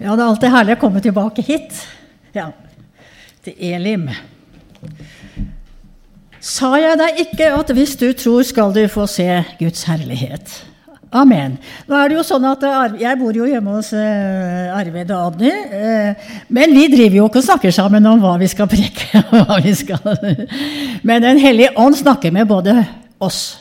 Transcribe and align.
Ja, 0.00 0.14
det 0.16 0.22
er 0.22 0.30
alltid 0.30 0.52
herlig 0.54 0.74
å 0.78 0.80
komme 0.80 1.00
tilbake 1.04 1.42
hit. 1.44 1.76
Ja, 2.32 2.46
til 3.44 3.56
Elim. 3.68 4.06
Sa 6.40 6.70
jeg 6.80 6.96
deg 6.96 7.20
ikke 7.26 7.50
at 7.52 7.72
hvis 7.76 7.98
du 8.00 8.06
tror, 8.16 8.40
skal 8.48 8.72
du 8.72 8.80
få 8.88 9.04
se 9.10 9.28
Guds 9.58 9.84
herlighet? 9.90 10.54
Amen. 11.12 11.58
Nå 11.90 11.98
er 11.98 12.08
det 12.08 12.16
jo 12.16 12.24
sånn 12.24 12.46
at 12.46 12.62
Jeg 13.00 13.18
bor 13.18 13.34
jo 13.34 13.48
hjemme 13.50 13.74
hos 13.74 13.90
uh, 13.92 14.78
Arvid 14.78 15.10
og 15.10 15.34
Adny. 15.34 15.50
Uh, 15.68 16.34
men 16.48 16.72
vi 16.72 16.86
driver 16.94 17.18
jo 17.18 17.26
ikke 17.28 17.42
og 17.42 17.48
snakker 17.50 17.74
sammen 17.74 18.06
om 18.08 18.22
hva 18.22 18.38
vi 18.40 18.48
skal 18.48 18.70
preke. 18.70 19.20
hva 19.34 19.58
vi 19.60 19.74
skal. 19.76 20.14
Men 21.08 21.26
Den 21.26 21.42
hellige 21.42 21.74
ånd 21.76 21.98
snakker 21.98 22.32
med 22.32 22.48
både 22.48 22.78
oss, 23.20 23.58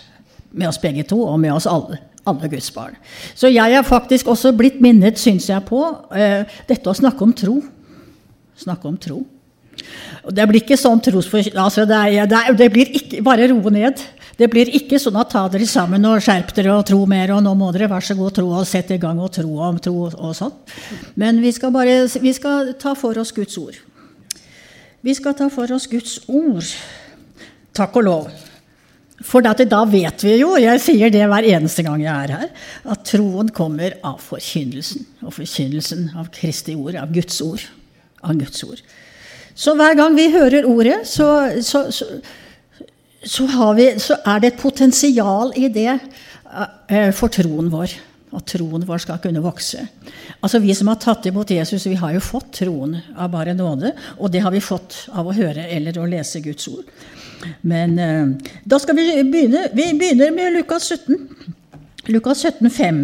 med 0.54 0.70
oss 0.70 0.80
begge 0.80 1.04
to, 1.10 1.20
og 1.26 1.42
med 1.42 1.58
oss 1.58 1.68
alle 1.68 2.00
alle 2.30 2.52
Guds 2.52 2.70
barn. 2.75 2.96
Så 3.36 3.52
jeg 3.52 3.75
er 3.75 3.88
faktisk 3.88 4.29
også 4.32 4.54
blitt 4.57 4.79
minnet, 4.84 5.20
syns 5.20 5.50
jeg, 5.50 5.66
på 5.68 5.82
uh, 5.82 6.61
dette 6.70 6.89
å 6.89 6.96
snakke 6.98 7.25
om 7.25 7.36
tro. 7.36 7.59
Snakke 8.60 8.89
om 8.89 8.97
tro. 9.00 9.24
Og 10.28 10.36
det 10.36 10.46
blir 10.50 10.64
ikke 10.64 10.78
sånn 10.79 11.02
trosfor... 11.04 11.43
Altså 11.55 11.86
det, 11.88 11.97
er, 11.97 12.29
det, 12.29 12.39
er, 12.39 12.57
det, 12.60 12.69
blir 12.74 12.89
ikke 13.00 13.21
Bare 13.25 13.47
roe 13.52 13.71
ned. 13.74 14.02
Det 14.39 14.47
blir 14.52 14.71
ikke 14.75 15.00
sånn 15.02 15.18
at 15.19 15.32
ta 15.33 15.46
dere 15.52 15.68
sammen 15.68 16.05
og 16.07 16.21
skjerp 16.24 16.54
dere 16.55 16.78
og 16.78 16.86
tro 16.88 17.00
mer, 17.10 17.33
og 17.36 17.43
nå 17.43 17.54
må 17.60 17.71
dere 17.75 17.89
vær 17.92 18.05
så 18.05 18.15
god 18.15 18.38
tro 18.38 18.47
og 18.55 18.68
sette 18.68 18.96
i 18.96 19.02
gang 19.02 19.19
og 19.19 19.33
tro 19.36 19.57
om 19.68 19.80
tro 19.83 20.07
og 20.07 20.36
sånn. 20.38 20.54
Men 21.19 21.41
vi 21.43 21.52
skal 21.55 21.74
bare 21.75 22.05
vi 22.24 22.33
skal 22.36 22.74
ta 22.80 22.96
for 23.00 23.19
oss 23.19 23.33
Guds 23.36 23.60
ord. 23.60 23.80
Vi 25.04 25.16
skal 25.16 25.36
ta 25.36 25.50
for 25.52 25.71
oss 25.75 25.88
Guds 25.91 26.21
ord. 26.27 26.71
Takk 27.75 28.00
og 28.00 28.07
lov. 28.07 28.49
For 29.25 29.43
da 29.43 29.83
vet 29.89 30.23
vi 30.23 30.37
jo, 30.39 30.54
jeg 30.59 30.79
sier 30.83 31.11
det 31.11 31.25
hver 31.27 31.47
eneste 31.51 31.83
gang 31.83 32.00
jeg 32.02 32.14
er 32.14 32.33
her, 32.38 32.50
at 32.94 33.03
troen 33.08 33.52
kommer 33.52 33.97
av 34.08 34.22
forkynnelsen. 34.23 35.03
Og 35.25 35.36
forkynnelsen 35.36 36.11
av 36.19 36.30
Kristi 36.36 36.75
ord, 36.80 36.95
av 36.95 37.11
Guds 37.14 37.41
ord. 37.44 37.66
Av 38.23 38.38
Guds 38.39 38.63
ord. 38.63 38.80
Så 39.59 39.75
hver 39.75 39.97
gang 40.00 40.16
vi 40.16 40.29
hører 40.31 40.67
ordet, 40.69 41.02
så, 41.07 41.27
så, 41.66 41.89
så, 41.91 42.07
så 43.27 43.47
vi, 43.75 43.89
er 43.91 44.39
det 44.39 44.53
et 44.53 44.61
potensial 44.61 45.51
i 45.59 45.67
det 45.67 45.97
uh, 45.97 47.11
for 47.16 47.27
troen 47.33 47.67
vår. 47.73 47.97
At 48.38 48.45
troen 48.53 48.85
vår 48.85 49.01
skal 49.03 49.19
kunne 49.19 49.44
vokse. 49.44 49.83
Altså 50.39 50.61
Vi 50.63 50.72
som 50.77 50.91
har 50.91 50.99
tatt 51.01 51.25
imot 51.27 51.49
Jesus, 51.51 51.88
vi 51.89 51.97
har 51.99 52.13
jo 52.16 52.23
fått 52.23 52.53
troen 52.61 52.95
av 53.17 53.33
bare 53.33 53.55
nåde. 53.57 53.91
Og 54.22 54.31
det 54.31 54.45
har 54.45 54.53
vi 54.53 54.63
fått 54.63 55.07
av 55.11 55.27
å 55.27 55.35
høre 55.35 55.67
eller 55.67 55.97
å 55.99 56.07
lese 56.07 56.39
Guds 56.45 56.69
ord. 56.72 56.88
Men 57.61 57.97
uh, 57.99 58.53
da 58.67 58.79
skal 58.81 58.97
vi 58.97 59.09
begynne. 59.23 59.67
Vi 59.75 59.89
begynner 59.97 60.31
med 60.35 60.55
Lukas 60.57 60.89
17. 60.91 61.19
Lukas 62.09 62.43
17, 62.45 62.69
5. 62.69 63.01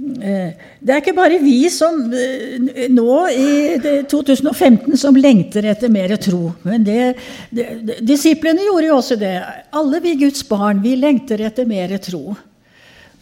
Uh, 0.00 0.50
det 0.80 0.94
er 0.94 1.02
ikke 1.02 1.16
bare 1.16 1.40
vi 1.42 1.56
som 1.72 1.98
uh, 2.12 2.84
nå 2.92 3.16
i 3.32 4.02
2015 4.10 4.96
som 5.00 5.16
lengter 5.16 5.70
etter 5.72 5.92
mer 5.92 6.16
tro. 6.20 6.54
Men 6.66 6.84
det, 6.86 7.00
det, 7.50 8.00
disiplene 8.04 8.68
gjorde 8.68 8.90
jo 8.90 9.00
også 9.00 9.18
det. 9.20 9.34
Alle 9.76 10.02
vi 10.04 10.18
Guds 10.24 10.44
barn, 10.48 10.82
vi 10.84 10.96
lengter 10.98 11.44
etter 11.48 11.68
mer 11.68 11.96
tro. 12.02 12.36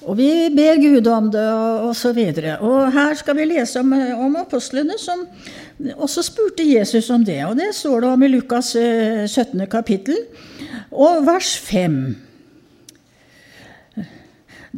Og 0.06 0.14
vi 0.18 0.30
ber 0.54 0.78
Gud 0.78 1.06
om 1.10 1.30
det, 1.32 1.42
og 1.42 1.88
osv. 1.90 2.20
Og, 2.60 2.68
og 2.70 2.92
her 2.94 3.16
skal 3.18 3.36
vi 3.36 3.48
lese 3.50 3.80
om, 3.80 3.92
om 3.92 4.36
apostlene 4.38 4.94
som 5.00 5.24
også 5.96 6.22
spurte 6.26 6.66
Jesus 6.66 7.10
om 7.10 7.24
det. 7.26 7.40
Og 7.48 7.56
det 7.58 7.72
står 7.74 8.04
det 8.04 8.12
om 8.12 8.22
i 8.22 8.30
Lukas 8.30 8.72
17. 8.74 9.66
kapittel 9.70 10.20
og 10.90 11.26
vers 11.26 11.56
5. 11.66 12.00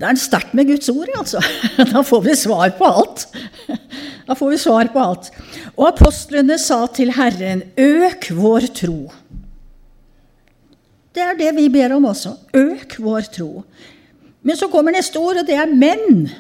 Det 0.01 0.07
er 0.07 0.17
sterkt 0.17 0.55
med 0.57 0.69
Guds 0.71 0.89
ord, 0.89 1.11
altså. 1.19 1.43
Da 1.93 2.01
får 2.07 2.23
vi 2.25 2.37
svar 2.39 2.73
på 2.79 2.89
alt. 2.89 3.27
Da 4.31 4.37
får 4.39 4.53
vi 4.53 4.59
svar 4.63 4.89
på 4.93 5.01
alt. 5.03 5.33
Og 5.75 5.89
apostlene 5.89 6.57
sa 6.63 6.85
til 6.95 7.11
Herren, 7.17 7.65
øk 7.77 8.31
vår 8.37 8.69
tro. 8.79 9.11
Det 11.11 11.25
er 11.25 11.35
det 11.35 11.51
vi 11.57 11.67
ber 11.73 11.97
om 11.97 12.07
også. 12.13 12.37
Øk 12.55 12.95
vår 13.03 13.27
tro. 13.35 13.65
Men 14.47 14.57
så 14.57 14.71
kommer 14.73 14.95
neste 14.95 15.21
ord, 15.21 15.43
og 15.43 15.49
det 15.49 15.57
er 15.61 15.71
men. 15.71 16.31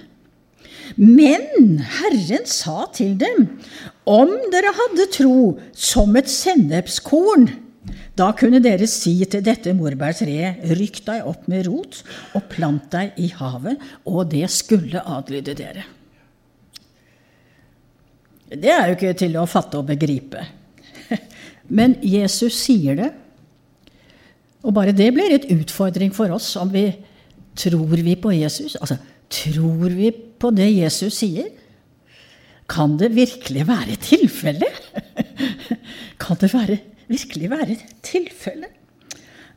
Men 0.97 1.81
Herren 2.01 2.47
sa 2.49 2.87
til 2.95 3.17
dem, 3.21 3.47
om 4.09 4.33
dere 4.53 4.73
hadde 4.75 5.11
tro 5.15 5.59
som 5.77 6.17
et 6.19 6.31
sennepskorn, 6.31 7.51
da 8.19 8.31
kunne 8.37 8.61
dere 8.61 8.89
si 8.91 9.15
til 9.31 9.45
dette 9.45 9.73
morbærtreet, 9.77 10.65
rykk 10.77 10.99
deg 11.07 11.29
opp 11.29 11.47
med 11.49 11.69
rot 11.69 12.03
og 12.37 12.49
plant 12.53 12.91
deg 12.93 13.17
i 13.23 13.31
havet, 13.33 13.81
og 14.05 14.29
det 14.33 14.49
skulle 14.53 15.01
adlyde 15.01 15.55
dere. 15.57 15.87
Det 18.51 18.73
er 18.75 18.89
jo 18.91 18.97
ikke 18.97 19.15
til 19.15 19.37
å 19.39 19.47
fatte 19.49 19.79
og 19.79 19.87
begripe. 19.93 20.43
Men 21.77 21.95
Jesus 22.03 22.59
sier 22.59 22.99
det. 22.99 23.13
Og 24.67 24.75
bare 24.77 24.93
det 24.93 25.13
blir 25.15 25.33
et 25.33 25.47
utfordring 25.55 26.11
for 26.13 26.35
oss 26.35 26.51
om 26.61 26.73
vi 26.75 26.89
tror 27.57 27.97
vi 27.97 28.15
på 28.17 28.35
Jesus. 28.35 28.77
Altså, 28.81 28.99
tror 29.31 29.89
vi 29.97 30.11
på 30.13 30.51
det 30.55 30.69
Jesus 30.71 31.21
sier? 31.23 31.51
Kan 32.71 32.97
det 33.01 33.11
virkelig 33.17 33.67
være 33.67 33.97
tilfellet? 34.03 34.87
Kan 36.23 36.39
det 36.41 36.53
være 36.55 36.79
virkelig 37.11 37.51
være 37.51 37.77
tilfelle. 38.07 38.71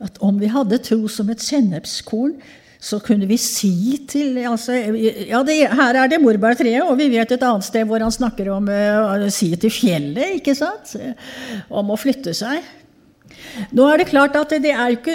At 0.02 0.18
om 0.24 0.38
vi 0.40 0.50
hadde 0.50 0.82
tro 0.82 1.06
som 1.08 1.30
et 1.32 1.42
sennepskorn, 1.42 2.36
så 2.84 2.98
kunne 3.00 3.24
vi 3.30 3.38
si 3.40 3.96
til 4.10 4.36
altså, 4.44 4.74
ja, 4.76 5.40
det, 5.46 5.54
Her 5.72 6.00
er 6.02 6.10
det 6.10 6.20
morbærtreet, 6.20 6.82
og 6.84 6.98
vi 6.98 7.08
vet 7.14 7.30
et 7.32 7.46
annet 7.46 7.64
sted 7.64 7.86
hvor 7.88 8.02
han 8.02 8.12
snakker 8.12 8.50
om 8.52 8.68
uh, 8.68 9.24
å 9.24 9.30
si 9.32 9.54
til 9.56 9.72
fjellet, 9.72 10.40
ikke 10.40 10.56
sant? 10.58 10.92
Om 11.72 11.94
å 11.94 12.00
flytte 12.00 12.34
seg. 12.36 12.60
Nå 13.74 13.86
er 13.90 14.02
det 14.02 14.08
klart 14.10 14.36
at 14.38 14.54
det 14.62 14.72
ikke, 14.96 15.14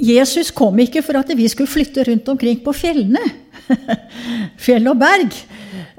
Jesus 0.00 0.50
kom 0.54 0.78
ikke 0.82 1.02
for 1.06 1.18
at 1.20 1.30
vi 1.36 1.48
skulle 1.48 1.70
flytte 1.70 2.06
rundt 2.08 2.28
omkring 2.32 2.62
på 2.64 2.74
fjellene. 2.74 3.22
Fjell 4.64 4.88
og 4.90 4.98
berg. 5.00 5.36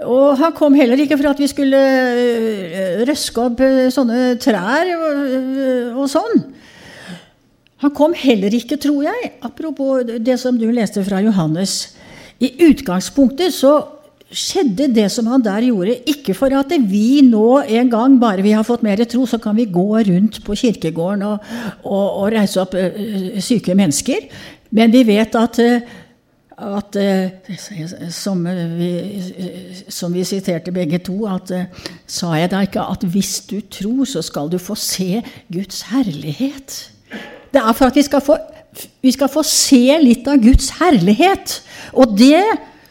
Og 0.06 0.38
han 0.38 0.54
kom 0.54 0.76
heller 0.78 1.00
ikke 1.02 1.18
for 1.18 1.32
at 1.32 1.42
vi 1.42 1.50
skulle 1.50 1.80
eh, 1.80 3.02
røske 3.08 3.42
opp 3.42 3.62
eh, 3.66 3.88
sånne 3.94 4.36
trær 4.42 4.92
eh, 4.94 5.98
og 5.98 6.06
sånn. 6.12 6.44
Han 7.82 7.94
kom 7.94 8.14
heller 8.18 8.54
ikke, 8.58 8.80
tror 8.82 9.04
jeg, 9.06 9.32
apropos 9.46 10.06
det 10.06 10.38
som 10.42 10.58
du 10.58 10.66
leste 10.74 11.04
fra 11.06 11.22
Johannes. 11.22 11.96
I 12.42 12.52
utgangspunktet 12.68 13.54
så 13.54 13.74
skjedde 14.28 14.90
det 14.92 15.08
som 15.14 15.28
han 15.32 15.44
der 15.44 15.70
gjorde, 15.70 16.00
ikke 16.10 16.36
for 16.36 16.52
at 16.58 16.74
vi 16.90 17.22
nå 17.24 17.62
en 17.64 17.92
gang, 17.92 18.18
bare 18.20 18.44
vi 18.44 18.56
har 18.56 18.66
fått 18.68 18.84
mer 18.84 19.00
tro, 19.08 19.26
så 19.26 19.40
kan 19.40 19.56
vi 19.56 19.70
gå 19.72 19.88
rundt 20.10 20.42
på 20.44 20.58
kirkegården 20.58 21.24
og, 21.30 21.54
og, 21.84 22.06
og 22.24 22.34
reise 22.36 22.60
opp 22.64 22.76
syke 23.44 23.78
mennesker. 23.78 24.28
Men 24.76 24.92
vi 24.92 25.06
vet 25.08 25.38
at 25.40 25.62
at 26.58 26.96
eh, 26.98 28.10
som 28.10 28.40
vi, 28.78 28.92
som 29.94 30.14
vi, 30.14 30.24
siterte 30.26 30.74
begge 30.74 30.98
to, 31.06 31.20
at 31.30 31.52
eh, 31.54 31.68
sa 32.10 32.32
jeg 32.34 32.50
da 32.50 32.64
ikke 32.66 32.82
at 32.82 33.06
hvis 33.14 33.44
du 33.46 33.60
tror, 33.62 34.08
så 34.10 34.24
skal 34.26 34.50
du 34.50 34.58
få 34.58 34.76
se 34.76 35.22
Guds 35.54 35.84
herlighet? 35.92 36.80
Det 37.54 37.62
er 37.62 37.78
for 37.78 37.92
at 37.92 37.96
vi 37.96 38.02
skal 38.02 38.26
få, 38.26 38.40
vi 39.06 39.14
skal 39.14 39.30
få 39.30 39.46
se 39.46 40.00
litt 40.02 40.26
av 40.28 40.42
Guds 40.42 40.72
herlighet. 40.80 41.60
Og 41.94 42.18
det 42.18 42.42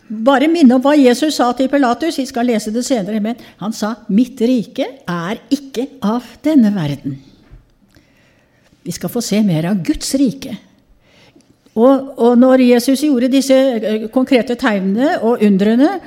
bare 0.09 0.49
minne 0.51 0.77
om 0.77 0.83
hva 0.83 0.95
Jesus 0.99 1.39
sa 1.39 1.51
til 1.57 1.71
Pilatus. 1.71 2.19
Vi 2.21 2.27
skal 2.29 2.47
lese 2.47 2.73
det 2.75 2.85
senere. 2.87 3.21
Men 3.21 3.37
han 3.59 3.73
sa 3.73 3.97
'Mitt 4.09 4.41
rike 4.41 4.87
er 5.07 5.39
ikke 5.51 5.89
av 6.03 6.23
denne 6.43 6.73
verden'. 6.73 7.17
Vi 8.85 8.93
skal 8.93 9.09
få 9.09 9.21
se 9.21 9.43
mer 9.43 9.67
av 9.67 9.83
Guds 9.83 10.15
rike. 10.15 10.57
Og, 11.77 12.19
og, 12.19 12.39
når 12.39 12.63
Jesus 12.73 13.03
gjorde 13.05 13.29
disse 13.29 13.55
eh, 13.55 14.09
konkrete 14.09 14.55
tegnene 14.55 15.19
og 15.21 15.43
undrene, 15.43 16.01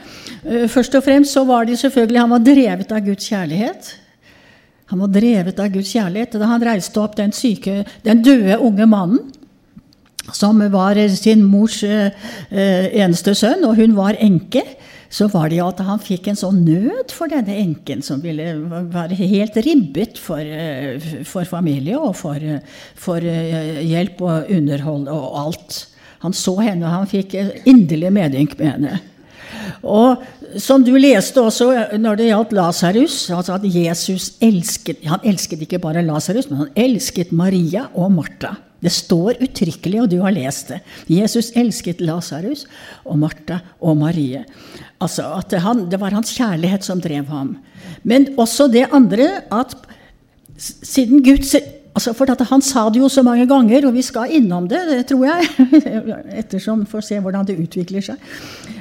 eh, 0.43 0.67
først 0.67 0.95
og 0.95 1.03
fremst 1.03 1.35
så 1.35 1.43
var 1.45 1.65
det 1.65 1.77
selvfølgelig 1.77 2.19
Han 2.19 2.29
var 2.29 2.39
drevet 2.39 2.91
av 2.91 3.05
Guds 3.05 3.27
kjærlighet. 3.29 3.95
Han 4.89 4.99
var 4.99 5.07
drevet 5.13 5.59
av 5.59 5.69
Guds 5.69 5.91
kjærlighet 5.93 6.39
da 6.41 6.45
han 6.49 6.65
reiste 6.65 6.97
opp 6.99 7.15
den 7.19 7.31
syke, 7.31 7.83
den 8.03 8.23
døde 8.25 8.57
unge 8.57 8.87
mannen, 8.89 9.19
som 10.35 10.59
var 10.71 10.99
sin 11.15 11.43
mors 11.47 11.81
eh, 11.83 12.11
eneste 12.51 13.35
sønn, 13.37 13.65
og 13.65 13.79
hun 13.79 13.95
var 13.97 14.19
enke 14.19 14.65
så 15.09 15.25
var 15.33 15.49
det 15.49 15.57
jo 15.57 15.67
at 15.71 15.81
han 15.81 16.01
fikk 16.01 16.29
en 16.29 16.37
sånn 16.37 16.61
nød 16.67 17.13
for 17.13 17.31
denne 17.31 17.55
enken, 17.57 18.03
som 18.05 18.21
ville 18.21 18.51
være 18.93 19.17
helt 19.17 19.57
ribbet 19.65 20.21
for, 20.21 20.39
eh, 20.39 21.01
for 21.25 21.49
familie 21.49 21.97
og 21.97 22.13
for, 22.15 22.37
for, 22.93 23.17
eh, 23.17 23.81
hjelp 23.89 24.21
og 24.21 24.51
underhold 24.53 25.09
og 25.09 25.39
alt. 25.45 25.79
Han 26.21 26.33
så 26.33 26.55
henne, 26.61 26.85
og 26.85 26.93
han 26.93 27.09
fikk 27.09 27.33
inderlig 27.65 28.13
medynk 28.13 28.57
med 28.59 28.71
henne. 28.71 28.99
Og 29.81 30.21
som 30.61 30.83
du 30.83 30.91
leste 30.97 31.41
også 31.41 31.97
når 31.97 32.17
det 32.19 32.29
gjaldt 32.29 32.53
Lasarus, 32.53 33.29
altså 33.33 33.55
at 33.55 33.65
Jesus 33.65 34.33
elsket 34.41 35.05
Han 35.05 35.19
elsket 35.23 35.61
ikke 35.61 35.79
bare 35.81 36.05
Lasarus, 36.05 36.49
men 36.49 36.65
han 36.65 36.73
elsket 36.75 37.31
Maria 37.31 37.87
og 37.95 38.11
Martha. 38.11 38.57
Det 38.79 38.91
står 38.93 39.41
uttrykkelig, 39.43 40.03
og 40.03 40.11
du 40.11 40.19
har 40.23 40.35
lest 40.35 40.71
det. 40.71 40.79
Jesus 41.11 41.51
elsket 41.57 42.03
Lasarus 42.03 42.65
og 43.03 43.19
Martha 43.19 43.59
og 43.83 43.97
Marie. 43.99 44.45
Altså 45.03 45.27
at 45.35 45.51
det, 45.51 45.63
han, 45.65 45.87
det 45.91 45.99
var 45.99 46.15
hans 46.15 46.31
kjærlighet 46.35 46.87
som 46.87 47.01
drev 47.03 47.27
ham. 47.31 47.57
Men 48.07 48.31
også 48.39 48.69
det 48.71 48.87
andre 48.95 49.27
at 49.51 49.75
siden 50.59 51.23
Gud 51.23 51.43
altså 51.95 52.13
for 52.15 52.29
Han 52.49 52.61
sa 52.61 52.89
det 52.89 52.99
jo 53.01 53.09
så 53.09 53.23
mange 53.23 53.47
ganger, 53.47 53.87
og 53.87 53.93
vi 53.93 54.01
skal 54.01 54.31
innom 54.31 54.67
det, 54.67 54.79
det 54.87 55.07
tror 55.09 55.25
jeg. 55.25 55.47
Ettersom 56.41 56.85
for 56.85 56.99
å 56.99 57.05
se 57.05 57.19
hvordan 57.19 57.45
det 57.47 57.57
utvikler 57.59 58.01
seg. 58.01 58.15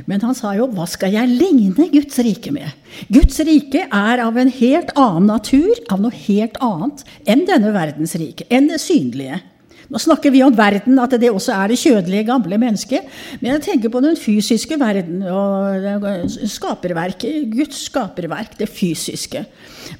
Men 0.06 0.20
han 0.20 0.34
sa 0.34 0.54
jo 0.54 0.68
'Hva 0.68 0.86
skal 0.86 1.12
jeg 1.12 1.28
ligne 1.28 1.88
Guds 1.90 2.18
rike 2.18 2.52
med?' 2.52 2.72
Guds 3.10 3.40
rike 3.40 3.88
er 3.90 4.22
av 4.22 4.36
en 4.36 4.48
helt 4.48 4.90
annen 4.96 5.26
natur, 5.26 5.74
av 5.90 6.00
noe 6.00 6.14
helt 6.14 6.56
annet 6.60 7.04
enn 7.26 7.46
denne 7.46 7.72
verdens 7.72 8.14
rike, 8.14 8.46
enn 8.50 8.68
det 8.68 8.80
synlige. 8.80 9.40
Nå 9.88 10.00
snakker 10.02 10.32
vi 10.34 10.42
om 10.44 10.52
verden, 10.52 10.98
at 11.00 11.14
det 11.16 11.30
også 11.32 11.54
er 11.54 11.70
det 11.72 11.78
kjødelige, 11.80 12.26
gamle 12.28 12.58
mennesket. 12.60 13.06
Men 13.40 13.54
jeg 13.54 13.62
tenker 13.64 13.92
på 13.92 14.02
den 14.04 14.18
fysiske 14.20 14.76
verden 14.80 15.22
og 15.24 16.28
skaperverket. 16.28 17.46
Guds 17.54 17.86
skaperverk, 17.86 18.58
det 18.58 18.68
fysiske. 18.68 19.46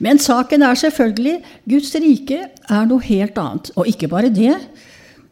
Men 0.05 0.21
saken 0.21 0.67
er 0.69 0.77
selvfølgelig 0.77 1.39
Guds 1.73 1.95
rike 2.05 2.43
er 2.69 2.91
noe 2.91 3.01
helt 3.09 3.41
annet. 3.41 3.73
Og 3.81 3.89
ikke 3.89 4.11
bare 4.13 4.29
det, 4.29 4.59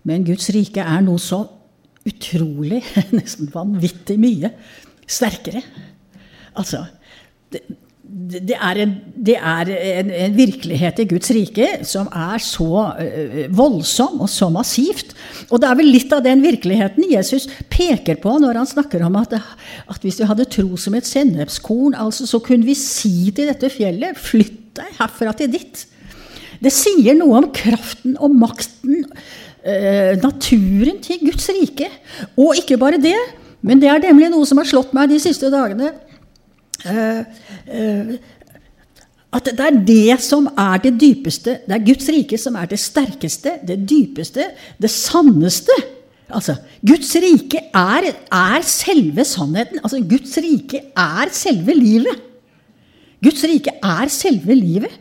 men 0.08 0.25
Guds 0.25 0.49
rike 0.56 0.81
er 0.81 1.05
noe 1.05 1.20
så 1.20 1.43
utrolig, 2.06 2.81
nesten 3.19 3.53
vanvittig 3.53 4.17
mye 4.23 4.55
sterkere. 5.06 5.61
Altså, 6.56 6.87
det, 7.53 7.67
det 8.06 8.55
er, 8.55 8.79
en, 8.82 8.93
det 9.26 9.35
er 9.37 9.70
en, 9.70 10.11
en, 10.14 10.35
virkelighet 10.37 11.00
i 11.03 11.06
Guds 11.11 11.31
rike 11.35 11.67
som 11.87 12.08
er 12.14 12.43
så 12.43 12.69
uh, 12.99 13.41
voldsom 13.55 14.20
og 14.25 14.31
så 14.31 14.49
massivt. 14.53 15.14
Og 15.50 15.61
det 15.62 15.69
er 15.69 15.79
vel 15.79 15.91
litt 15.91 16.14
av 16.14 16.23
den 16.25 16.43
virkeligheten 16.44 17.08
Jesus 17.11 17.49
peker 17.73 18.20
på 18.23 18.37
når 18.43 18.61
han 18.61 18.70
snakker 18.70 19.05
om 19.06 19.19
at, 19.20 19.37
at 19.37 20.06
hvis 20.06 20.20
vi 20.23 20.29
hadde 20.31 20.49
tro 20.50 20.79
som 20.81 20.97
et 20.99 21.08
sennepskorn, 21.08 21.97
altså, 21.99 22.29
så 22.31 22.43
kunne 22.44 22.67
vi 22.67 22.76
si 22.79 23.32
til 23.35 23.50
dette 23.50 23.70
fjellet 23.75 24.19
flytt 24.19 24.62
deg 24.79 24.97
herfra 25.00 25.35
til 25.37 25.53
ditt. 25.55 25.87
Det 26.62 26.73
sier 26.73 27.17
noe 27.19 27.43
om 27.43 27.50
kraften 27.55 28.17
og 28.23 28.35
makten, 28.38 29.03
uh, 29.67 30.14
naturen 30.23 31.03
til 31.05 31.26
Guds 31.26 31.50
rike. 31.58 31.91
Og 32.38 32.58
ikke 32.62 32.79
bare 32.81 33.03
det, 33.03 33.19
men 33.67 33.82
det 33.82 33.91
er 33.91 34.03
nemlig 34.05 34.31
noe 34.31 34.47
som 34.47 34.62
har 34.62 34.69
slått 34.69 34.94
meg 34.97 35.11
de 35.11 35.20
siste 35.23 35.50
dagene. 35.53 35.94
Uh, 36.86 37.22
uh, 37.66 38.16
at 39.36 39.50
det 39.58 39.64
er 39.66 39.80
det 39.84 40.20
som 40.24 40.46
er 40.48 40.78
det 40.84 40.94
dypeste. 41.00 41.58
Det 41.66 41.74
er 41.76 41.84
Guds 41.84 42.08
rike 42.12 42.38
som 42.40 42.56
er 42.56 42.70
det 42.70 42.78
sterkeste, 42.80 43.58
det 43.68 43.82
dypeste, 43.88 44.46
det 44.80 44.90
sanneste. 44.90 45.74
Altså, 46.26 46.56
Guds 46.86 47.12
rike 47.22 47.60
er, 47.74 48.08
er 48.32 48.64
selve 48.66 49.26
sannheten. 49.28 49.82
Altså, 49.82 50.00
Guds 50.00 50.38
rike 50.42 50.80
er 50.96 51.34
selve 51.34 51.74
livet. 51.76 52.22
Guds 53.22 53.44
rike 53.48 53.72
er 53.82 54.10
selve 54.12 54.54
livet. 54.54 54.92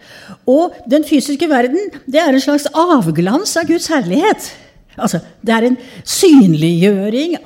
Og 0.49 0.75
den 0.89 1.05
fysiske 1.07 1.49
verden 1.49 1.89
det 2.05 2.21
er 2.21 2.33
en 2.33 2.43
slags 2.43 2.67
avglans 2.73 3.55
av 3.57 3.67
Guds 3.69 3.87
herlighet. 3.91 4.51
Altså, 4.95 5.19
det 5.45 5.55
er 5.55 5.69
en 5.69 5.77
synliggjøring 6.03 7.37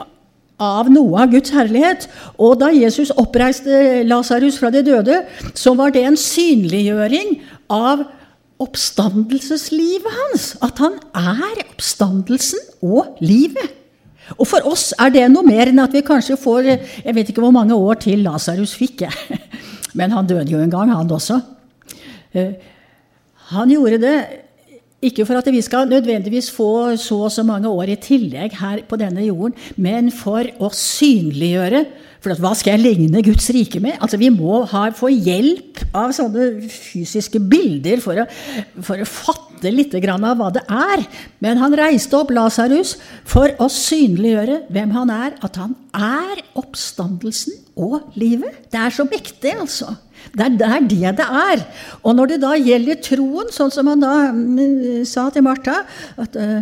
av 0.59 0.89
noe 0.91 1.23
av 1.23 1.33
Guds 1.33 1.53
herlighet. 1.55 2.07
Og 2.37 2.59
da 2.61 2.69
Jesus 2.75 3.13
oppreiste 3.15 4.03
Lasarus 4.07 4.59
fra 4.59 4.71
de 4.73 4.83
døde, 4.85 5.23
så 5.57 5.73
var 5.77 5.95
det 5.95 6.05
en 6.05 6.19
synliggjøring 6.19 7.37
av 7.71 8.05
oppstandelseslivet 8.59 10.15
hans. 10.23 10.51
At 10.65 10.81
han 10.83 10.99
er 11.15 11.63
oppstandelsen 11.63 12.59
og 12.83 13.19
livet. 13.23 13.77
Og 14.37 14.45
for 14.45 14.65
oss 14.69 14.91
er 14.99 15.09
det 15.13 15.23
noe 15.31 15.47
mer 15.47 15.71
enn 15.71 15.81
at 15.81 15.95
vi 15.95 16.03
kanskje 16.05 16.35
får 16.37 16.67
Jeg 16.67 17.13
vet 17.17 17.31
ikke 17.31 17.41
hvor 17.41 17.55
mange 17.55 17.73
år 17.73 17.97
til 18.03 18.21
Lasarus 18.27 18.75
fikk, 18.77 19.07
jeg. 19.07 19.39
Men 19.97 20.13
han 20.13 20.27
døde 20.29 20.51
jo 20.51 20.59
en 20.61 20.69
gang, 20.69 20.91
han 20.93 21.09
også. 21.09 21.39
Eh, 22.37 22.51
han 23.49 23.71
gjorde 23.73 23.97
det 24.03 24.17
ikke 24.99 25.23
for 25.27 25.39
at 25.39 25.47
vi 25.47 25.61
skal 25.63 25.87
nødvendigvis 25.87 26.49
få 26.51 26.97
så 26.99 27.21
og 27.29 27.31
så 27.31 27.43
mange 27.47 27.71
år 27.71 27.93
i 27.93 27.99
tillegg 28.03 28.57
her 28.59 28.83
på 28.87 28.99
denne 28.99 29.23
jorden, 29.23 29.55
men 29.79 30.11
for 30.11 30.43
å 30.59 30.71
synliggjøre. 30.75 31.85
For 32.19 32.35
hva 32.35 32.51
skal 32.57 32.75
jeg 32.75 32.83
ligne 32.83 33.21
Guds 33.23 33.47
rike 33.55 33.79
med? 33.79 33.95
Altså 34.03 34.19
Vi 34.19 34.27
må 34.33 34.65
ha, 34.67 34.89
få 34.91 35.07
hjelp 35.07 35.79
av 35.95 36.11
sånne 36.15 36.67
fysiske 36.67 37.39
bilder 37.39 38.03
for 38.03 38.19
å, 38.19 38.25
for 38.83 38.99
å 38.99 39.07
fatte 39.07 39.71
litt 39.71 39.95
av 39.95 40.25
hva 40.35 40.49
det 40.51 40.65
er. 40.67 41.05
Men 41.39 41.61
han 41.63 41.77
reiste 41.79 42.19
opp 42.19 42.33
Lasarus 42.35 42.97
for 43.23 43.55
å 43.63 43.69
synliggjøre 43.71 44.65
hvem 44.67 44.91
han 44.97 45.15
er. 45.15 45.39
At 45.39 45.61
han 45.63 45.77
er 45.95 46.43
oppstandelsen 46.59 47.55
og 47.79 48.11
livet. 48.19 48.67
Det 48.67 48.83
er 48.83 48.99
så 48.99 49.07
mektig, 49.07 49.55
altså. 49.55 49.95
Det 50.29 50.45
er, 50.45 50.55
det 50.59 50.67
er 50.67 50.85
det 50.85 51.11
det 51.17 51.25
er. 51.25 51.61
Og 52.03 52.15
når 52.17 52.33
det 52.33 52.37
da 52.43 52.51
gjelder 52.59 52.99
troen, 53.01 53.49
sånn 53.53 53.71
som 53.73 53.89
han 53.89 54.03
da 54.03 54.13
mm, 54.35 55.05
sa 55.09 55.25
til 55.33 55.45
Martha 55.45 55.79
at 56.21 56.37
uh, 56.37 56.59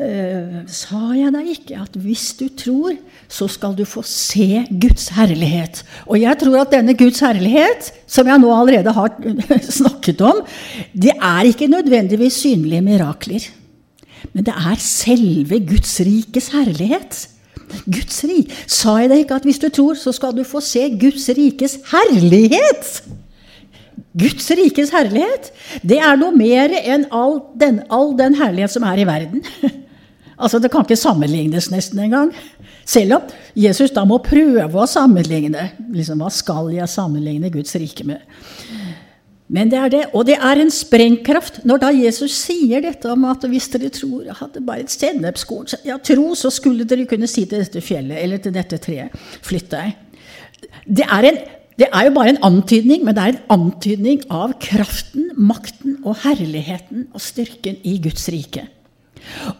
uh, 0.00 0.60
Sa 0.70 1.10
jeg 1.16 1.32
deg 1.34 1.50
ikke 1.52 1.80
at 1.82 1.98
hvis 2.00 2.30
du 2.38 2.46
tror, 2.56 2.96
så 3.30 3.48
skal 3.50 3.76
du 3.76 3.84
få 3.88 4.02
se 4.06 4.64
Guds 4.70 5.10
herlighet? 5.16 5.82
Og 6.08 6.20
jeg 6.22 6.40
tror 6.40 6.62
at 6.62 6.74
denne 6.74 6.96
Guds 6.98 7.20
herlighet, 7.24 7.90
som 8.10 8.28
jeg 8.30 8.40
nå 8.42 8.52
allerede 8.54 8.94
har 8.96 9.16
snakket 9.80 10.24
om, 10.24 10.42
det 10.92 11.14
er 11.16 11.50
ikke 11.50 11.70
nødvendigvis 11.70 12.40
synlige 12.46 12.84
mirakler. 12.86 13.50
Men 14.32 14.46
det 14.46 14.54
er 14.54 14.80
selve 14.80 15.60
Guds 15.66 15.98
rikes 16.06 16.50
herlighet. 16.54 17.26
Guds 17.86 18.22
rik. 18.28 18.52
Sa 18.70 18.96
jeg 19.00 19.10
deg 19.12 19.24
ikke 19.24 19.40
at 19.40 19.48
hvis 19.48 19.60
du 19.62 19.68
tror, 19.72 19.98
så 19.98 20.12
skal 20.16 20.34
du 20.36 20.44
få 20.46 20.62
se 20.64 20.86
Guds 21.00 21.28
rikes 21.36 21.78
herlighet? 21.92 22.92
Guds 24.18 24.48
rikes 24.58 24.90
herlighet, 24.90 25.52
det 25.86 26.00
er 26.02 26.16
noe 26.18 26.34
mer 26.34 26.72
enn 26.80 27.06
all 27.14 27.38
den, 27.58 27.84
all 27.94 28.10
den 28.18 28.34
herlighet 28.40 28.74
som 28.74 28.86
er 28.88 28.98
i 28.98 29.06
verden. 29.06 29.44
altså, 30.42 30.58
Det 30.58 30.70
kan 30.72 30.86
ikke 30.86 30.98
sammenlignes 30.98 31.70
nesten 31.70 32.02
engang. 32.02 32.32
Selv 32.84 33.20
om 33.20 33.28
Jesus 33.54 33.92
da 33.94 34.02
må 34.08 34.18
prøve 34.24 34.66
å 34.66 34.88
sammenligne. 34.90 35.68
Liksom, 35.94 36.18
hva 36.18 36.30
skal 36.34 36.72
jeg 36.74 36.90
sammenligne 36.90 37.52
Guds 37.54 37.76
rike 37.78 38.06
med? 38.08 38.24
Men 39.50 39.70
det 39.70 39.78
er 39.80 39.90
det. 39.90 40.02
Og 40.14 40.26
det 40.28 40.36
er 40.38 40.60
en 40.62 40.70
sprengkraft 40.70 41.60
når 41.66 41.82
da 41.82 41.90
Jesus 41.94 42.36
sier 42.38 42.82
dette 42.84 43.10
om 43.10 43.26
at 43.30 43.46
hvis 43.50 43.66
dere 43.72 43.90
tror 43.94 44.28
hadde 44.38 44.62
bare 44.66 44.84
et 44.84 44.94
sennepskorn 44.94 45.70
ja, 45.86 45.98
tro, 45.98 46.28
så 46.38 46.52
skulle 46.54 46.86
dere 46.88 47.08
kunne 47.10 47.28
si 47.30 47.48
til 47.50 47.64
dette 47.64 47.82
fjellet 47.82 48.20
eller 48.22 48.42
til 48.42 48.54
dette 48.54 48.78
treet 48.82 49.16
flytt 49.46 49.72
deg. 49.72 49.96
Det 50.86 51.06
er, 51.06 51.26
en, 51.32 51.40
det 51.80 51.88
er 51.88 52.06
jo 52.06 52.14
bare 52.14 52.34
en 52.34 52.42
antydning, 52.46 53.02
men 53.02 53.16
det 53.16 53.24
er 53.24 53.34
en 53.34 53.56
antydning 53.56 54.22
av 54.30 54.54
kraften, 54.62 55.32
makten 55.34 55.98
og 56.04 56.20
herligheten 56.22 57.08
og 57.10 57.24
styrken 57.24 57.80
i 57.82 57.96
Guds 58.04 58.28
rike. 58.30 58.68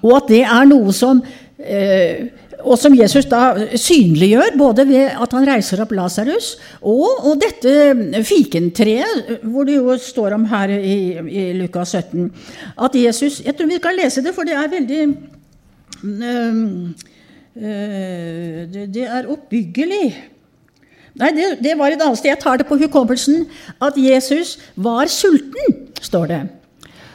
Og 0.04 0.20
at 0.20 0.30
det 0.30 0.44
er 0.46 0.70
noe 0.70 0.94
som 0.94 1.24
eh, 1.58 2.30
og 2.62 2.78
som 2.78 2.94
Jesus 2.96 3.26
da 3.30 3.54
synliggjør, 3.78 4.56
både 4.58 4.86
ved 4.88 5.16
at 5.22 5.34
han 5.36 5.46
reiser 5.48 5.82
opp 5.82 5.92
Lasarus, 5.96 6.52
og, 6.80 7.08
og, 7.24 7.34
dette 7.40 8.22
fikentreet, 8.26 9.40
hvor 9.42 9.68
det 9.68 9.78
jo 9.78 9.96
står 10.00 10.36
om 10.36 10.46
her 10.50 10.74
i, 10.76 10.96
i 11.20 11.44
Lukas 11.58 11.94
17. 11.96 12.28
At 12.80 12.96
Jesus 12.96 13.40
Jeg 13.44 13.56
tror 13.56 13.70
vi 13.70 13.80
kan 13.82 13.96
lese 13.96 14.24
det, 14.24 14.34
for 14.34 14.48
det 14.48 14.56
er 14.56 14.72
veldig 14.72 15.00
øh, 16.04 16.60
øh, 17.56 18.60
det, 18.74 18.86
det, 18.94 19.06
er 19.06 19.30
oppbyggelig. 19.30 20.06
Nei, 21.20 21.32
det, 21.36 21.50
det, 21.64 21.76
var 21.78 21.90
et 21.90 22.02
annet 22.02 22.18
sted. 22.18 22.30
Jeg 22.30 22.42
tar 22.42 22.60
det 22.60 22.68
på 22.68 22.78
hukommelsen. 22.80 23.44
At 23.82 23.98
Jesus 23.98 24.58
var 24.76 25.10
sulten, 25.10 25.80
står 26.00 26.26
det. 26.30 26.40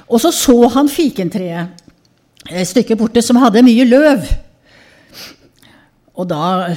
Og 0.08 0.22
så 0.22 0.32
så 0.36 0.68
han 0.76 0.90
fikentreet 0.90 1.82
et 2.52 2.68
stykke 2.68 2.98
borte 3.00 3.24
som 3.26 3.40
hadde 3.42 3.64
mye 3.66 3.88
løv. 3.88 4.28
Og 6.16 6.30
da 6.30 6.76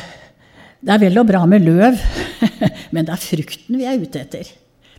Det 0.78 0.92
er 0.95 1.00
vel 1.02 1.18
og 1.18 1.26
bra 1.26 1.40
med 1.50 1.64
løv, 1.66 1.97
men 2.95 3.07
det 3.07 3.11
er 3.11 3.18
frukten 3.18 3.80
vi 3.80 3.87
er 3.88 3.99
ute 3.99 4.21
etter. 4.21 4.47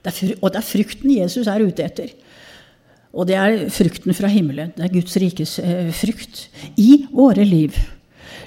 Det 0.04 0.12
er, 0.12 0.34
og 0.42 0.52
det 0.52 0.60
er 0.60 0.68
frukten 0.68 1.14
Jesus 1.14 1.48
er 1.48 1.64
ute 1.64 1.86
etter. 1.86 2.10
Og 3.16 3.26
det 3.30 3.38
er 3.40 3.70
frukten 3.72 4.14
fra 4.14 4.28
himmelen. 4.28 4.74
Det 4.76 4.84
er 4.86 4.92
Guds 4.92 5.16
rikes 5.24 5.56
eh, 5.64 5.88
frukt 5.96 6.50
i 6.76 7.06
våre 7.16 7.48
liv. 7.48 7.80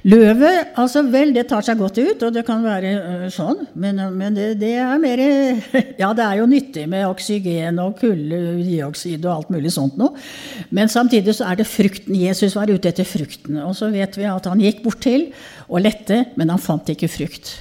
Løvet, 0.02 0.73
altså 0.82 1.04
vel, 1.06 1.30
det 1.30 1.44
tar 1.47 1.62
seg 1.62 1.78
godt 1.78 2.00
ut, 2.00 2.23
og 2.26 2.32
det 2.35 2.42
kan 2.47 2.64
være 2.64 2.90
uh, 2.99 3.26
sånn, 3.30 3.61
men, 3.78 4.00
men 4.18 4.35
det, 4.35 4.49
det, 4.59 4.73
er 4.82 4.99
mer 4.99 5.21
Ja, 6.00 6.09
det 6.18 6.25
er 6.25 6.40
jo 6.40 6.49
nyttig 6.50 6.88
med 6.90 7.06
oksygen 7.06 7.78
og 7.78 7.94
kulldioksid 8.00 9.23
og 9.23 9.32
alt 9.37 9.52
mulig 9.54 9.71
sånt 9.75 10.00
noe. 10.00 10.18
Men 10.75 10.90
samtidig 10.90 11.37
så 11.38 11.47
er 11.52 11.61
det 11.61 11.68
frukten. 11.71 12.18
Jesus 12.18 12.56
var 12.59 12.73
ute 12.73 12.90
etter 12.90 13.06
frukten. 13.06 13.61
Og 13.62 13.76
så 13.78 13.92
vet 13.94 14.18
vi 14.18 14.26
at 14.26 14.49
han 14.50 14.64
gikk 14.64 14.82
bort 14.82 15.04
til 15.06 15.28
og 15.68 15.85
lette, 15.87 16.25
men 16.35 16.50
han 16.50 16.62
fant 16.62 16.90
ikke 16.90 17.11
frukt. 17.12 17.54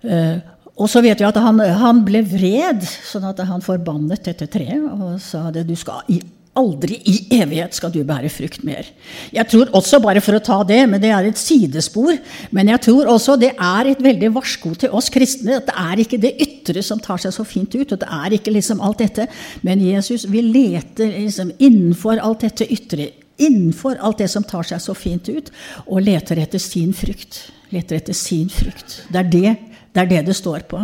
Uh, 0.00 0.40
og 0.74 0.88
så 0.90 1.04
vet 1.04 1.20
vi 1.20 1.28
at 1.28 1.36
han, 1.38 1.60
han, 1.60 2.00
ble 2.08 2.24
vred, 2.26 2.80
sånn 2.82 3.28
at 3.28 3.44
han 3.46 3.62
forbannet 3.62 4.24
dette 4.26 4.48
treet 4.50 4.80
og 4.96 5.20
sa 5.22 5.50
det 5.54 5.68
du 5.68 5.76
skal 5.78 6.08
i 6.10 6.18
Aldri 6.54 7.00
i 7.10 7.14
evighet 7.34 7.74
skal 7.74 7.90
du 7.90 8.04
bære 8.06 8.30
frukt 8.30 8.62
mer. 8.66 8.86
Jeg 9.34 9.48
tror 9.50 9.72
også, 9.74 9.98
bare 10.02 10.22
for 10.22 10.38
å 10.38 10.42
ta 10.44 10.60
det, 10.66 10.80
men 10.86 11.02
det 11.02 11.10
er 11.10 11.26
et 11.26 11.40
sidespor, 11.40 12.14
men 12.54 12.70
jeg 12.70 12.82
tror 12.86 13.10
også 13.10 13.34
det 13.40 13.50
er 13.54 13.90
et 13.90 14.04
veldig 14.04 14.30
varsko 14.36 14.70
til 14.78 14.94
oss 14.94 15.10
kristne 15.14 15.58
at 15.58 15.66
det 15.66 15.74
er 15.82 16.04
ikke 16.04 16.20
det 16.22 16.32
ytre 16.44 16.84
som 16.86 17.02
tar 17.02 17.18
seg 17.24 17.34
så 17.34 17.46
fint 17.48 17.74
ut, 17.74 17.96
og 17.96 17.98
det 17.98 18.06
er 18.06 18.38
ikke 18.38 18.54
liksom 18.54 18.82
alt 18.86 19.02
dette, 19.02 19.26
men 19.66 19.82
Jesus 19.82 20.28
vil 20.30 20.52
lete 20.54 21.10
liksom 21.16 21.50
innenfor 21.58 22.22
alt 22.22 22.46
dette 22.46 22.70
ytre, 22.70 23.10
innenfor 23.42 23.98
alt 23.98 24.22
det 24.22 24.30
som 24.30 24.46
tar 24.46 24.70
seg 24.70 24.82
så 24.84 24.94
fint 24.94 25.26
ut, 25.34 25.50
og 25.88 26.06
leter 26.06 26.38
etter 26.44 26.62
sin 26.62 26.94
frukt. 26.94 27.48
Leter 27.74 27.98
etter 27.98 28.14
sin 28.14 28.46
frukt. 28.52 29.00
Det 29.10 29.24
er 29.24 29.32
det 29.32 29.56
det, 29.94 30.02
er 30.02 30.10
det, 30.10 30.24
det 30.26 30.34
står 30.34 30.66
på. 30.70 30.80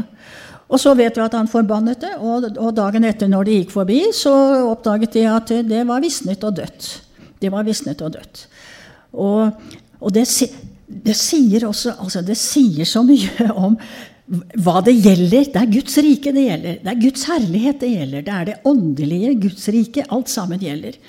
Og 0.71 0.79
så 0.79 0.95
vet 0.95 1.17
vi 1.19 1.25
at 1.25 1.35
han 1.35 1.51
forbannet 1.51 2.05
det, 2.05 2.13
og, 2.23 2.47
og, 2.55 2.71
dagen 2.77 3.07
etter 3.09 3.31
når 3.31 3.49
de 3.49 3.59
gikk 3.59 3.75
forbi, 3.75 4.01
så 4.15 4.33
oppdaget 4.71 5.17
de 5.19 5.27
at 5.27 5.53
det 5.67 5.83
var 5.89 6.03
visnet 6.05 6.47
og 6.47 6.55
dødt. 6.61 6.91
Det 7.43 7.51
var 7.51 7.67
visnet 7.67 8.03
og 8.07 8.15
dødt. 8.15 8.45
Og, 9.19 9.51
og 9.99 10.15
det, 10.15 10.29
det, 10.87 11.17
sier 11.19 11.67
også 11.67 11.97
altså 11.99 12.23
Det 12.23 12.37
sier 12.39 12.87
så 12.87 13.03
mye 13.03 13.49
om 13.67 13.75
hva 14.31 14.79
det 14.87 14.95
gjelder. 14.95 15.49
Det 15.51 15.59
er 15.59 15.73
Guds 15.73 15.97
rike 16.07 16.33
det 16.37 16.45
gjelder. 16.47 16.77
Det 16.85 16.93
er 16.93 17.01
Guds 17.03 17.25
herlighet 17.27 17.81
det 17.83 17.91
gjelder. 17.91 18.27
Det 18.27 18.35
er 18.37 18.51
det 18.51 18.59
åndelige 18.71 19.33
Guds 19.43 19.67
rike. 19.75 20.05
Alt 20.15 20.31
sammen 20.31 20.63
gjelder. 20.63 21.01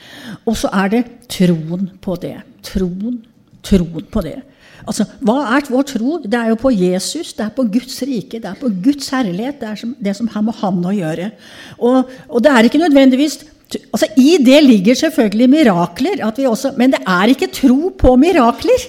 Og 0.50 0.58
så 0.58 0.72
er 0.74 0.96
det 0.96 1.04
troen 1.30 1.92
på 2.02 2.18
det. 2.24 2.40
Troen, 2.66 3.20
troen 3.62 4.10
på 4.10 4.26
det. 4.26 4.40
Altså, 4.88 5.06
Hva 5.22 5.38
er 5.56 5.70
vår 5.70 5.88
tro? 5.94 6.18
Det 6.24 6.38
er 6.38 6.52
jo 6.52 6.60
på 6.60 6.72
Jesus, 6.74 7.34
det 7.38 7.46
er 7.46 7.54
på 7.56 7.66
Guds 7.70 8.02
rike, 8.08 8.42
det 8.42 8.50
er 8.50 8.60
på 8.60 8.72
Guds 8.84 9.10
herlighet. 9.14 9.60
Det 9.62 9.70
er 9.70 9.82
som, 9.82 9.96
det 10.00 10.16
som 10.18 10.30
har 10.34 10.46
med 10.46 10.58
Han 10.62 10.86
å 10.86 10.94
gjøre. 10.96 11.32
Og, 11.80 12.14
og 12.30 12.44
det 12.44 12.52
er 12.52 12.70
ikke 12.70 12.82
nødvendigvis 12.82 13.42
altså 13.72 14.08
I 14.20 14.38
det 14.44 14.64
ligger 14.66 14.98
selvfølgelig 15.00 15.50
mirakler, 15.50 16.26
også, 16.26 16.74
men 16.78 16.92
det 16.92 17.00
er 17.08 17.32
ikke 17.32 17.48
tro 17.56 17.92
på 17.98 18.16
mirakler. 18.20 18.88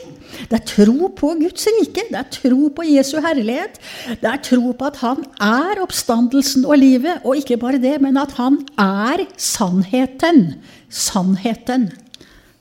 Det 0.50 0.58
er 0.58 0.64
tro 0.66 1.08
på 1.16 1.34
Guds 1.38 1.66
rike, 1.76 2.02
det 2.08 2.18
er 2.18 2.28
tro 2.32 2.68
på 2.74 2.86
Jesu 2.88 3.18
herlighet. 3.22 3.78
Det 4.08 4.30
er 4.30 4.40
tro 4.42 4.72
på 4.72 4.88
at 4.88 4.98
han 5.02 5.22
er 5.38 5.82
oppstandelsen 5.84 6.64
og 6.66 6.80
livet, 6.80 7.20
og 7.22 7.36
ikke 7.38 7.60
bare 7.60 7.80
det, 7.82 7.98
men 8.02 8.18
at 8.20 8.34
han 8.40 8.58
er 8.80 9.26
sannheten. 9.36 10.56
Sannheten. 10.88 11.90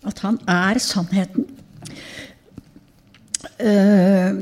At 0.05 0.21
han 0.25 0.37
er 0.47 0.79
sannheten. 0.83 1.47
Eh, 3.61 4.33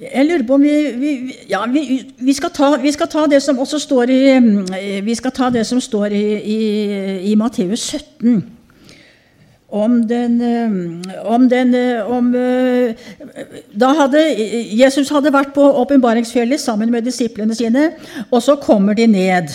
jeg 0.00 0.24
lurer 0.26 0.44
på 0.48 0.54
om 0.54 0.62
vi, 0.62 0.76
vi 0.96 1.10
Ja, 1.50 1.64
vi, 1.68 2.12
vi, 2.18 2.32
skal 2.32 2.50
ta, 2.50 2.76
vi, 2.80 2.92
skal 2.92 3.08
ta, 3.08 3.26
det 3.26 3.42
som 3.42 3.58
også 3.58 3.78
står 3.78 4.12
i 4.12 4.20
eh, 4.36 5.04
Vi 5.04 5.14
skal 5.14 5.32
ta 5.32 5.50
det 5.50 5.66
som 5.66 5.80
står 5.80 6.12
i, 6.16 6.24
i, 6.36 6.60
i 7.32 7.34
Matteus 7.34 7.80
17. 7.80 8.42
Om 9.70 10.00
den, 10.08 10.40
eh, 10.40 11.24
om 11.24 11.48
den 11.48 11.74
om, 12.02 12.32
Da 13.72 13.92
hadde 14.02 14.24
Jesus 14.74 15.10
hadde 15.10 15.32
vært 15.32 15.54
på 15.54 15.64
åpenbaringsfjellet 15.84 16.60
sammen 16.60 16.90
med 16.90 17.06
disiplene 17.06 17.54
sine, 17.54 17.92
og 18.30 18.42
så 18.42 18.56
kommer 18.56 18.94
de 18.94 19.06
ned. 19.06 19.52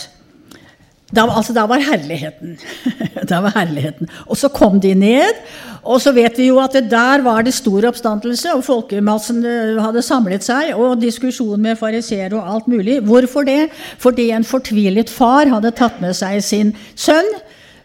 Da, 1.16 1.24
altså, 1.30 1.54
da 1.56 1.64
var 1.70 1.82
herligheten. 1.84 2.58
da 3.30 3.40
var 3.46 3.56
herligheten. 3.56 4.10
Og 4.28 4.38
så 4.40 4.50
kom 4.54 4.80
de 4.84 4.94
ned, 4.98 5.40
og 5.86 6.02
så 6.02 6.12
vet 6.16 6.38
vi 6.40 6.50
jo 6.50 6.60
at 6.60 6.76
det 6.76 6.90
der 6.92 7.24
var 7.26 7.46
det 7.46 7.54
stor 7.56 7.88
oppstandelse, 7.90 8.56
og 8.58 8.66
folkemassen 8.68 9.44
eh, 9.46 9.82
hadde 9.82 10.04
samlet 10.06 10.46
seg, 10.46 10.74
og 10.76 11.00
diskusjon 11.02 11.62
med 11.62 11.80
fariseere 11.80 12.36
og 12.36 12.54
alt 12.56 12.70
mulig. 12.72 13.00
Hvorfor 13.06 13.48
det? 13.48 13.70
Fordi 14.02 14.30
en 14.36 14.48
fortvilet 14.48 15.12
far 15.14 15.52
hadde 15.52 15.74
tatt 15.78 16.02
med 16.04 16.18
seg 16.18 16.42
sin 16.44 16.76
sønn, 16.96 17.30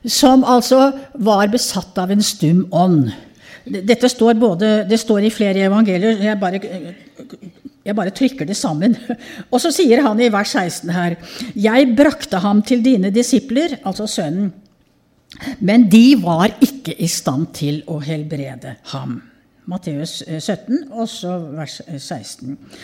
som 0.06 0.46
altså 0.48 0.90
var 1.20 1.50
besatt 1.52 1.98
av 2.00 2.10
en 2.10 2.24
stum 2.24 2.64
ånd. 2.72 3.10
Dette 3.70 4.08
står, 4.08 4.38
både, 4.40 4.70
det 4.88 4.98
står 4.98 5.26
i 5.28 5.32
flere 5.34 5.66
evangelier. 5.68 6.16
Jeg 6.24 6.40
bare, 6.40 6.60
jeg 7.84 7.96
bare 7.96 8.12
trykker 8.12 8.48
det 8.48 8.56
sammen. 8.58 8.96
Og 9.52 9.60
så 9.62 9.72
sier 9.72 10.02
han 10.04 10.20
i 10.20 10.32
vers 10.32 10.52
16 10.52 10.90
her 10.92 11.16
Jeg 11.56 11.94
brakte 11.96 12.42
ham 12.44 12.60
til 12.62 12.84
dine 12.84 13.12
disipler, 13.14 13.78
altså 13.84 14.08
sønnen 14.10 14.50
men 15.62 15.86
de 15.90 16.16
var 16.20 16.50
ikke 16.62 16.94
i 16.98 17.08
stand 17.10 17.50
til 17.56 17.82
å 17.90 18.00
helbrede 18.02 18.76
ham. 18.92 19.20
Matteus 19.70 20.16
17, 20.26 20.80
eh, 20.80 20.86
og 20.90 21.52
vers 21.54 21.76
16. 21.86 22.56
Eh, 22.56 22.78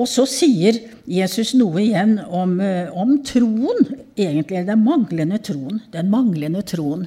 og 0.00 0.08
så 0.10 0.24
sier 0.26 0.80
Jesus 1.06 1.52
noe 1.54 1.78
igjen 1.84 2.16
om, 2.24 2.56
eh, 2.60 2.90
om 2.90 3.20
troen. 3.22 3.84
Egentlig 4.16 4.64
den 4.66 4.82
manglende 4.82 5.38
troen. 5.38 5.80
Den 5.92 6.10
manglende 6.10 6.64
troen. 6.66 7.06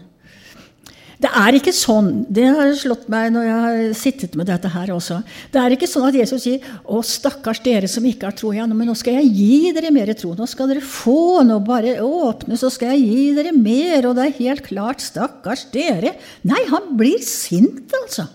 Det 1.22 1.30
er 1.32 1.56
ikke 1.56 1.72
sånn 1.76 2.26
Det 2.28 2.44
har 2.44 2.72
slått 2.76 3.06
meg 3.12 3.30
når 3.34 3.46
jeg 3.48 3.60
har 3.66 3.94
sittet 3.98 4.34
med 4.36 4.50
dette 4.50 4.70
her 4.72 4.92
også. 4.96 5.22
Det 5.54 5.62
er 5.62 5.76
ikke 5.76 5.88
sånn 5.90 6.08
at 6.10 6.18
Jesus 6.18 6.44
sier 6.44 6.60
'Å, 6.84 7.00
stakkars 7.04 7.62
dere 7.64 7.88
som 7.88 8.04
ikke 8.04 8.28
har 8.28 8.36
tro 8.36 8.52
igjen, 8.52 8.74
men 8.76 8.88
nå 8.88 8.96
skal 8.98 9.22
jeg 9.22 9.32
gi 9.32 9.72
dere 9.72 9.92
mer 9.92 10.12
tro.' 10.14 10.36
'Nå 10.36 10.48
skal 10.48 10.68
dere 10.68 10.82
få, 10.82 11.44
nå 11.44 11.60
bare 11.64 12.00
åpne, 12.04 12.58
så 12.60 12.72
skal 12.72 12.96
jeg 12.96 13.08
gi 13.08 13.36
dere 13.36 13.54
mer.' 13.56 14.10
Og 14.10 14.16
det 14.16 14.26
er 14.26 14.40
helt 14.44 14.64
klart 14.64 15.00
'stakkars 15.00 15.72
dere'. 15.72 16.16
Nei, 16.44 16.64
han 16.68 16.98
blir 16.98 17.20
sint, 17.20 17.92
altså. 18.04 18.28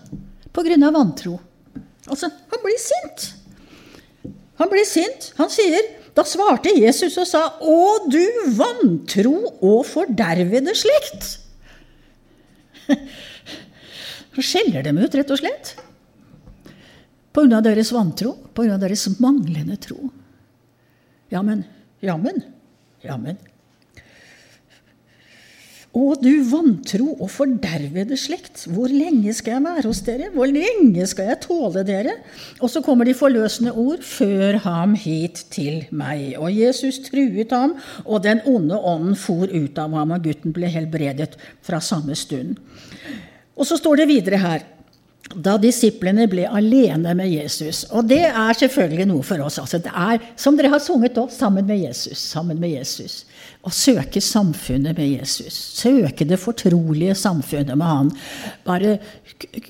På 0.52 0.64
grunn 0.64 0.82
av 0.82 0.94
vantro. 0.94 1.38
Altså, 2.08 2.30
han 2.30 2.60
blir 2.64 2.80
sint. 2.80 3.34
Han 4.58 4.68
blir 4.68 4.84
sint. 4.84 5.32
Han 5.36 5.48
sier 5.48 5.80
da 6.14 6.24
svarte 6.26 6.72
Jesus 6.74 7.16
og 7.18 7.26
sa, 7.26 7.44
'Å, 7.60 8.08
du 8.08 8.24
vantro 8.56 9.36
og 9.60 9.84
fordervede 9.86 10.74
slekt'. 10.74 11.39
Så 14.34 14.44
skjeller 14.46 14.84
dem 14.86 14.98
ut, 15.00 15.14
rett 15.14 15.32
og 15.32 15.40
slett. 15.40 15.74
Av 17.40 17.62
deres 17.64 17.92
vantro, 17.94 18.34
av 18.58 18.80
deres 18.82 19.06
manglende 19.22 19.76
tro. 19.80 20.10
Jammen, 21.30 21.62
jammen, 22.02 22.42
jammen. 23.06 23.38
Å, 25.90 26.02
du 26.22 26.44
vantro 26.46 27.16
og 27.16 27.26
fordervede 27.34 28.14
slekt, 28.20 28.68
hvor 28.70 28.92
lenge 28.94 29.32
skal 29.34 29.56
jeg 29.56 29.64
være 29.64 29.90
hos 29.90 30.02
dere? 30.06 30.28
Hvor 30.30 30.46
lenge 30.46 31.06
skal 31.10 31.32
jeg 31.32 31.40
tåle 31.42 31.82
dere? 31.86 32.14
Og 32.62 32.70
så 32.70 32.82
kommer 32.86 33.08
de 33.08 33.16
forløsende 33.18 33.72
ord, 33.74 34.04
før 34.06 34.60
ham 34.68 34.94
hit 34.94 35.42
til 35.50 35.82
meg. 35.90 36.36
Og 36.38 36.54
Jesus 36.54 37.00
truet 37.08 37.50
ham, 37.50 37.74
og 38.06 38.22
den 38.22 38.38
onde 38.46 38.78
ånden 38.78 39.18
for 39.18 39.50
ut 39.50 39.82
av 39.82 39.96
ham, 39.98 40.14
og 40.14 40.28
gutten 40.28 40.54
ble 40.54 40.70
helbredet 40.70 41.34
fra 41.66 41.82
samme 41.82 42.14
stund. 42.14 42.54
Og 43.58 43.66
så 43.66 43.80
står 43.80 44.04
det 44.04 44.12
videre 44.12 44.38
her 44.44 44.68
da 45.30 45.54
disiplene 45.62 46.24
ble 46.30 46.46
alene 46.48 47.12
med 47.14 47.30
Jesus. 47.30 47.84
Og 47.94 48.06
det 48.10 48.24
er 48.26 48.56
selvfølgelig 48.58 49.06
noe 49.10 49.26
for 49.26 49.42
oss. 49.44 49.60
Altså, 49.62 49.78
det 49.82 49.92
er, 49.94 50.22
som 50.38 50.56
dere 50.58 50.72
har 50.72 50.82
sunget 50.82 51.18
opp, 51.22 51.30
sammen 51.34 51.66
med 51.68 51.82
Jesus. 51.84 52.18
Sammen 52.32 52.58
med 52.62 52.72
Jesus. 52.78 53.24
Å 53.60 53.70
søke 53.74 54.22
samfunnet 54.24 54.96
med 54.96 55.18
Jesus. 55.18 55.56
Søke 55.76 56.24
det 56.24 56.40
fortrolige 56.40 57.14
samfunnet 57.18 57.76
med 57.76 57.86
han. 57.86 58.12
Bare 58.64 58.96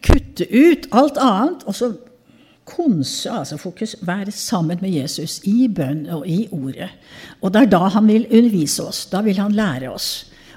kutte 0.05 0.47
ut 0.47 0.87
alt 0.95 1.19
annet, 1.19 1.67
og 1.67 1.75
så 1.75 1.91
konse, 2.71 3.31
altså 3.31 3.59
fokus, 3.59 3.97
være 4.07 4.31
sammen 4.31 4.79
med 4.83 4.95
Jesus 4.95 5.41
i 5.51 5.67
bønn 5.67 6.05
og 6.15 6.27
i 6.29 6.45
ordet. 6.55 6.91
Og 7.43 7.51
det 7.51 7.65
er 7.65 7.73
da 7.73 7.89
han 7.97 8.07
vil 8.07 8.29
undervise 8.31 8.87
oss. 8.87 9.07
Da 9.11 9.25
vil 9.27 9.41
han 9.43 9.57
lære 9.59 9.91
oss. 9.91 10.11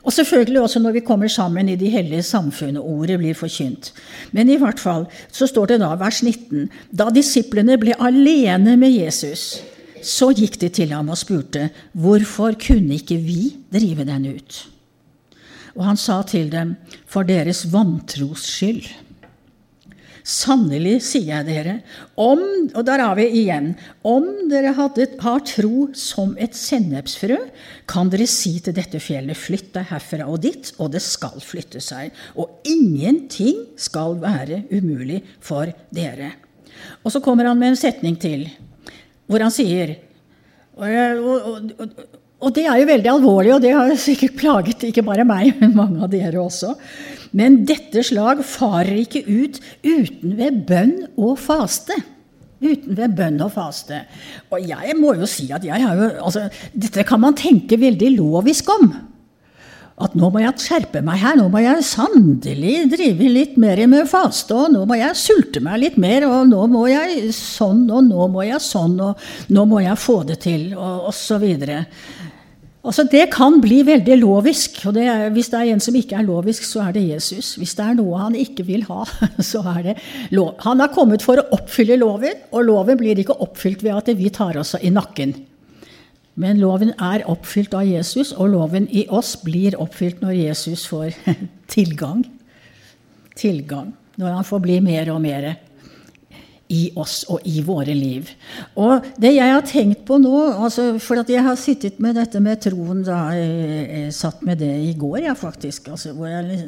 Og 0.03 0.13
selvfølgelig 0.13 0.61
også 0.61 0.79
når 0.83 0.97
vi 0.97 1.05
kommer 1.07 1.27
sammen 1.31 1.69
i 1.69 1.77
de 1.79 1.89
hellige 1.89 2.25
samfunnet, 2.27 2.81
ordet 2.81 3.17
blir 3.21 3.37
forkynt. 3.39 3.93
Men 4.31 4.49
i 4.51 4.57
hvert 4.59 4.79
fall 4.79 5.05
så 5.31 5.47
står 5.47 5.71
det 5.71 5.79
da, 5.81 5.93
vers 5.95 6.19
19, 6.23 6.67
da 6.91 7.07
disiplene 7.13 7.79
ble 7.79 7.95
alene 8.03 8.75
med 8.77 8.91
Jesus, 8.91 9.63
så 10.07 10.31
gikk 10.35 10.59
de 10.61 10.69
til 10.73 10.93
ham 10.95 11.11
og 11.13 11.19
spurte, 11.19 11.69
hvorfor 11.93 12.57
kunne 12.59 12.99
ikke 12.99 13.19
vi 13.21 13.53
drive 13.73 14.05
den 14.07 14.29
ut? 14.35 14.59
Og 15.73 15.87
han 15.87 15.97
sa 15.97 16.21
til 16.27 16.51
dem, 16.53 16.75
for 17.09 17.25
deres 17.25 17.65
vantros 17.73 18.45
skyld. 18.45 18.85
Sannelig, 20.23 21.01
sier 21.03 21.41
jeg 21.41 21.47
dere, 21.49 21.73
om 22.15 22.39
Og 22.73 22.85
der 22.87 23.01
er 23.03 23.15
vi 23.17 23.25
igjen. 23.41 23.73
Om 24.07 24.47
dere 24.47 24.71
hadde, 24.77 25.09
har 25.19 25.41
tro 25.43 25.89
som 25.93 26.37
et 26.39 26.55
sennepsfrø, 26.55 27.37
kan 27.91 28.09
dere 28.09 28.27
si 28.31 28.55
til 28.63 28.75
dette 28.77 29.01
fjellet, 29.03 29.35
flytt 29.35 29.73
deg 29.75 29.89
herfra 29.91 30.29
og 30.31 30.39
dit, 30.45 30.71
og 30.79 30.93
det 30.95 31.03
skal 31.03 31.43
flytte 31.43 31.81
seg. 31.83 32.15
Og 32.39 32.63
ingenting 32.63 33.65
skal 33.75 34.15
være 34.23 34.63
umulig 34.71 35.19
for 35.43 35.73
dere. 35.91 36.31
Og 37.03 37.11
så 37.11 37.19
kommer 37.19 37.51
han 37.51 37.59
med 37.59 37.73
en 37.73 37.81
setning 37.83 38.15
til, 38.15 38.47
hvor 39.29 39.43
han 39.45 39.53
sier 39.53 39.95
og, 40.73 40.89
og, 40.89 41.71
og, 41.77 42.05
og 42.43 42.51
det 42.55 42.65
er 42.67 42.79
jo 42.81 42.87
veldig 42.89 43.11
alvorlig, 43.11 43.51
og 43.55 43.61
det 43.63 43.73
har 43.75 43.93
sikkert 43.99 44.39
plaget 44.39 44.87
ikke 44.89 45.05
bare 45.05 45.25
meg, 45.27 45.53
men 45.61 45.75
mange 45.77 46.01
av 46.03 46.11
dere 46.11 46.41
også. 46.41 46.73
Men 47.37 47.61
dette 47.67 48.03
slag 48.05 48.43
farer 48.45 48.97
ikke 49.03 49.23
ut 49.27 49.61
uten 49.85 50.35
ved 50.39 50.63
bønn 50.67 50.97
og 51.13 51.37
faste. 51.41 51.95
Uten 52.63 52.95
ved 52.97 53.15
bønn 53.17 53.41
og 53.43 53.51
faste. 53.55 54.03
Og 54.53 54.65
jeg 54.65 54.97
må 54.99 55.15
jo 55.19 55.27
si 55.29 55.49
at 55.53 55.65
jeg 55.67 55.83
har 55.83 55.99
jo 55.99 56.11
altså, 56.23 56.45
Dette 56.71 57.03
kan 57.07 57.19
man 57.19 57.35
tenke 57.35 57.79
veldig 57.79 58.13
lovisk 58.17 58.69
om. 58.75 58.91
At 60.01 60.15
nå 60.17 60.29
må 60.33 60.41
jeg 60.41 60.57
skjerpe 60.63 61.03
meg 61.05 61.21
her, 61.21 61.37
nå 61.37 61.45
må 61.53 61.61
jeg 61.61 61.85
sannelig 61.85 62.77
drive 62.95 63.29
litt 63.29 63.59
mer 63.61 63.83
med 63.89 64.09
faste, 64.09 64.55
og 64.57 64.73
nå 64.73 64.87
må 64.89 64.97
jeg 64.97 65.19
sulte 65.19 65.61
meg 65.63 65.81
litt 65.83 65.99
mer, 66.01 66.25
og 66.25 66.49
nå 66.49 66.65
må 66.71 66.87
jeg 66.89 67.29
sånn, 67.37 67.85
og 67.93 68.07
nå 68.09 68.27
må 68.33 68.45
jeg 68.47 68.61
sånn, 68.63 68.97
og 69.05 69.53
nå 69.53 69.65
må 69.69 69.83
jeg 69.85 69.99
få 70.01 70.23
det 70.29 70.39
til, 70.47 70.71
og 70.73 71.11
osv. 71.11 71.45
Altså, 72.83 73.05
det 73.07 73.29
kan 73.31 73.61
bli 73.63 73.77
veldig 73.87 74.17
lovisk. 74.19 74.81
og 74.89 74.97
det 74.97 75.05
er, 75.07 75.29
Hvis 75.31 75.53
det 75.53 75.59
er 75.59 75.71
en 75.71 75.79
som 75.79 75.95
ikke 75.95 76.17
er 76.19 76.27
lovisk, 76.27 76.65
så 76.67 76.89
er 76.89 76.97
det 76.97 77.05
Jesus. 77.13 77.53
Hvis 77.55 77.77
det 77.77 77.85
er 77.85 77.95
noe 77.95 78.19
han 78.19 78.35
ikke 78.35 78.65
vil 78.67 78.83
ha, 78.89 79.05
så 79.51 79.63
er 79.77 79.81
det 79.85 79.95
lov. 80.35 80.57
Han 80.65 80.83
har 80.83 80.91
kommet 80.91 81.23
for 81.23 81.39
å 81.39 81.47
oppfylle 81.55 81.95
loven, 82.01 82.43
og 82.51 82.65
loven 82.67 82.99
blir 82.99 83.21
ikke 83.21 83.39
oppfylt 83.39 83.85
ved 83.85 83.95
at 83.95 84.11
vi 84.17 84.33
tar 84.33 84.59
oss 84.59 84.75
i 84.81 84.91
nakken. 84.91 85.37
Men 86.39 86.61
loven 86.61 86.93
er 86.97 87.25
oppfylt 87.29 87.75
av 87.77 87.85
Jesus, 87.85 88.31
og 88.33 88.53
loven 88.55 88.87
i 88.89 89.05
oss 89.13 89.35
blir 89.43 89.77
oppfylt 89.81 90.23
når 90.23 90.37
Jesus 90.39 90.87
får 90.89 91.13
tilgang. 91.75 92.23
Tilgang. 93.37 93.93
Når 94.17 94.39
han 94.39 94.47
får 94.47 94.63
bli 94.63 94.79
mer 94.85 95.11
og 95.13 95.21
mer 95.21 95.53
i 96.73 96.83
oss 96.97 97.23
og 97.29 97.43
i 97.49 97.61
våre 97.65 97.93
liv. 97.93 98.29
Og 98.79 99.05
det 99.21 99.33
jeg 99.35 99.51
har 99.51 99.65
tenkt 99.67 100.05
på 100.07 100.17
nå 100.21 100.31
altså 100.53 100.93
For 101.01 101.21
jeg 101.27 101.43
har 101.45 101.57
sittet 101.59 101.99
med 102.01 102.15
dette 102.17 102.39
med 102.41 102.61
troen 102.63 103.03
da, 103.05 103.19
jeg, 103.35 103.83
jeg 103.91 104.15
satt 104.17 104.41
med 104.47 104.61
det 104.63 104.71
i 104.87 104.93
går, 104.97 105.19
ja, 105.27 105.35
faktisk. 105.37 105.91
Altså, 105.93 106.15
hvor 106.17 106.31
jeg 106.31 106.61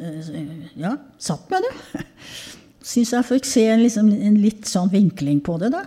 ja, 0.78 0.94
satt 1.18 1.50
med 1.50 1.66
det. 1.66 2.04
Syns 2.86 3.10
jeg 3.16 3.26
fikk 3.26 3.48
se 3.48 3.64
en, 3.66 3.82
liksom, 3.82 4.10
en, 4.14 4.38
litt 4.38 4.68
sånn 4.70 4.90
vinkling 4.92 5.40
på 5.42 5.56
det, 5.58 5.72
da, 5.74 5.82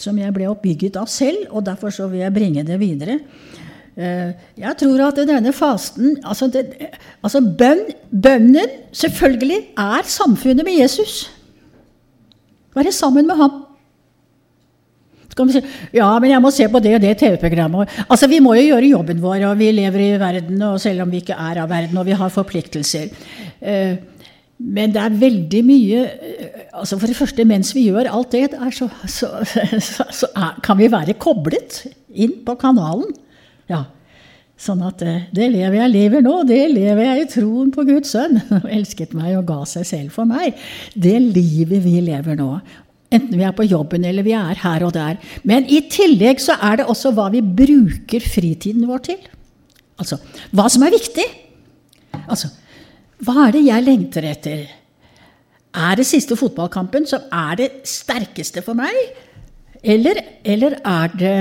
som 0.00 0.16
jeg 0.18 0.34
ble 0.34 0.48
oppbygget 0.50 0.98
av 0.98 1.06
selv. 1.10 1.46
Og 1.54 1.62
derfor 1.68 1.94
så 1.94 2.08
vil 2.10 2.24
jeg 2.24 2.34
bringe 2.34 2.64
det 2.66 2.78
videre. 2.80 3.20
Eh, 3.94 4.32
jeg 4.58 4.78
tror 4.80 5.02
at 5.08 5.18
denne 5.28 5.50
fasten 5.52 6.14
Altså, 6.22 6.46
det, 6.50 6.62
altså 7.26 7.42
bønn, 7.42 7.84
bønnen, 8.10 8.78
selvfølgelig, 8.94 9.60
er 9.78 10.10
samfunnet 10.10 10.66
med 10.66 10.78
Jesus. 10.80 11.24
Være 12.74 12.94
sammen 12.94 13.30
med 13.30 13.38
ham. 13.38 13.64
Så 15.30 15.46
vi 15.46 15.54
si 15.54 15.62
ja, 15.94 16.08
men 16.18 16.32
jeg 16.32 16.42
må 16.42 16.50
se 16.52 16.66
på 16.68 16.80
det 16.82 16.96
og 16.98 17.02
det 17.04 17.14
TV-programmet. 17.22 17.92
Altså, 18.10 18.26
Vi 18.26 18.40
må 18.42 18.56
jo 18.58 18.66
gjøre 18.72 18.90
jobben 18.90 19.22
vår, 19.22 19.46
og 19.48 19.58
vi 19.58 19.70
lever 19.72 20.02
i 20.02 20.20
verden, 20.20 20.62
og 20.66 20.80
selv 20.82 21.04
om 21.04 21.10
vi 21.10 21.22
ikke 21.22 21.38
er 21.38 21.62
av 21.62 21.70
verden, 21.70 21.96
og 21.96 22.06
vi 22.06 22.18
har 22.18 22.34
forpliktelser. 22.34 23.06
Eh, 23.60 23.94
men 24.60 24.92
det 24.92 25.00
er 25.00 25.20
veldig 25.20 25.60
mye 25.64 26.00
eh, 26.04 26.58
altså 26.76 26.98
For 27.00 27.08
det 27.08 27.16
første, 27.16 27.44
mens 27.48 27.72
vi 27.74 27.86
gjør 27.88 28.10
alt 28.12 28.34
det, 28.34 28.50
så, 28.76 28.90
så, 29.08 29.30
så, 29.80 30.04
så 30.12 30.28
er, 30.36 30.60
kan 30.64 30.78
vi 30.78 30.90
være 30.92 31.16
koblet 31.20 31.86
inn 32.12 32.36
på 32.44 32.54
kanalen. 32.60 33.08
Ja, 33.70 33.86
Sånn 34.60 34.82
at 34.84 35.00
det, 35.00 35.14
det 35.32 35.46
lever 35.54 35.78
jeg 35.78 35.92
lever 35.94 36.20
nå, 36.24 36.34
det 36.44 36.58
lever 36.68 37.06
jeg 37.06 37.22
i 37.22 37.28
troen 37.32 37.70
på 37.72 37.84
Guds 37.88 38.12
sønn. 38.12 38.36
Og 38.58 38.68
elsket 38.68 39.14
meg 39.16 39.38
og 39.38 39.46
ga 39.48 39.62
seg 39.68 39.86
selv 39.88 40.12
for 40.12 40.28
meg. 40.28 40.58
Det 40.92 41.16
livet 41.16 41.80
vi 41.86 41.96
lever 42.04 42.36
nå. 42.36 42.50
Enten 43.10 43.40
vi 43.40 43.46
er 43.46 43.54
på 43.56 43.64
jobben 43.64 44.04
eller 44.06 44.26
vi 44.26 44.34
er 44.36 44.60
her 44.60 44.84
og 44.86 44.92
der. 44.94 45.16
Men 45.48 45.64
i 45.64 45.80
tillegg 45.90 46.42
så 46.44 46.58
er 46.60 46.82
det 46.82 46.90
også 46.92 47.14
hva 47.16 47.30
vi 47.32 47.40
bruker 47.40 48.22
fritiden 48.22 48.84
vår 48.90 49.00
til. 49.08 49.22
Altså 49.96 50.20
hva 50.52 50.68
som 50.70 50.84
er 50.84 50.92
viktig. 50.92 51.24
Altså 52.26 52.52
hva 53.24 53.46
er 53.46 53.56
det 53.56 53.64
jeg 53.66 53.84
lengter 53.84 54.26
etter? 54.30 54.62
Er 55.76 55.98
det 55.98 56.06
siste 56.08 56.36
fotballkampen 56.38 57.04
som 57.06 57.26
er 57.30 57.58
det 57.60 57.68
sterkeste 57.88 58.62
for 58.64 58.78
meg? 58.78 58.96
Eller, 59.80 60.18
eller 60.44 60.78
er 60.80 61.12
det 61.20 61.40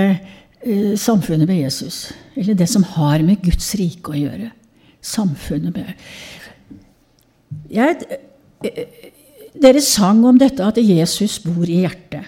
uh, 0.68 0.96
samfunnet 1.00 1.48
med 1.50 1.64
Jesus? 1.64 2.10
Eller 2.36 2.58
det 2.60 2.70
som 2.72 2.84
har 2.96 3.24
med 3.26 3.42
Guds 3.44 3.72
rike 3.80 4.14
å 4.14 4.20
gjøre. 4.20 4.52
Samfunnet 5.02 5.76
med 5.76 5.94
jeg, 7.72 7.96
uh, 8.66 8.84
Dere 9.60 9.82
sang 9.84 10.22
om 10.28 10.38
dette 10.40 10.64
at 10.64 10.78
Jesus 10.84 11.40
bor 11.44 11.66
i 11.68 11.82
hjertet. 11.82 12.28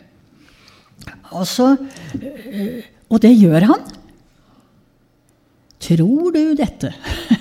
Altså, 1.32 1.74
uh, 1.76 2.80
og 3.12 3.22
det 3.24 3.36
gjør 3.36 3.68
han. 3.74 3.86
Tror 5.82 6.32
du 6.36 6.44
dette? 6.56 6.96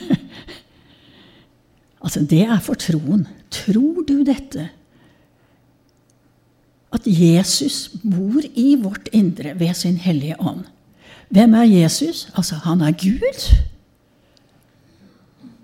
Altså, 2.00 2.22
det 2.24 2.42
er 2.42 2.60
for 2.64 2.78
troen. 2.80 3.26
Tror 3.52 4.04
du 4.08 4.22
dette? 4.24 4.68
At 6.92 7.06
Jesus 7.06 7.90
bor 8.02 8.42
i 8.54 8.74
vårt 8.80 9.08
indre 9.12 9.54
ved 9.60 9.74
sin 9.74 9.96
hellige 9.96 10.40
ånd. 10.40 10.64
Hvem 11.30 11.54
er 11.54 11.68
Jesus? 11.68 12.28
Altså, 12.34 12.54
han 12.64 12.80
er 12.80 12.90
Gud. 12.90 13.42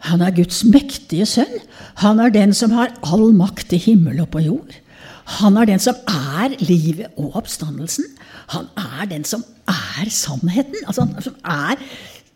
Han 0.07 0.21
er 0.23 0.31
Guds 0.31 0.63
mektige 0.65 1.27
sønn. 1.27 1.57
Han 2.03 2.21
er 2.23 2.31
den 2.31 2.55
som 2.55 2.75
har 2.77 2.95
all 3.03 3.33
makt 3.35 3.73
i 3.75 3.81
himmel 3.83 4.21
og 4.23 4.31
på 4.35 4.45
jord. 4.45 4.77
Han 5.41 5.57
er 5.59 5.67
den 5.67 5.83
som 5.83 5.97
er 6.07 6.55
livet 6.63 7.09
og 7.17 7.35
oppstandelsen. 7.41 8.05
Han 8.55 8.69
er 8.79 9.09
den 9.11 9.25
som 9.27 9.43
er 9.67 10.11
sannheten. 10.13 10.79
Altså, 10.87 11.09
som 11.21 11.35
er 11.43 11.81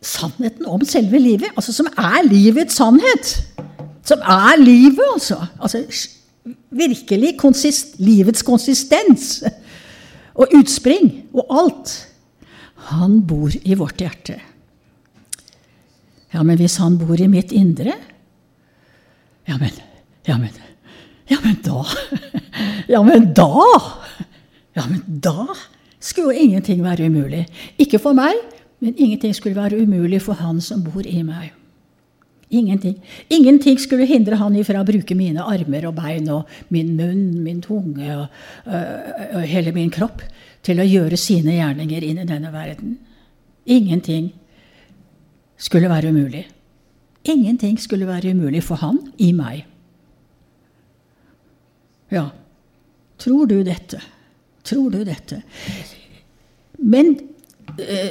sannheten 0.03 0.67
om 0.67 0.83
selve 0.85 1.19
livet. 1.19 1.53
Altså 1.55 1.73
som 1.77 1.87
er 1.95 2.27
livets 2.27 2.81
sannhet. 2.81 3.37
Som 4.07 4.23
er 4.25 4.61
livet, 4.61 5.05
altså. 5.13 5.39
altså 5.61 5.85
virkelig 6.71 7.35
konsist, 7.39 7.99
livets 8.01 8.43
konsistens. 8.43 9.43
Og 10.35 10.49
utspring 10.57 11.11
og 11.35 11.47
alt. 11.63 11.93
Han 12.91 13.21
bor 13.27 13.53
i 13.53 13.77
vårt 13.77 14.01
hjerte. 14.01 14.39
Ja, 16.31 16.43
men 16.47 16.59
hvis 16.61 16.79
han 16.81 16.97
bor 17.01 17.19
i 17.19 17.27
mitt 17.27 17.53
indre 17.53 17.97
Ja, 19.49 19.57
men 19.59 19.73
Ja, 20.29 20.37
men, 20.39 20.53
ja, 21.31 21.39
men 21.43 21.57
da 21.65 21.83
Ja, 22.93 23.03
men 23.03 23.33
da 23.35 23.49
Ja, 24.77 24.85
men 24.87 25.03
da 25.21 25.49
skulle 26.01 26.33
jo 26.33 26.45
ingenting 26.47 26.85
være 26.85 27.11
umulig. 27.11 27.43
Ikke 27.77 27.99
for 27.99 28.17
meg, 28.17 28.39
men 28.81 28.95
ingenting 28.97 29.35
skulle 29.37 29.59
være 29.59 29.83
umulig 29.83 30.23
for 30.23 30.39
han 30.39 30.61
som 30.65 30.85
bor 30.85 31.03
i 31.05 31.23
meg. 31.23 31.51
Ingenting. 32.51 32.97
Ingenting 33.29 33.79
skulle 33.79 34.09
hindre 34.11 34.35
han 34.35 34.57
ifra 34.59 34.81
å 34.83 34.87
bruke 34.87 35.15
mine 35.15 35.45
armer 35.47 35.87
og 35.87 35.95
bein 36.01 36.27
og 36.35 36.49
min 36.75 36.97
munn, 36.99 37.43
min 37.45 37.61
tunge 37.63 38.09
og, 38.17 38.41
uh, 38.67 39.37
og 39.39 39.47
hele 39.47 39.71
min 39.77 39.93
kropp 39.95 40.25
til 40.67 40.83
å 40.83 40.87
gjøre 40.87 41.19
sine 41.21 41.55
gjerninger 41.61 42.07
inn 42.09 42.19
i 42.25 42.27
denne 42.27 42.51
verden. 42.51 42.97
Ingenting 43.71 44.33
skulle 45.61 45.91
være 45.93 46.11
umulig. 46.11 46.45
Ingenting 47.31 47.79
skulle 47.79 48.09
være 48.09 48.35
umulig 48.35 48.65
for 48.67 48.81
han 48.83 48.99
i 49.21 49.31
meg. 49.37 49.63
Ja, 52.11 52.33
tror 53.21 53.47
du 53.47 53.61
dette? 53.63 54.01
Tror 54.67 54.91
du 54.91 55.05
dette? 55.07 55.45
Men 56.81 57.15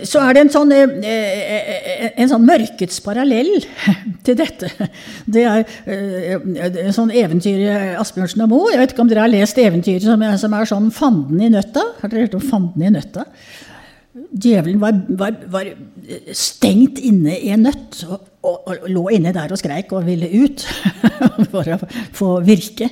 så 0.07 0.21
er 0.23 0.35
det 0.35 0.43
en 0.43 0.51
sånn, 0.53 0.71
eh, 0.73 0.93
eh, 1.05 2.09
en 2.19 2.31
sånn 2.31 2.45
mørkets 2.47 2.99
parallell 3.05 3.51
til 4.25 4.37
dette. 4.39 4.69
Det 5.25 5.45
er 5.45 5.63
en 5.89 6.95
sånn 6.95 7.11
eventyr 7.11 7.95
Asbjørnsen 8.01 8.45
og 8.45 8.51
Moe. 8.53 8.73
Jeg 8.73 8.83
vet 8.83 8.93
ikke 8.93 9.05
om 9.05 9.11
dere 9.11 9.25
har 9.25 9.33
lest 9.33 9.59
eventyret 9.61 10.05
som 10.05 10.23
som 10.39 10.53
er 10.53 10.69
sånn 10.69 10.91
'Fanden 10.91 11.41
i 11.41 11.49
nøtta'? 11.49 11.85
Har 12.01 12.09
dere 12.09 12.27
hørt 12.27 12.35
om 12.35 12.45
'Fanden 12.45 12.83
i 12.83 12.93
nøtta'? 12.93 13.25
Djevelen 14.29 14.79
var, 14.81 14.97
var, 15.09 15.35
var, 15.47 15.67
stengt 16.33 16.99
inne 16.99 17.37
i 17.37 17.51
en 17.53 17.63
nøtt 17.63 18.03
og, 18.09 18.25
og, 18.43 18.57
og, 18.67 18.87
lå 18.89 19.03
inne 19.15 19.33
der 19.33 19.51
og 19.53 19.59
skreik 19.61 19.93
og 19.93 20.05
ville 20.05 20.27
ut 20.27 20.65
for 21.51 21.69
å 21.75 21.77
få 22.13 22.39
virke. 22.45 22.89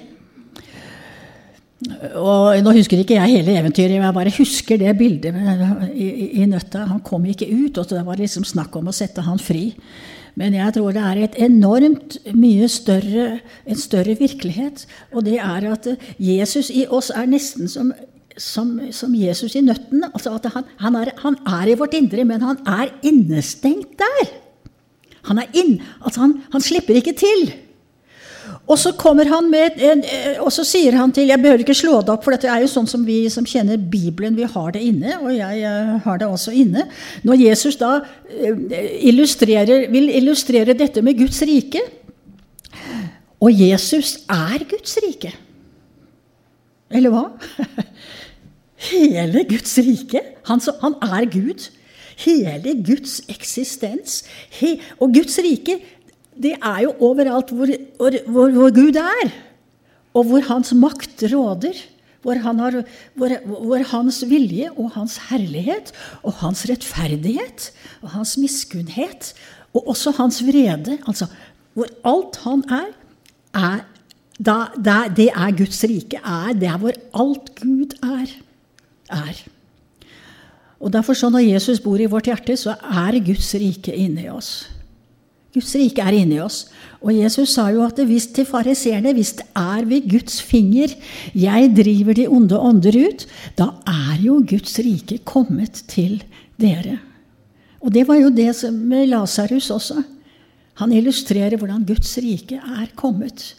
Og 2.17 2.57
Nå 2.65 2.73
husker 2.73 3.03
ikke 3.03 3.19
jeg 3.19 3.37
hele 3.37 3.53
eventyret, 3.59 3.99
jeg 3.99 4.15
bare 4.15 4.33
husker 4.33 4.79
det 4.81 4.95
bildet 4.97 5.35
i, 5.93 6.07
i, 6.41 6.45
nøtta. 6.49 6.87
Han 6.89 7.03
kom 7.05 7.27
ikke 7.29 7.49
ut, 7.51 7.77
og 7.77 7.91
det 7.91 8.01
var 8.05 8.17
liksom 8.17 8.47
snakk 8.47 8.75
om 8.79 8.89
å 8.89 8.95
sette 8.95 9.25
han 9.27 9.37
fri. 9.37 9.75
Men 10.37 10.57
jeg 10.57 10.73
tror 10.73 10.93
det 10.93 11.03
er 11.05 11.21
et 11.21 11.37
enormt 11.47 12.17
mye 12.37 12.69
større, 12.69 13.27
en 13.65 13.77
større 13.77 14.17
virkelighet. 14.17 14.85
Og 15.13 15.25
det 15.25 15.37
er 15.37 15.69
at 15.69 15.89
Jesus 16.21 16.71
i 16.73 16.87
oss 16.89 17.11
er 17.13 17.29
nesten 17.29 17.69
som, 17.69 17.93
som, 18.37 18.73
som 18.93 19.13
Jesus 19.17 19.57
i 19.57 19.65
nøtten. 19.65 20.05
Altså 20.11 20.33
at 20.37 20.49
han, 20.53 20.65
han, 20.81 20.97
er, 20.97 21.13
han, 21.21 21.37
er, 21.45 21.73
i 21.73 21.77
vårt 21.77 21.97
indre, 21.97 22.25
men 22.25 22.45
han 22.45 22.61
er 22.65 22.93
innestengt 23.05 23.97
der. 24.01 24.33
Han, 25.29 25.41
er 25.41 25.57
inn, 25.57 25.77
altså 26.01 26.25
han, 26.25 26.37
han 26.53 26.63
slipper 26.63 26.97
ikke 26.97 27.17
til. 27.17 27.49
Og 28.67 28.75
så 28.79 28.91
kommer 28.99 29.29
han 29.31 29.47
med 29.51 29.79
eh, 29.79 30.39
og 30.43 30.49
så 30.51 30.65
sier 30.67 30.97
han 30.99 31.13
til 31.15 31.29
Jeg 31.29 31.39
behøver 31.39 31.63
ikke 31.63 31.77
slå 31.77 32.01
det 32.03 32.11
opp, 32.11 32.25
for 32.25 32.35
dette 32.35 32.49
er 32.51 32.65
jo 32.65 32.71
sånn 32.71 32.89
som 32.89 33.05
vi 33.07 33.21
som 33.31 33.47
kjenner 33.47 33.79
Bibelen, 33.79 34.35
vi 34.35 34.47
har 34.47 34.73
det 34.75 34.83
inne. 34.83 35.15
Og 35.21 35.31
jeg 35.37 35.63
eh, 35.63 35.93
har 36.03 36.19
det 36.19 36.27
også 36.27 36.51
inne. 36.51 36.87
Når 37.27 37.39
Jesus 37.45 37.79
da 37.79 37.93
eh, 38.27 38.59
illustrerer, 39.07 39.87
vil 39.93 40.11
illustrere 40.19 40.75
dette 40.75 41.03
med 41.05 41.19
Guds 41.19 41.39
rike 41.47 41.83
Og 43.39 43.53
Jesus 43.53 44.17
er 44.27 44.65
Guds 44.67 44.97
rike. 45.05 45.31
Eller 46.91 47.13
hva? 47.13 47.25
Hele 48.91 49.43
Guds 49.47 49.77
rike. 49.79 50.21
Han, 50.49 50.61
han 50.81 50.95
er 51.05 51.27
Gud. 51.31 51.69
Hele 52.17 52.73
Guds 52.83 53.21
eksistens. 53.29 54.23
He, 54.59 54.79
og 54.99 55.13
Guds 55.13 55.37
rike 55.45 55.77
det 56.41 56.55
er 56.55 56.79
jo 56.85 56.95
overalt 56.99 57.51
hvor, 57.51 57.69
hvor, 57.97 58.17
hvor, 58.55 58.73
Gud 58.73 58.97
er, 59.01 59.29
og 60.13 60.27
hvor 60.29 60.43
Hans 60.49 60.73
makt 60.73 61.23
råder. 61.33 61.77
Hvor, 62.25 62.35
han 62.43 62.59
har, 62.59 62.81
hvor, 63.15 63.31
hvor 63.45 63.83
Hans 63.91 64.23
vilje 64.27 64.71
og 64.73 64.89
Hans 64.97 65.19
herlighet 65.29 65.93
og 66.25 66.33
Hans 66.41 66.65
rettferdighet 66.67 67.69
og 68.01 68.09
Hans 68.17 68.33
miskunnhet 68.41 69.29
og 69.77 69.93
også 69.93 70.11
Hans 70.17 70.41
vrede 70.43 70.97
altså 71.07 71.29
Hvor 71.77 71.87
alt 72.09 72.39
Han 72.43 72.63
er, 72.73 72.89
er 73.53 73.85
da, 74.37 74.55
da, 74.75 74.97
det 75.09 75.29
er 75.29 75.53
Guds 75.57 75.83
rike. 75.83 76.17
Er 76.17 76.53
der 76.53 76.77
hvor 76.77 76.93
alt 77.13 77.53
Gud 77.61 77.93
er, 78.03 78.33
er. 79.09 79.43
Og 80.79 80.93
derfor 80.93 81.13
så 81.13 81.29
Når 81.29 81.39
Jesus 81.39 81.79
bor 81.79 81.97
i 81.97 82.05
vårt 82.05 82.25
hjerte, 82.25 82.57
så 82.57 82.75
er 82.81 83.19
Guds 83.25 83.53
rike 83.55 83.95
inni 83.95 84.29
oss. 84.29 84.69
Guds 85.57 85.73
rike 85.79 86.03
er 86.05 86.15
inni 86.19 86.37
oss. 86.43 86.67
Og 87.01 87.13
Jesus 87.13 87.55
sa 87.57 87.67
jo 87.73 87.83
at 87.85 87.99
hvis 88.05 88.29
til 88.33 88.47
fariseerne 88.47 89.13
hvis 89.17 89.35
det 89.39 89.47
er 89.57 89.85
ved 89.89 90.07
Guds 90.09 90.39
finger 90.41 90.93
jeg 91.37 91.71
driver 91.77 92.17
de 92.17 92.27
onde 92.29 92.57
ånder 92.57 92.97
ut, 93.07 93.27
da 93.57 93.71
er 93.89 94.21
jo 94.23 94.39
Guds 94.47 94.77
rike 94.81 95.19
kommet 95.25 95.83
til 95.89 96.21
dere. 96.61 96.99
Og 97.81 97.93
det 97.93 98.07
var 98.07 98.17
jo 98.21 98.29
det 98.33 98.53
med 98.73 99.09
Lasarus 99.11 99.69
også. 99.73 100.01
Han 100.81 100.93
illustrerer 100.93 101.57
hvordan 101.57 101.85
Guds 101.85 102.17
rike 102.21 102.57
er 102.57 102.89
kommet. 102.95 103.55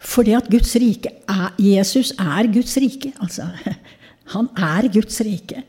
Fordi 0.00 0.32
at 0.32 0.48
Guds 0.50 0.72
rike 0.80 1.12
er 1.28 1.52
Jesus 1.60 2.12
er 2.16 2.48
Guds 2.52 2.76
rike. 2.80 3.12
Altså, 3.20 3.48
han 4.34 4.48
er 4.56 4.88
Guds 4.92 5.20
rike. 5.20 5.64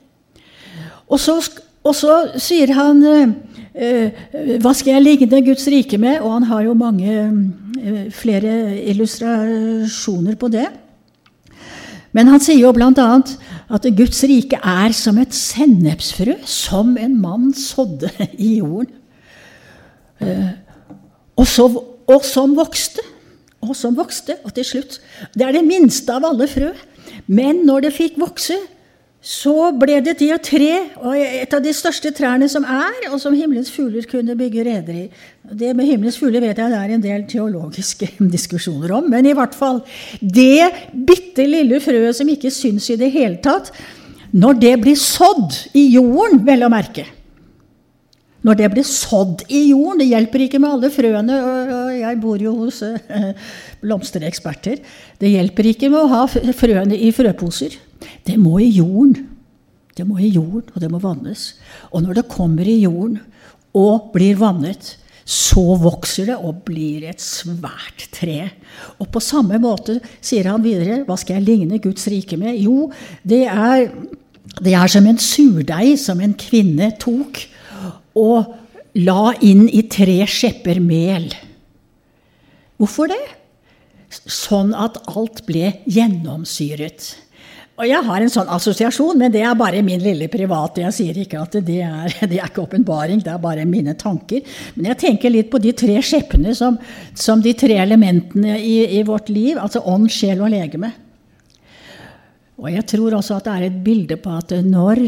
Og 1.12 1.20
så, 1.20 1.36
og 1.84 1.96
så 1.96 2.16
sier 2.40 2.72
han 2.76 3.04
uh, 3.04 3.34
Hva 3.72 4.74
skal 4.76 4.98
jeg 4.98 5.04
ligne 5.06 5.42
Guds 5.46 5.68
rike 5.72 5.98
med? 6.02 6.20
Og 6.20 6.34
han 6.34 6.48
har 6.50 6.66
jo 6.66 6.74
mange 6.76 7.14
uh, 7.80 8.08
flere 8.12 8.56
illustrasjoner 8.92 10.36
på 10.40 10.50
det. 10.52 10.68
Men 12.12 12.28
han 12.28 12.44
sier 12.44 12.60
jo 12.60 12.74
bl.a. 12.76 13.06
at 13.72 13.88
Guds 13.96 14.20
rike 14.28 14.60
er 14.60 14.92
som 14.96 15.22
et 15.22 15.32
sennepsfrø 15.36 16.36
som 16.44 16.98
en 17.00 17.16
mann 17.22 17.54
sådde 17.56 18.12
i 18.36 18.58
jorden. 18.60 18.92
Uh, 20.20 20.52
og, 21.40 21.48
så, 21.48 21.70
og 22.12 22.28
som 22.28 22.58
vokste 22.60 23.08
og 23.62 23.76
som 23.78 23.96
vokste. 23.98 24.38
Og 24.46 24.54
til 24.56 24.66
slutt 24.68 25.00
Det 25.34 25.46
er 25.46 25.56
det 25.56 25.66
minste 25.66 26.14
av 26.14 26.26
alle 26.28 26.48
frø. 26.50 26.74
Men 27.28 27.64
når 27.68 27.88
det 27.88 27.96
fikk 27.96 28.20
vokse, 28.20 28.58
så 29.22 29.70
ble 29.78 30.00
det 30.02 30.16
til 30.18 30.32
et 30.34 30.42
tre, 30.42 30.70
et 31.22 31.52
av 31.54 31.62
de 31.62 31.72
største 31.78 32.10
trærne 32.18 32.48
som 32.50 32.64
er, 32.66 33.04
og 33.12 33.20
som 33.22 33.36
himmelens 33.38 33.70
fugler 33.70 34.08
kunne 34.10 34.34
bygge 34.38 34.64
reder 34.66 34.96
i. 34.98 35.04
Det 35.46 35.76
med 35.78 35.86
himmelens 35.86 36.18
fugler 36.18 36.42
vet 36.42 36.58
jeg 36.58 36.74
det 36.74 36.80
er 36.80 36.94
en 36.96 37.04
del 37.04 37.28
teologiske 37.30 38.10
diskusjoner 38.36 38.96
om, 38.98 39.12
men 39.14 39.30
i 39.30 39.36
hvert 39.38 39.54
fall 39.54 39.84
det 40.22 40.72
bitte 41.06 41.46
lille 41.46 41.78
frøet 41.86 42.18
som 42.18 42.32
ikke 42.34 42.50
syns 42.54 42.90
i 42.90 42.98
det 42.98 43.12
hele 43.14 43.38
tatt, 43.46 43.70
når 44.32 44.58
det 44.64 44.74
blir 44.82 44.98
sådd 44.98 45.54
i 45.78 45.86
jorden, 45.92 46.42
vel 46.48 46.66
å 46.66 46.72
merke, 46.74 47.06
når 48.42 48.58
det 48.58 48.72
blir 48.74 48.88
sådd 48.90 49.46
i 49.54 49.68
jorden. 49.70 50.02
Det 50.02 50.10
hjelper 50.10 50.48
ikke 50.48 50.64
med 50.64 50.72
alle 50.80 50.90
frøene. 50.90 51.38
og 51.46 51.94
Jeg 51.94 52.20
bor 52.24 52.42
jo 52.42 52.56
hos 52.64 52.82
eh, 52.88 53.54
blomstereksperter. 53.84 54.82
Det 55.22 55.30
hjelper 55.30 55.70
ikke 55.76 55.92
med 55.94 56.00
å 56.00 56.10
ha 56.16 56.26
frøene 56.58 56.98
i 56.98 57.12
frøposer. 57.14 57.78
Det 58.28 58.38
må 58.40 58.60
i 58.62 58.70
jorden. 58.70 59.28
Det 59.98 60.06
må 60.08 60.22
i 60.22 60.32
jorden, 60.32 60.70
og 60.74 60.82
det 60.82 60.90
må 60.92 61.02
vannes. 61.04 61.54
Og 61.92 62.04
når 62.06 62.22
det 62.22 62.32
kommer 62.32 62.68
i 62.68 62.80
jorden 62.84 63.20
og 63.78 64.12
blir 64.16 64.40
vannet, 64.40 64.96
så 65.32 65.76
vokser 65.80 66.32
det 66.32 66.38
og 66.42 66.64
blir 66.68 67.06
et 67.08 67.22
svært 67.22 68.08
tre. 68.16 68.50
Og 69.00 69.10
på 69.14 69.22
samme 69.24 69.60
måte 69.62 70.00
sier 70.20 70.50
han 70.50 70.64
videre, 70.64 71.04
hva 71.08 71.18
skal 71.20 71.40
jeg 71.40 71.48
ligne 71.48 71.80
Guds 71.84 72.08
rike 72.12 72.40
med? 72.42 72.58
Jo, 72.60 72.90
det 73.24 73.46
er, 73.48 73.92
det 74.60 74.74
er 74.76 74.92
som 74.92 75.08
en 75.08 75.22
surdeig 75.22 75.94
som 76.02 76.24
en 76.24 76.36
kvinne 76.40 76.92
tok 77.02 77.44
og 78.18 78.58
la 78.98 79.32
inn 79.46 79.68
i 79.70 79.86
tre 79.92 80.20
skjepper 80.28 80.82
mel. 80.84 81.30
Hvorfor 82.82 83.12
det? 83.12 83.22
Sånn 84.12 84.74
at 84.76 84.98
alt 85.14 85.46
ble 85.48 85.78
gjennomsyret. 85.88 87.14
Og 87.82 87.88
Jeg 87.90 88.06
har 88.06 88.22
en 88.22 88.30
sånn 88.30 88.50
assosiasjon, 88.54 89.18
men 89.18 89.32
det 89.34 89.42
er 89.42 89.56
bare 89.58 89.80
min 89.82 90.02
lille 90.04 90.28
private. 90.30 90.84
Jeg 90.84 90.94
sier 90.94 91.18
ikke 91.18 91.40
at 91.42 91.56
det 91.66 91.80
er, 91.82 92.14
det 92.30 92.38
er 92.38 92.46
ikke 92.46 92.68
åpenbaring, 92.68 93.24
det 93.26 93.32
er 93.34 93.42
bare 93.42 93.66
mine 93.66 93.96
tanker. 93.98 94.46
Men 94.76 94.92
jeg 94.92 95.00
tenker 95.02 95.34
litt 95.34 95.50
på 95.50 95.62
de 95.64 95.74
tre 95.74 95.96
skjeppene 96.06 96.54
som, 96.58 96.78
som 97.18 97.42
de 97.42 97.56
tre 97.58 97.80
elementene 97.82 98.60
i, 98.60 98.84
i, 99.00 99.02
vårt 99.08 99.32
liv, 99.34 99.58
altså 99.58 99.82
ånd, 99.90 100.12
sjel 100.14 100.44
og 100.46 100.54
legeme. 100.54 100.92
Og 102.62 102.70
jeg 102.70 102.86
tror 102.92 103.18
også 103.18 103.40
at 103.40 103.50
det 103.50 103.56
er 103.56 103.68
et 103.72 103.82
bilde 103.82 104.20
på 104.22 104.36
at 104.38 104.54
når 104.62 105.02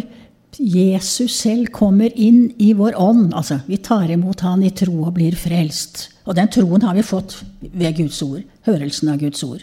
Jesus 0.58 1.36
selv 1.44 1.70
kommer 1.74 2.14
inn 2.18 2.48
i 2.62 2.72
vår 2.78 2.98
ånd. 2.98 3.32
Altså, 3.38 3.60
vi 3.70 3.78
tar 3.82 4.10
imot 4.14 4.42
han 4.46 4.66
i 4.66 4.74
tro 4.74 5.00
og 5.08 5.14
blir 5.18 5.38
frelst. 5.38 6.08
Og 6.26 6.38
den 6.38 6.50
troen 6.54 6.86
har 6.86 6.98
vi 6.98 7.06
fått 7.06 7.40
ved 7.62 7.98
Guds 7.98 8.22
ord, 8.26 8.42
hørelsen 8.66 9.14
av 9.14 9.22
Guds 9.22 9.46
ord. 9.46 9.62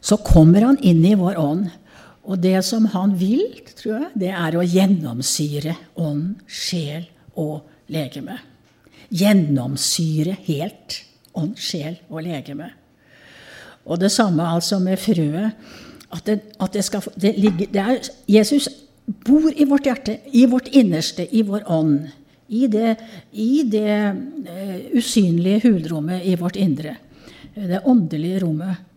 Så 0.00 0.16
kommer 0.24 0.64
han 0.64 0.80
inn 0.84 1.04
i 1.04 1.16
vår 1.16 1.36
ånd. 1.40 1.68
Og 2.28 2.40
det 2.42 2.58
som 2.66 2.84
han 2.92 3.14
vil, 3.18 3.46
tror 3.76 3.94
jeg, 3.94 4.10
det 4.22 4.32
er 4.36 4.56
å 4.56 4.64
gjennomsyre 4.66 5.76
ånd, 6.00 6.42
sjel 6.46 7.06
og 7.40 7.62
legeme. 7.92 8.36
Gjennomsyre 9.10 10.36
helt 10.46 11.00
ånd, 11.38 11.56
sjel 11.58 11.96
og 12.10 12.22
legeme. 12.26 12.70
Og 13.88 13.98
det 14.02 14.12
samme 14.12 14.44
altså 14.46 14.78
med 14.82 15.00
frøet. 15.00 15.56
At 16.10 16.24
det, 16.26 16.40
at 16.58 16.74
det 16.74 16.82
skal 16.82 17.04
det 17.22 17.36
ligger, 17.38 17.68
det 17.70 17.82
er, 17.82 18.08
Jesus 18.26 18.66
bor 19.26 19.46
i 19.54 19.66
vårt 19.68 19.86
hjerte, 19.86 20.16
i 20.34 20.42
vårt 20.50 20.66
innerste, 20.74 21.26
i 21.30 21.44
vår 21.46 21.68
ånd. 21.70 22.08
I 22.50 22.66
det, 22.66 22.96
i 23.30 23.62
det 23.70 23.94
uh, 24.10 24.78
usynlige 24.98 25.68
hulrommet 25.68 26.26
i 26.26 26.34
vårt 26.34 26.58
indre. 26.58 26.96
Det 27.54 27.78
åndelige 27.86 28.40
rommet. 28.42 28.89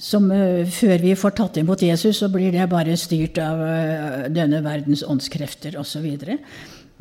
Som 0.00 0.30
uh, 0.32 0.62
før 0.68 1.02
vi 1.02 1.16
får 1.18 1.34
tatt 1.36 1.58
imot 1.60 1.82
Jesus, 1.84 2.22
så 2.22 2.30
blir 2.32 2.54
det 2.54 2.68
bare 2.72 2.96
styrt 2.96 3.40
av 3.42 3.60
uh, 3.60 4.28
denne 4.32 4.62
verdens 4.64 5.04
åndskrefter 5.04 5.76
osv. 5.80 6.06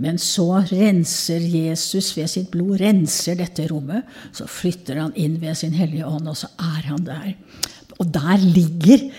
Men 0.01 0.17
så 0.21 0.63
renser 0.71 1.43
Jesus 1.45 2.11
ved 2.17 2.31
sitt 2.31 2.51
blod 2.53 2.79
renser 2.81 3.37
dette 3.39 3.67
rommet. 3.71 4.07
Så 4.35 4.47
flytter 4.49 5.03
han 5.03 5.15
inn 5.19 5.37
ved 5.41 5.59
sin 5.59 5.75
hellige 5.77 6.07
ånd, 6.07 6.27
og 6.31 6.39
så 6.39 6.51
er 6.59 6.87
han 6.89 7.03
der. 7.07 7.35
Og 7.99 8.07
der 8.11 8.41
ligger 8.41 9.11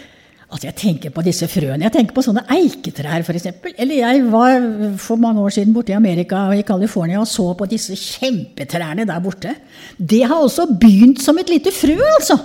Altså 0.53 0.67
jeg 0.69 0.77
tenker 0.77 1.13
på 1.15 1.23
disse 1.25 1.47
frøene. 1.49 1.87
Jeg 1.87 1.95
tenker 1.95 2.13
på 2.13 2.23
sånne 2.27 2.43
eiketrær, 2.53 3.23
f.eks. 3.25 3.47
Eller 3.73 4.03
jeg 4.03 4.25
var 4.29 4.67
for 5.01 5.17
mange 5.17 5.41
år 5.41 5.55
siden 5.57 5.73
borte 5.73 5.95
i 5.95 5.97
Amerika 5.97 6.43
og 6.51 6.59
i 6.61 6.67
California 6.69 7.23
og 7.23 7.31
så 7.31 7.47
på 7.57 7.65
disse 7.71 7.97
kjempetrærne 7.97 9.07
der 9.09 9.23
borte. 9.25 9.55
Det 9.97 10.21
har 10.27 10.37
også 10.37 10.67
begynt 10.77 11.23
som 11.25 11.41
et 11.41 11.49
lite 11.49 11.73
frø, 11.73 11.97
altså. 12.19 12.37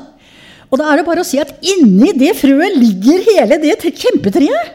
Og 0.68 0.80
da 0.80 0.90
er 0.92 1.00
det 1.00 1.08
bare 1.08 1.24
å 1.24 1.28
si 1.28 1.40
at 1.40 1.54
inni 1.64 2.12
det 2.18 2.34
frøet 2.40 2.76
ligger 2.76 3.24
hele 3.30 3.60
det 3.62 3.78
kjempetreet. 3.88 4.74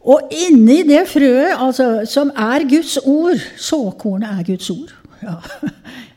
Og 0.00 0.32
inni 0.32 0.80
det 0.88 1.04
frøet, 1.10 1.52
altså, 1.60 2.06
som 2.08 2.30
er 2.32 2.64
Guds 2.68 2.96
ord 3.04 3.36
Såkornet 3.60 4.32
er 4.32 4.46
Guds 4.48 4.70
ord. 4.72 4.94
Ja. 5.22 5.36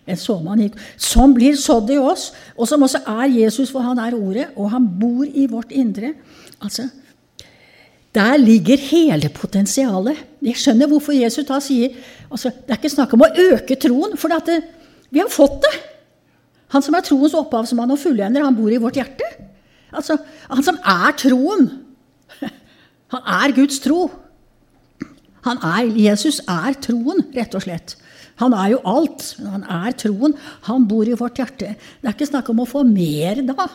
En 0.03 0.17
såmann 0.19 0.65
som 0.99 1.32
blir 1.32 1.56
sådd 1.56 1.93
i 1.95 1.95
oss, 1.95 2.34
og 2.60 2.67
som 2.67 2.82
også 2.84 2.99
er 3.08 3.29
Jesus, 3.38 3.69
for 3.71 3.86
han 3.86 4.01
er 4.03 4.17
Ordet, 4.17 4.49
og 4.60 4.67
han 4.73 4.84
bor 4.99 5.23
i 5.23 5.45
vårt 5.47 5.71
indre. 5.71 6.10
Altså, 6.60 6.89
der 8.12 8.36
ligger 8.38 8.84
hele 8.89 9.32
potensialet. 9.32 10.19
Jeg 10.43 10.60
skjønner 10.60 10.91
hvorfor 10.91 11.15
Jesus 11.15 11.47
da 11.47 11.62
sier 11.63 11.95
altså, 12.27 12.51
Det 12.51 12.75
er 12.75 12.82
ikke 12.82 12.91
snakk 12.91 13.15
om 13.15 13.23
å 13.23 13.32
øke 13.53 13.79
troen, 13.79 14.17
for 14.19 14.36
det, 14.43 14.60
vi 15.08 15.23
har 15.23 15.32
fått 15.32 15.62
det. 15.63 15.73
Han 16.73 16.83
som 16.86 16.97
er 16.97 17.05
troens 17.05 17.36
opphavsmann 17.38 17.93
og 17.93 18.01
fullender, 18.01 18.43
han 18.45 18.57
bor 18.57 18.71
i 18.73 18.81
vårt 18.81 18.97
hjerte. 18.97 19.27
Altså, 19.93 20.17
han 20.49 20.65
som 20.65 20.79
er 20.81 21.13
troen. 21.21 21.67
Han 23.13 23.27
er 23.29 23.53
Guds 23.53 23.77
tro. 23.83 24.07
Er, 25.45 25.89
Jesus 25.93 26.39
er 26.49 26.73
troen, 26.81 27.19
rett 27.36 27.53
og 27.53 27.62
slett. 27.62 27.93
Han 28.41 28.55
er 28.57 28.71
jo 28.73 28.79
alt. 28.89 29.25
Han 29.43 29.65
er 29.69 29.93
troen. 29.99 30.33
Han 30.65 30.88
bor 30.89 31.05
i 31.05 31.17
vårt 31.19 31.38
hjerte. 31.38 31.75
Det 31.77 32.09
er 32.09 32.15
ikke 32.15 32.31
snakk 32.31 32.49
om 32.49 32.63
å 32.63 32.67
få 32.69 32.81
mer 32.88 33.43
da, 33.45 33.67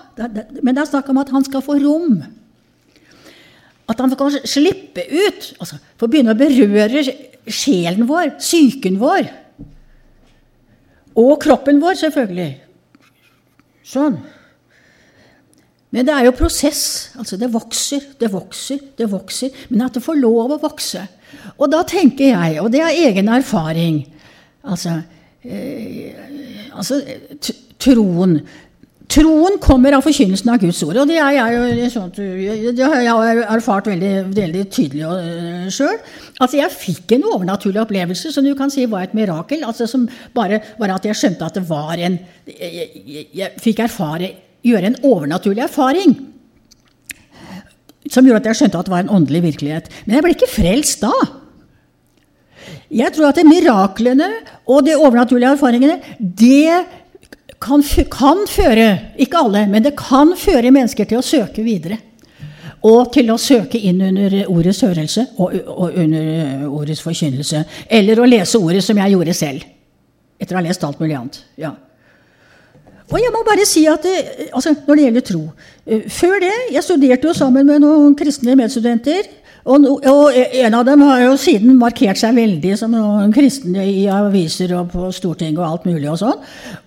men 0.58 0.72
det 0.72 0.82
er 0.82 0.90
snakk 0.90 1.12
om 1.12 1.20
at 1.22 1.30
han 1.34 1.46
skal 1.46 1.62
få 1.62 1.78
rom. 1.84 2.18
At 3.88 4.02
han 4.02 4.16
kan 4.18 4.40
slippe 4.42 5.06
ut, 5.06 5.52
altså 5.60 5.78
få 6.00 6.08
begynne 6.10 6.34
å 6.34 6.40
berøre 6.40 7.04
sjelen 7.46 8.08
vår, 8.08 8.34
psyken 8.40 8.98
vår. 9.00 9.30
Og 11.18 11.36
kroppen 11.42 11.80
vår, 11.82 11.96
selvfølgelig. 12.02 12.50
Sånn. 13.88 14.18
Men 15.94 16.04
det 16.04 16.12
er 16.12 16.26
jo 16.26 16.36
prosess. 16.36 17.10
altså 17.16 17.38
Det 17.40 17.48
vokser, 17.52 18.04
det 18.20 18.28
vokser, 18.32 18.82
det 18.98 19.08
vokser. 19.10 19.54
Men 19.70 19.86
at 19.86 19.96
det 19.96 20.04
får 20.04 20.20
lov 20.20 20.52
å 20.52 20.60
vokse. 20.60 21.06
Og 21.56 21.70
da 21.72 21.80
tenker 21.88 22.34
jeg, 22.34 22.58
og 22.60 22.70
det 22.72 22.80
er 22.84 23.02
egen 23.08 23.28
erfaring 23.28 23.98
Altså, 24.68 24.94
eh, 25.44 26.16
Altså, 26.72 27.00
troen 27.78 28.40
Troen 29.08 29.54
kommer 29.62 29.94
av 29.96 30.02
forkynnelsen 30.04 30.50
av 30.52 30.58
Guds 30.60 30.82
ord. 30.84 30.98
Og 31.00 31.08
det, 31.08 31.16
jeg, 31.16 31.86
sånn 31.94 32.10
det 32.12 32.84
har 32.84 33.04
jeg 33.06 33.44
erfart 33.54 33.88
veldig, 33.88 34.10
veldig 34.36 34.64
tydelig 34.68 35.06
uh, 35.08 35.68
sjøl. 35.72 35.96
Altså, 36.36 36.58
jeg 36.58 36.74
fikk 36.74 37.14
en 37.16 37.24
overnaturlig 37.30 37.80
opplevelse 37.86 38.34
som 38.34 38.44
du 38.44 38.52
kan 38.58 38.72
si 38.72 38.84
var 38.90 39.06
et 39.06 39.16
mirakel. 39.16 39.64
Altså, 39.64 39.88
som 39.88 40.04
bare 40.36 40.60
var 40.80 40.92
at 40.98 41.08
jeg 41.08 41.16
skjønte 41.22 41.48
at 41.48 41.56
det 41.56 41.64
var 41.70 41.96
en 41.96 42.20
Jeg, 42.48 42.90
jeg, 43.06 43.24
jeg 43.36 43.64
fikk 43.64 43.80
erfare, 43.86 44.30
gjøre 44.66 44.92
en 44.92 45.00
overnaturlig 45.08 45.64
erfaring. 45.64 46.14
Som 48.12 48.28
gjorde 48.28 48.44
at 48.44 48.52
jeg 48.52 48.60
skjønte 48.60 48.80
at 48.80 48.88
det 48.88 48.92
var 48.92 49.06
en 49.06 49.16
åndelig 49.22 49.44
virkelighet. 49.50 49.92
Men 50.04 50.18
jeg 50.18 50.26
ble 50.26 50.36
ikke 50.36 50.52
frelst 50.52 51.04
da. 51.04 51.14
Jeg 52.92 53.12
tror 53.16 53.32
at 53.32 53.40
miraklene 53.44 54.28
og 54.68 54.84
de 54.84 54.96
overnaturlige 54.96 55.56
erfaringene, 55.56 56.00
det 56.18 56.84
kan, 57.60 57.82
kan, 58.10 58.44
føre, 58.48 58.90
ikke 59.18 59.40
alle, 59.40 59.64
men 59.70 59.84
det 59.84 59.96
kan 59.98 60.34
føre 60.38 60.70
mennesker 60.74 61.08
til 61.08 61.20
å 61.20 61.24
søke 61.26 61.64
videre. 61.66 61.98
Og 62.86 63.10
til 63.10 63.32
å 63.34 63.38
søke 63.42 63.80
inn 63.82 63.98
under 64.06 64.36
ordets 64.46 64.84
hørelse 64.86 65.24
og, 65.42 65.56
og 65.66 65.96
under 65.98 66.68
ordets 66.68 67.02
forkynnelse. 67.02 67.64
Eller 67.90 68.20
å 68.22 68.28
lese 68.28 68.60
ordet 68.62 68.84
som 68.86 69.00
jeg 69.02 69.16
gjorde 69.16 69.34
selv. 69.34 69.66
Etter 70.38 70.54
å 70.54 70.60
ha 70.60 70.66
lest 70.68 70.84
alt 70.86 71.00
mulig 71.02 71.16
annet. 71.18 71.40
Ja. 71.58 71.72
Og 73.08 73.18
jeg 73.18 73.32
må 73.34 73.42
bare 73.46 73.66
si 73.66 73.82
at 73.88 74.04
det, 74.04 74.14
altså, 74.52 74.74
Når 74.86 74.98
det 74.98 75.04
gjelder 75.06 75.24
tro 75.24 75.38
eh, 75.88 76.02
Før 76.12 76.42
det 76.42 76.50
Jeg 76.74 76.84
studerte 76.84 77.24
jo 77.24 77.32
sammen 77.32 77.64
med 77.64 77.80
noen 77.80 78.12
kristne 78.18 78.52
medstudenter 78.58 79.30
og, 79.68 79.86
og, 80.08 80.32
en 80.32 80.76
av 80.78 80.84
dem 80.88 81.02
har 81.04 81.22
jo 81.26 81.34
siden 81.40 81.76
markert 81.80 82.18
seg 82.20 82.36
veldig 82.38 82.74
som 82.80 82.94
noen 82.94 83.32
kristne 83.34 83.84
i 83.84 84.06
aviser 84.12 84.72
og 84.78 84.92
på 84.94 85.10
Stortinget 85.14 85.60
og 85.60 85.66
alt 85.66 85.88
mulig 85.88 86.08
og 86.08 86.18
sånn. 86.22 86.38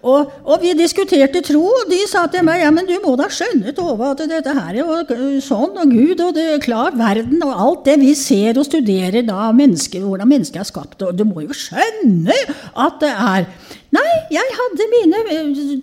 Og, 0.01 0.31
og, 0.45 0.55
vi 0.63 0.73
diskuterte 0.77 1.43
tro, 1.45 1.61
og 1.61 1.91
de 1.91 1.99
sa 2.09 2.25
til 2.31 2.45
meg 2.47 2.63
ja, 2.63 2.71
men 2.73 2.89
du 2.89 2.95
må 3.03 3.13
da 3.19 3.29
skjønne 3.31 3.75
Tove, 3.77 4.11
at 4.11 4.23
dette 4.31 4.55
her 4.57 4.73
er 4.73 4.81
jo 4.81 5.41
sånn, 5.45 5.77
og 5.77 5.93
Gud 5.93 6.23
og 6.25 6.33
det 6.37 6.47
er 6.55 6.63
klart, 6.63 6.97
verden 6.99 7.43
og 7.45 7.53
alt 7.53 7.85
det 7.89 7.99
vi 8.01 8.15
ser 8.17 8.57
og 8.57 8.67
studerer 8.67 9.21
da, 9.27 9.51
mennesker, 9.55 10.01
hvordan 10.05 10.31
mennesket 10.31 10.63
er 10.63 10.71
skapt, 10.71 11.05
og 11.05 11.13
du 11.17 11.25
må 11.27 11.45
jo 11.45 11.57
skjønne 11.57 12.37
at 12.81 13.01
det 13.03 13.13
er 13.13 13.51
Nei, 13.91 14.11
jeg 14.31 14.53
hadde 14.55 14.85
mine 14.87 15.17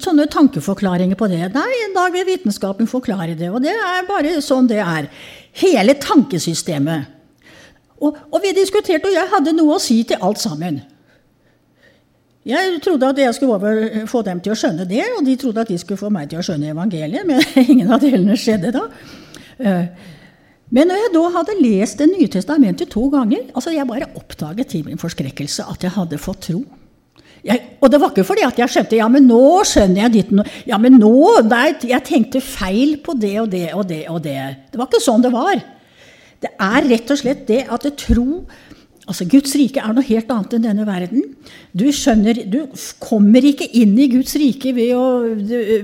sånne 0.00 0.24
tankeforklaringer 0.32 1.18
på 1.20 1.26
det. 1.28 1.42
Nei, 1.52 1.72
en 1.84 1.92
dag 1.92 2.14
vil 2.14 2.24
vitenskapen 2.24 2.88
forklare 2.88 3.34
det, 3.36 3.50
og 3.52 3.60
det 3.60 3.74
er 3.74 4.06
bare 4.08 4.38
sånn 4.40 4.70
det 4.70 4.78
er. 4.80 5.10
Hele 5.58 5.94
tankesystemet. 6.00 7.14
Og, 7.98 8.16
og, 8.30 8.38
vi 8.42 8.54
diskuterte, 8.54 9.10
og 9.10 9.16
jeg 9.16 9.30
hadde 9.32 9.56
noe 9.56 9.74
å 9.74 9.82
si 9.82 10.02
til 10.06 10.22
alt 10.22 10.38
sammen. 10.38 10.80
Jeg 12.48 12.78
trodde 12.84 13.08
at 13.10 13.18
jeg 13.18 13.34
skulle 13.34 13.56
over, 13.58 14.06
få 14.08 14.22
dem 14.24 14.38
til 14.40 14.54
å 14.54 14.58
skjønne 14.58 14.86
det, 14.88 15.02
og 15.18 15.24
de 15.26 15.34
trodde 15.40 15.64
at 15.64 15.72
de 15.72 15.78
skulle 15.80 16.00
få 16.00 16.12
meg 16.14 16.30
til 16.30 16.40
å 16.40 16.44
skjønne 16.46 16.70
evangeliet, 16.72 17.26
men 17.26 17.42
ingen 17.66 17.90
av 17.92 18.00
delene 18.04 18.38
skjedde 18.38 18.70
da. 18.76 18.84
Eh, 19.58 20.14
men 20.70 20.88
når 20.88 21.00
jeg 21.00 21.12
da 21.14 21.20
hadde 21.32 21.54
lest 21.62 22.00
Det 22.02 22.06
nye 22.10 22.28
testamentet 22.28 22.90
to 22.92 23.06
ganger 23.08 23.46
altså 23.56 23.72
Jeg 23.72 23.88
bare 23.88 24.10
oppdaget 24.20 24.68
til 24.68 24.82
min 24.84 25.00
forskrekkelse 25.00 25.64
at 25.64 25.86
jeg 25.86 25.94
hadde 25.94 26.20
fått 26.20 26.42
tro. 26.50 26.60
Jeg, 27.46 27.76
og 27.78 27.90
det 27.92 28.00
var 28.02 28.10
ikke 28.12 28.26
fordi 28.26 28.44
at 28.46 28.58
jeg 28.58 28.72
skjønte 28.72 28.98
ja, 28.98 29.06
men 29.12 29.28
nå 29.30 29.42
skjønner 29.68 30.04
jeg 30.06 30.14
ditt 30.16 30.32
Ja, 30.66 30.78
men 30.82 30.98
nå 30.98 31.12
nei, 31.46 31.68
Jeg 31.86 32.04
tenkte 32.06 32.42
feil 32.42 32.96
på 33.04 33.14
det 33.14 33.36
og 33.44 33.50
det 33.52 33.68
og 33.74 33.84
det 33.88 34.04
og 34.10 34.22
det. 34.24 34.40
Det 34.72 34.80
var 34.80 34.90
ikke 34.90 35.04
sånn 35.04 35.22
det 35.22 35.34
var. 35.34 35.60
Det 36.38 36.50
er 36.54 36.88
rett 36.90 37.14
og 37.14 37.20
slett 37.20 37.46
det 37.48 37.64
at 37.66 37.86
jeg 37.86 37.98
tro 37.98 38.26
Altså, 39.08 39.24
Guds 39.24 39.54
rike 39.56 39.80
er 39.80 39.94
noe 39.96 40.04
helt 40.04 40.28
annet 40.28 40.54
enn 40.58 40.66
denne 40.66 40.84
verden. 40.84 41.22
Du 41.72 41.86
skjønner, 41.96 42.42
du 42.44 42.58
kommer 43.00 43.40
ikke 43.48 43.64
inn 43.80 43.94
i 43.96 44.10
Guds 44.12 44.34
rike 44.36 44.74
ved 44.76 44.92
å, 44.98 45.06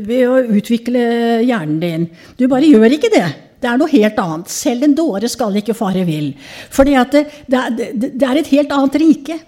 ved 0.04 0.26
å 0.28 0.42
utvikle 0.58 1.04
hjernen 1.40 1.78
din. 1.80 2.04
Du 2.36 2.44
bare 2.52 2.68
gjør 2.68 2.98
ikke 2.98 3.08
det. 3.14 3.24
Det 3.64 3.70
er 3.70 3.80
noe 3.80 3.88
helt 3.88 4.20
annet. 4.20 4.52
Selv 4.52 4.84
en 4.84 4.96
dåre 4.98 5.30
skal 5.32 5.56
ikke 5.56 5.76
fare 5.76 6.04
vill. 6.04 6.34
For 6.68 6.84
det, 6.84 7.24
det, 7.48 7.62
det, 7.96 8.12
er 8.20 8.42
et 8.42 8.52
helt 8.52 8.76
annet 8.76 9.00
rike. 9.00 9.38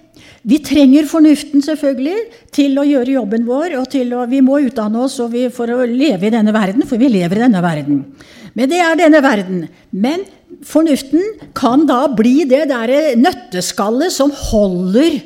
Vi 0.46 0.60
trenger 0.62 1.08
fornuften 1.10 1.62
selvfølgelig 1.64 2.20
til 2.54 2.78
å 2.78 2.86
gjøre 2.86 3.16
jobben 3.16 3.46
vår. 3.48 3.74
og 3.80 3.90
å, 3.90 4.24
Vi 4.30 4.40
må 4.46 4.60
utdanne 4.62 5.02
oss 5.02 5.18
for 5.18 5.72
å 5.74 5.86
leve 5.90 6.28
i 6.28 6.34
denne 6.34 6.54
verden, 6.54 6.86
for 6.86 7.02
vi 7.02 7.10
lever 7.10 7.40
i 7.40 7.44
denne 7.48 7.62
verden. 7.64 8.04
Men 8.54 8.70
det 8.70 8.78
er 8.78 8.94
denne 8.96 9.22
verden. 9.24 9.64
Men 9.90 10.22
fornuften 10.62 11.50
kan 11.54 11.82
da 11.88 12.06
bli 12.08 12.44
det 12.46 12.68
derre 12.70 13.16
nøtteskallet 13.18 14.14
som 14.14 14.30
holder 14.30 15.18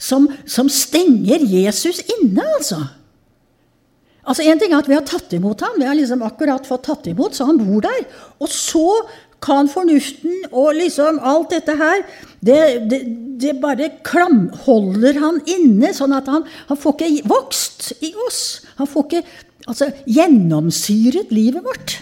som, 0.00 0.26
som 0.46 0.68
stenger 0.68 1.44
Jesus 1.48 2.02
inne, 2.18 2.44
altså. 2.56 2.80
Altså 4.24 4.46
En 4.48 4.60
ting 4.60 4.72
er 4.72 4.80
at 4.80 4.88
vi 4.88 4.96
har 4.96 5.04
tatt 5.04 5.32
imot 5.36 5.60
ham, 5.60 5.76
vi 5.76 5.84
har 5.84 5.96
liksom 5.96 6.24
akkurat 6.24 6.64
fått 6.66 6.86
tatt 6.88 7.08
imot, 7.12 7.36
så 7.36 7.44
han 7.50 7.60
bor 7.60 7.84
der. 7.84 8.06
Og 8.40 8.48
så 8.48 8.86
kan 9.44 9.68
fornuften 9.68 10.46
og 10.48 10.72
liksom 10.78 11.18
alt 11.20 11.52
dette 11.52 11.74
her 11.76 12.00
Det, 12.44 12.60
det, 12.90 13.00
det 13.40 13.54
bare 13.62 13.90
klamholder 14.06 15.20
han 15.22 15.40
inne, 15.48 15.92
sånn 15.96 16.14
at 16.16 16.28
han, 16.30 16.44
han, 16.68 16.80
får 16.80 16.96
ikke 16.98 17.28
vokst 17.30 17.92
i 18.04 18.12
oss. 18.26 18.42
Han 18.80 18.90
får 18.90 19.06
ikke 19.08 19.22
altså, 19.70 19.90
gjennomsyret 20.04 21.32
livet 21.34 21.64
vårt. 21.64 21.98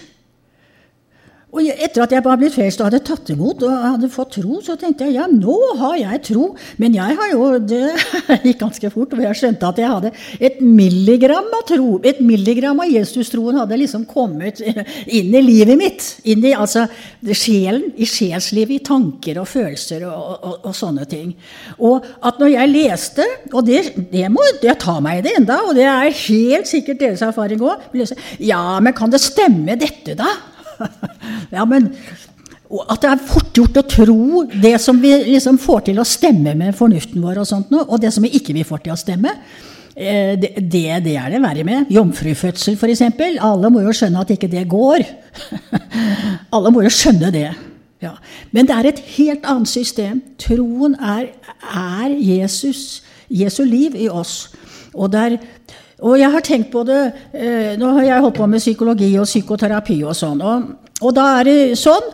Og 1.52 1.66
etter 1.68 2.00
at 2.00 2.12
jeg 2.14 2.24
var 2.24 2.38
blitt 2.40 2.54
frelst 2.54 2.80
og 2.80 2.86
hadde 2.88 3.02
tatt 3.04 3.28
imot 3.34 3.60
og 3.66 3.72
hadde 3.84 4.08
fått 4.12 4.38
tro, 4.38 4.62
så 4.64 4.72
tenkte 4.80 5.04
jeg 5.04 5.18
ja, 5.18 5.26
nå 5.28 5.56
har 5.82 5.98
jeg 6.00 6.20
tro. 6.30 6.46
Men 6.80 6.94
jeg 6.96 7.16
har 7.18 7.32
jo 7.34 7.48
Det 7.60 7.82
gikk 8.46 8.62
ganske 8.62 8.90
fort, 8.94 9.12
og 9.12 9.20
jeg 9.20 9.36
skjønte 9.36 9.68
at 9.68 9.80
jeg 9.82 9.90
hadde 9.92 10.12
et 10.48 10.62
milligram 10.64 11.50
av 11.52 11.66
tro. 11.68 11.98
Et 12.08 12.22
milligram 12.24 12.80
av 12.80 12.88
Jesus-troen 12.88 13.58
hadde 13.60 13.78
liksom 13.82 14.06
kommet 14.08 14.62
inn 15.18 15.36
i 15.36 15.42
livet 15.44 15.76
mitt. 15.76 16.06
Inn 16.24 16.46
i 16.48 16.54
altså 16.56 16.86
sjelen, 17.36 17.90
i 18.00 18.08
sjelslivet, 18.08 18.78
i 18.78 18.86
tanker 18.86 19.42
og 19.42 19.50
følelser 19.50 20.06
og, 20.08 20.30
og, 20.38 20.54
og, 20.62 20.72
sånne 20.76 21.04
ting. 21.10 21.34
Og 21.84 22.06
at 22.24 22.40
når 22.40 22.54
jeg 22.54 22.72
leste, 22.72 23.26
og 23.52 23.68
det, 23.68 23.82
det 24.08 24.30
må 24.32 24.46
jeg 24.62 24.78
ta 24.80 24.96
meg 25.04 25.20
i 25.20 25.26
det 25.28 25.36
enda, 25.42 25.60
og 25.68 25.76
det 25.76 25.84
er 25.84 26.08
helt 26.22 26.70
sikkert 26.70 27.04
deres 27.04 27.26
erfaring 27.28 27.60
òg 27.60 27.92
Ja, 28.40 28.80
men 28.80 28.96
kan 28.96 29.12
det 29.12 29.20
stemme, 29.20 29.76
dette, 29.76 30.16
da? 30.16 30.32
ja, 31.56 31.66
men 31.68 31.90
at 32.72 33.02
det 33.02 33.10
er 33.10 33.26
fort 33.28 33.58
gjort 33.58 33.82
å 33.82 33.84
tro 33.84 34.44
det 34.48 34.78
som 34.80 35.00
vi 35.02 35.12
liksom 35.34 35.58
får 35.60 35.88
til 35.90 36.00
å 36.00 36.08
stemme 36.08 36.54
med 36.56 36.76
fornuften 36.76 37.20
vår, 37.20 37.42
og 37.42 37.48
sånt 37.48 37.74
og 37.76 37.98
det 38.00 38.12
som 38.14 38.24
vi 38.24 38.32
ikke 38.38 38.54
får 38.62 38.68
få 38.70 38.80
til 38.86 38.94
å 38.94 39.00
stemme. 39.00 39.34
Eh, 39.92 40.38
det, 40.40 40.54
det, 40.56 40.86
det 41.04 41.16
er 41.20 41.34
det 41.34 41.42
verre 41.42 41.66
med. 41.68 41.90
Jomfrufødsel, 41.92 42.78
f.eks. 42.78 43.02
Alle 43.44 43.72
må 43.72 43.84
jo 43.84 43.92
skjønne 43.96 44.24
at 44.24 44.32
ikke 44.32 44.50
det 44.52 44.64
går. 44.70 45.04
Alle 46.56 46.72
må 46.72 46.84
jo 46.86 46.92
skjønne 46.92 47.32
det. 47.34 47.50
Ja. 48.02 48.16
Men 48.50 48.66
det 48.66 48.76
er 48.78 48.88
et 48.88 49.02
helt 49.18 49.44
annet 49.46 49.70
system. 49.70 50.22
Troen 50.40 50.96
er, 50.96 51.28
er 51.68 52.16
Jesus, 52.16 53.02
Jesu 53.28 53.62
liv 53.68 53.98
i 54.00 54.08
oss. 54.08 54.48
Og 54.92 55.12
der 55.12 55.38
og 56.02 56.18
jeg 56.18 56.34
har 56.34 56.44
tenkt 56.44 56.72
på 56.72 56.82
det 56.86 57.00
eh, 57.32 57.74
Nå 57.78 57.94
har 57.98 58.08
jeg 58.08 58.24
holdt 58.24 58.40
på 58.40 58.48
med 58.50 58.62
psykologi 58.62 59.12
og 59.20 59.28
psykoterapi 59.28 60.00
og 60.02 60.16
sånn. 60.18 60.42
Og, 60.42 60.72
og 61.02 61.14
da 61.14 61.26
er 61.38 61.48
det 61.48 61.58
sånn 61.78 62.10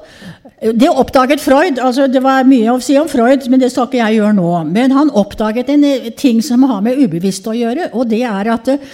Det 0.59 0.91
oppdaget 0.91 1.41
Freud. 1.41 1.81
altså 1.81 2.09
Det 2.11 2.21
var 2.25 2.49
mye 2.49 2.75
å 2.75 2.83
si 2.85 2.99
om 3.01 3.09
Freud, 3.09 3.47
men 3.49 3.63
det 3.63 3.71
skal 3.73 3.89
ikke 3.89 4.01
jeg 4.01 4.19
gjøre 4.19 4.37
nå. 4.37 4.51
Men 4.69 4.93
han 4.97 5.13
oppdaget 5.17 5.73
en 5.73 5.87
eh, 5.89 6.11
ting 6.19 6.43
som 6.45 6.67
har 6.69 6.83
med 6.85 7.01
ubevisst 7.01 7.49
å 7.49 7.57
gjøre. 7.57 7.91
Og 7.97 8.11
det 8.13 8.23
er 8.29 8.53
at 8.53 8.69
eh, 8.75 8.85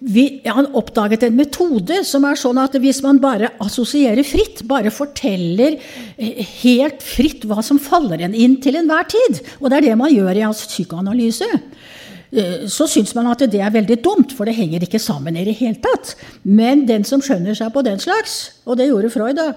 vi, 0.00 0.26
han 0.48 0.70
oppdaget 0.80 1.28
en 1.28 1.36
metode 1.36 2.00
som 2.08 2.24
er 2.28 2.40
sånn 2.40 2.60
at 2.62 2.78
hvis 2.80 3.02
man 3.04 3.20
bare 3.22 3.52
assosierer 3.62 4.24
fritt, 4.26 4.64
bare 4.68 4.92
forteller 4.94 5.76
helt 6.62 7.04
fritt 7.04 7.44
hva 7.48 7.64
som 7.64 7.80
faller 7.82 8.22
en 8.24 8.36
inn 8.36 8.60
til 8.62 8.78
enhver 8.78 9.08
tid 9.10 9.40
Og 9.58 9.68
det 9.68 9.78
er 9.78 9.86
det 9.90 9.96
man 9.98 10.12
gjør 10.12 10.38
i 10.38 10.44
hans 10.46 10.62
psykoanalyse. 10.70 11.48
Eh, 12.32 12.64
så 12.72 12.86
syns 12.88 13.12
man 13.12 13.28
at 13.28 13.42
det 13.52 13.60
er 13.60 13.72
veldig 13.74 13.98
dumt, 14.04 14.32
for 14.32 14.48
det 14.48 14.56
henger 14.56 14.86
ikke 14.86 15.00
sammen 15.02 15.36
i 15.36 15.44
det 15.44 15.58
hele 15.58 15.76
tatt. 15.84 16.14
Men 16.48 16.86
den 16.88 17.04
som 17.04 17.20
skjønner 17.20 17.56
seg 17.58 17.72
på 17.74 17.84
den 17.84 18.00
slags, 18.00 18.62
og 18.64 18.80
det 18.80 18.88
gjorde 18.88 19.10
Freud, 19.12 19.36
da, 19.36 19.50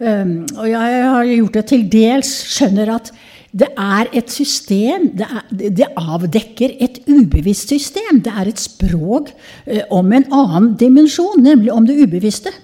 ehm, 0.00 0.38
og 0.56 0.70
jeg 0.70 1.04
har 1.12 1.28
gjort 1.28 1.58
det 1.58 1.66
til 1.68 1.84
dels, 1.92 2.32
skjønner 2.54 2.94
at 2.94 3.12
det 3.52 3.68
er 3.76 4.08
et 4.16 4.32
system, 4.32 5.10
det, 5.12 5.28
er, 5.28 5.44
det, 5.76 5.88
avdekker 6.00 6.72
et 6.80 7.02
ubevisst 7.04 7.68
system. 7.68 8.22
Det 8.24 8.32
er 8.32 8.48
et 8.48 8.60
språk 8.60 9.34
eh, 9.66 9.84
om 9.92 10.08
en 10.08 10.24
annen 10.32 10.72
dimensjon, 10.80 11.36
nemlig 11.44 11.72
om 11.74 11.84
det 11.84 11.98
ubevisste. 12.00 12.54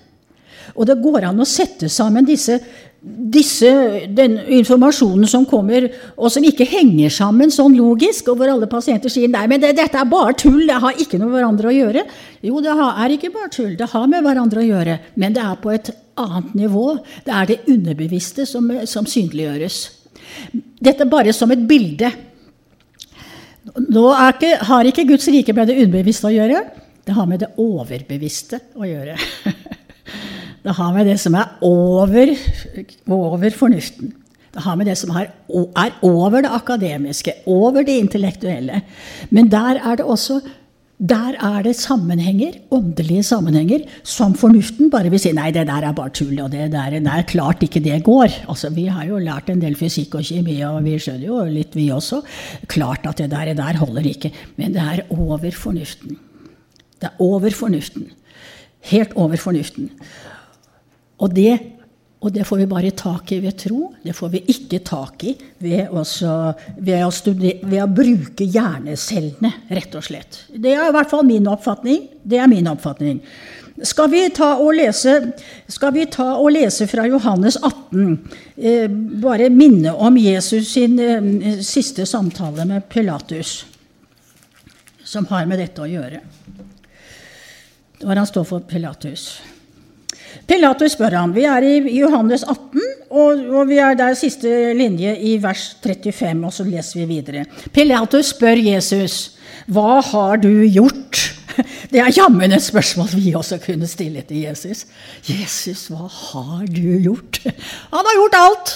Og 0.78 0.88
det 0.88 0.96
går 1.02 1.26
an 1.28 1.42
å 1.42 1.48
sette 1.48 1.90
sammen 1.92 2.24
disse 2.24 2.56
disse, 3.00 3.70
den 4.10 4.34
informasjonen 4.58 5.28
som 5.30 5.44
kommer, 5.46 5.86
og 6.18 6.32
som 6.34 6.44
ikke 6.44 6.66
henger 6.66 7.12
sammen 7.14 7.52
sånn 7.54 7.76
logisk, 7.78 8.30
og 8.32 8.40
hvor 8.40 8.50
alle 8.50 8.68
pasienter 8.70 9.12
sier 9.12 9.30
nei, 9.30 9.44
men 9.50 9.62
det, 9.62 9.76
dette 9.78 10.00
er 10.00 10.08
bare 10.10 10.34
tull, 10.38 10.64
det 10.66 10.80
har 10.82 10.98
ikke 10.98 11.20
noe 11.20 11.30
med 11.30 11.38
hverandre 11.38 11.70
å 11.70 11.76
gjøre. 11.76 12.04
Jo, 12.48 12.62
det 12.64 12.74
er 12.74 13.14
ikke 13.14 13.30
bare 13.34 13.52
tull, 13.54 13.76
det 13.78 13.90
har 13.92 14.08
med 14.10 14.26
hverandre 14.26 14.64
å 14.64 14.66
gjøre, 14.66 14.98
men 15.14 15.36
det 15.36 15.44
er 15.44 15.60
på 15.62 15.72
et 15.76 15.92
annet 16.18 16.58
nivå. 16.58 16.88
Det 17.26 17.34
er 17.34 17.52
det 17.52 17.60
underbevisste 17.70 18.48
som, 18.50 18.66
som 18.90 19.06
synliggjøres. 19.06 19.78
Dette 20.82 21.06
bare 21.08 21.32
som 21.36 21.54
et 21.54 21.62
bilde. 21.70 22.10
Nå 23.88 24.04
ikke, 24.10 24.56
har 24.72 24.90
ikke 24.90 25.06
Guds 25.06 25.30
rike 25.30 25.54
med 25.54 25.70
det 25.70 25.78
underbevisste 25.84 26.32
å 26.32 26.34
gjøre. 26.34 26.66
Det 27.06 27.14
har 27.16 27.30
med 27.30 27.46
det 27.46 27.54
overbevisste 27.62 28.58
å 28.76 28.88
gjøre. 28.88 29.16
Det 30.64 30.74
har 30.74 30.94
med 30.94 31.06
det 31.06 31.18
som 31.20 31.34
er 31.38 31.58
over, 31.62 32.34
over 33.08 33.50
fornuften. 33.50 34.14
Det 34.54 34.62
har 34.64 34.76
med 34.76 34.88
det 34.88 34.96
som 34.98 35.12
er 35.16 35.28
over 36.02 36.40
det 36.42 36.50
akademiske, 36.50 37.32
over 37.46 37.82
det 37.82 37.98
intellektuelle. 38.00 38.82
Men 39.30 39.50
der 39.52 39.78
er 39.84 40.00
det 40.00 40.04
også 40.04 40.40
der 40.98 41.36
er 41.38 41.62
det 41.62 41.76
sammenhenger, 41.78 42.56
åndelige 42.74 43.22
sammenhenger, 43.22 43.84
som 44.02 44.34
fornuften 44.34 44.90
bare 44.90 45.12
vil 45.12 45.20
si 45.22 45.30
nei, 45.30 45.52
det 45.54 45.68
der 45.68 45.84
er 45.86 45.94
bare 45.94 46.10
tull, 46.10 46.40
og 46.42 46.50
det 46.50 46.72
der 46.72 46.90
det 46.90 47.06
er 47.06 47.22
klart 47.22 47.62
ikke 47.62 47.80
det 47.80 48.02
går. 48.02 48.26
Altså, 48.48 48.70
Vi 48.70 48.86
har 48.86 49.04
jo 49.06 49.18
lært 49.18 49.48
en 49.48 49.60
del 49.60 49.76
fysikk 49.76 50.16
og 50.18 50.24
kjemi, 50.24 50.60
og 50.66 50.82
vi 50.84 50.98
skjønner 50.98 51.26
jo 51.26 51.44
litt, 51.44 51.76
vi 51.76 51.88
også. 51.94 52.22
Klart 52.66 53.06
at 53.06 53.18
det 53.18 53.30
der, 53.30 53.44
det 53.44 53.56
der 53.56 53.78
holder 53.78 54.02
ikke. 54.10 54.32
Men 54.56 54.74
det 54.74 54.82
er 54.82 55.06
over 55.10 55.50
fornuften. 55.54 56.18
Det 57.00 57.06
er 57.06 57.22
over 57.22 57.50
fornuften. 57.50 58.10
Helt 58.80 59.12
over 59.14 59.36
fornuften. 59.36 59.90
Og 61.18 61.34
det 61.34 61.56
og 62.18 62.32
det 62.34 62.42
får 62.48 62.58
vi 62.58 62.66
bare 62.66 62.90
tak 62.98 63.30
i 63.32 63.38
ved 63.38 63.54
tro. 63.60 63.92
Det 64.02 64.10
får 64.16 64.30
vi 64.32 64.40
ikke 64.50 64.80
tak 64.82 65.22
i 65.22 65.36
ved, 65.62 65.84
også, 65.86 66.32
ved, 66.74 67.04
å, 67.06 67.12
studere, 67.14 67.60
ved 67.62 67.84
å, 67.84 67.86
bruke 67.94 68.42
hjernecellene, 68.42 69.52
rett 69.70 69.94
og 69.94 70.02
slett. 70.02 70.40
Det 70.50 70.72
er 70.74 70.88
i 70.88 70.94
hvert 70.96 71.12
fall 71.12 71.22
min 71.28 71.46
oppfatning. 71.46 72.08
Det 72.26 72.40
er 72.42 72.50
min 72.50 72.66
oppfatning. 72.66 73.20
Skal 73.86 74.10
vi 74.10 74.24
ta 74.34 74.56
og 74.58 74.72
lese, 74.74 75.12
ta 76.10 76.26
og 76.34 76.48
lese 76.56 76.88
fra 76.90 77.04
Johannes 77.06 77.60
18? 77.62 78.16
Eh, 78.56 78.88
bare 79.22 79.46
minne 79.54 79.92
om 79.94 80.18
Jesus 80.18 80.72
sin 80.72 80.98
eh, 80.98 81.60
siste 81.62 82.06
samtale 82.06 82.66
med 82.66 82.88
Pilatus, 82.90 83.60
som 85.06 85.30
har 85.30 85.46
med 85.46 85.62
dette 85.62 85.86
å 85.86 85.86
gjøre. 85.86 86.18
Når 88.02 88.22
han 88.24 88.26
står 88.26 88.50
for 88.50 88.66
Pilatus. 88.66 89.28
Pilatus 90.48 90.94
spør 90.96 91.16
ham. 91.18 91.34
Vi 91.36 91.44
er 91.44 91.64
i 91.66 91.98
Johannes 91.98 92.42
18, 92.42 92.80
og, 93.10 93.40
og, 93.52 93.66
vi 93.68 93.80
er 93.84 93.96
der 93.98 94.14
siste 94.16 94.72
linje 94.76 95.12
i 95.20 95.34
vers 95.42 95.74
35, 95.84 96.46
og 96.46 96.54
så 96.56 96.64
leser 96.64 97.02
vi 97.02 97.08
videre. 97.10 97.44
Pilatus 97.72 98.32
spør 98.32 98.56
Jesus, 98.56 99.36
'Hva 99.68 100.00
har 100.00 100.36
du 100.36 100.64
gjort?' 100.64 101.34
Det 101.92 101.98
er 102.00 102.12
jammen 102.16 102.52
et 102.52 102.62
spørsmål 102.62 103.08
vi 103.16 103.34
også 103.34 103.58
kunne 103.58 103.86
stille 103.86 104.22
til 104.22 104.40
Jesus. 104.46 104.86
'Jesus, 105.28 105.88
hva 105.88 106.08
har 106.08 106.64
du 106.66 106.98
gjort?' 107.02 107.40
Han 107.92 108.08
har 108.08 108.16
gjort 108.16 108.40
alt! 108.40 108.74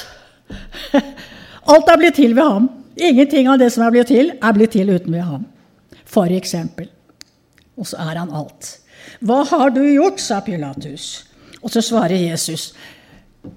Alt 1.73 1.89
er 1.89 1.97
blitt 1.97 2.15
til 2.15 2.37
ved 2.37 2.43
ham. 2.43 2.71
Ingenting 2.97 3.49
av 3.49 3.59
det 3.59 3.73
som 3.73 3.85
er 3.87 3.91
blitt 3.95 4.11
til, 4.11 4.33
er 4.43 4.53
blitt 4.53 4.75
til 4.75 4.91
uten 4.91 5.13
ved 5.13 5.23
ham. 5.23 5.47
For 6.05 6.25
eksempel. 6.25 6.89
Og 7.77 7.87
så 7.87 7.97
er 7.97 8.19
han 8.19 8.33
alt. 8.35 8.79
'Hva 9.23 9.45
har 9.45 9.71
du 9.71 9.81
gjort?' 9.81 10.21
sa 10.21 10.41
Pilatus. 10.41 11.32
Og 11.62 11.70
så 11.70 11.83
svarer 11.85 12.18
Jesus. 12.18 12.72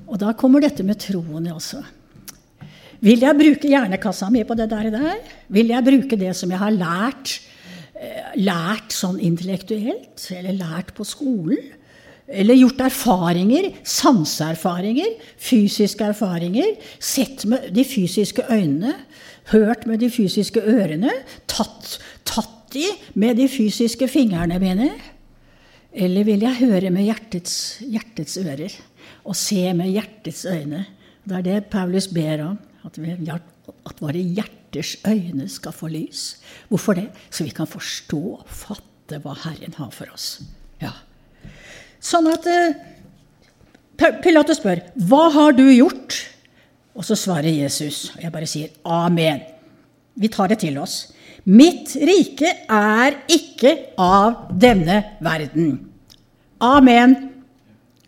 Og 0.08 0.18
da 0.22 0.34
kommer 0.38 0.64
dette 0.64 0.86
med 0.86 1.00
troen 1.02 1.50
også. 1.52 1.82
Vil 3.06 3.22
jeg 3.22 3.38
bruke 3.38 3.70
hjernekassa 3.70 4.30
mi 4.34 4.44
på 4.48 4.56
det 4.58 4.70
der? 4.72 4.90
der? 4.94 5.18
Vil 5.54 5.74
jeg 5.74 5.86
bruke 5.86 6.18
det 6.18 6.34
som 6.38 6.52
jeg 6.54 6.62
har 6.62 6.74
lært, 6.74 7.40
eh, 8.00 8.38
lært 8.40 8.94
sånn 8.96 9.20
intellektuelt, 9.20 10.32
eller 10.32 10.58
lært 10.58 10.94
på 10.96 11.06
skolen? 11.06 11.60
Eller 12.28 12.58
gjort 12.58 12.80
erfaringer, 12.82 13.70
sanseerfaringer, 13.84 15.12
fysiske 15.38 16.04
erfaringer. 16.04 16.80
Sett 17.00 17.46
med 17.46 17.70
de 17.76 17.84
fysiske 17.86 18.42
øynene, 18.50 18.96
hørt 19.54 19.86
med 19.86 20.00
de 20.00 20.10
fysiske 20.10 20.62
ørene, 20.62 21.12
tatt, 21.46 22.00
tatt 22.26 22.74
de 22.74 22.88
med 23.14 23.38
de 23.38 23.46
fysiske 23.48 24.08
fingrene 24.10 24.58
mine. 24.60 24.90
Eller 25.96 26.28
vil 26.28 26.44
jeg 26.44 26.60
høre 26.60 26.92
med 26.92 27.08
hjertets, 27.08 27.80
hjertets 27.88 28.36
ører 28.42 28.74
og 29.24 29.38
se 29.40 29.62
med 29.78 29.94
hjertets 29.94 30.44
øyne? 30.52 30.84
Det 31.26 31.38
er 31.38 31.46
det 31.46 31.60
Paulus 31.72 32.10
ber 32.12 32.44
om. 32.52 32.58
At, 32.86 33.00
vi, 33.02 33.16
at 33.16 34.02
våre 34.04 34.20
hjerters 34.20 34.98
øyne 35.08 35.48
skal 35.50 35.74
få 35.74 35.90
lys. 35.90 36.36
Hvorfor 36.70 37.00
det? 37.00 37.08
Så 37.32 37.48
vi 37.48 37.56
kan 37.56 37.70
forstå 37.70 38.22
og 38.36 38.52
fatte 38.52 39.22
hva 39.24 39.34
Herren 39.46 39.74
har 39.80 39.90
for 39.96 40.12
oss. 40.14 40.44
Ja. 40.84 40.92
Sånn 42.04 42.28
at 42.30 42.46
uh, 42.46 42.76
Pilatus 44.22 44.60
spør, 44.60 44.84
'Hva 44.94 45.30
har 45.34 45.56
du 45.58 45.66
gjort?' 45.72 46.22
Og 46.96 47.04
så 47.04 47.16
svarer 47.20 47.52
Jesus, 47.52 48.12
og 48.16 48.22
jeg 48.24 48.32
bare 48.32 48.48
sier 48.48 48.70
'Amen'. 48.84 49.42
Vi 50.16 50.28
tar 50.28 50.48
det 50.48 50.60
til 50.60 50.78
oss. 50.78 51.12
Mitt 51.46 51.94
rike 52.02 52.50
er 52.66 53.20
ikke 53.30 53.76
av 54.02 54.48
denne 54.58 55.02
verden. 55.24 55.76
Amen. 56.64 57.14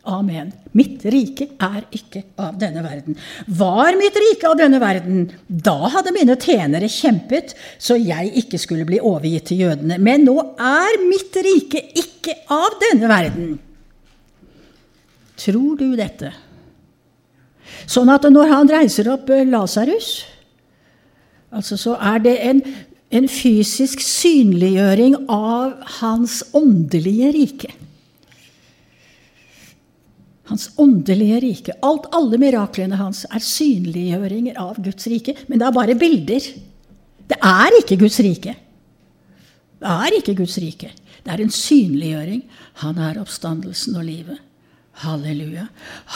Amen. 0.08 0.54
Mitt 0.78 1.04
rike 1.10 1.50
er 1.62 1.84
ikke 1.94 2.24
av 2.40 2.56
denne 2.62 2.82
verden. 2.86 3.18
Var 3.46 3.98
mitt 4.00 4.18
rike 4.24 4.48
av 4.50 4.58
denne 4.60 4.80
verden, 4.82 5.28
da 5.48 5.76
hadde 5.94 6.14
mine 6.16 6.38
tjenere 6.40 6.90
kjempet, 6.92 7.54
så 7.78 7.98
jeg 8.00 8.32
ikke 8.42 8.60
skulle 8.62 8.88
bli 8.88 9.02
overgitt 9.04 9.50
til 9.52 9.66
jødene. 9.66 10.00
Men 10.00 10.26
nå 10.26 10.38
er 10.56 10.98
mitt 11.06 11.38
rike 11.46 11.84
ikke 12.00 12.38
av 12.54 12.78
denne 12.88 13.12
verden. 13.12 13.56
Tror 15.38 15.78
du 15.78 15.92
dette? 16.00 16.32
Sånn 17.86 18.10
at 18.10 18.26
når 18.32 18.50
han 18.50 18.72
reiser 18.72 19.12
opp 19.12 19.30
eh, 19.30 19.46
Lasarus, 19.46 20.24
altså 21.54 21.78
så 21.80 21.98
er 22.14 22.24
det 22.24 22.38
en 22.48 22.64
en 23.10 23.28
fysisk 23.32 24.02
synliggjøring 24.04 25.16
av 25.32 25.78
hans 26.02 26.42
åndelige 26.58 27.32
rike. 27.36 27.70
Hans 30.48 30.70
åndelige 30.80 31.42
rike. 31.44 31.76
Alt, 31.84 32.08
alle 32.16 32.40
miraklene 32.40 33.00
hans 33.00 33.26
er 33.28 33.44
synliggjøringer 33.44 34.60
av 34.60 34.80
Guds 34.84 35.08
rike. 35.12 35.36
Men 35.48 35.60
det 35.60 35.68
er 35.68 35.76
bare 35.76 35.98
bilder. 36.00 36.50
Det 37.28 37.40
er 37.44 37.80
ikke 37.82 38.00
Guds 38.04 38.20
rike. 38.24 38.56
Det 39.78 39.94
er 39.94 40.18
ikke 40.18 40.38
Guds 40.40 40.58
rike. 40.64 40.92
Det 41.24 41.34
er 41.34 41.44
en 41.44 41.54
synliggjøring. 41.54 42.44
Han 42.84 43.00
er 43.04 43.20
oppstandelsen 43.22 44.00
og 44.00 44.08
livet. 44.08 44.40
Halleluja. 45.04 45.68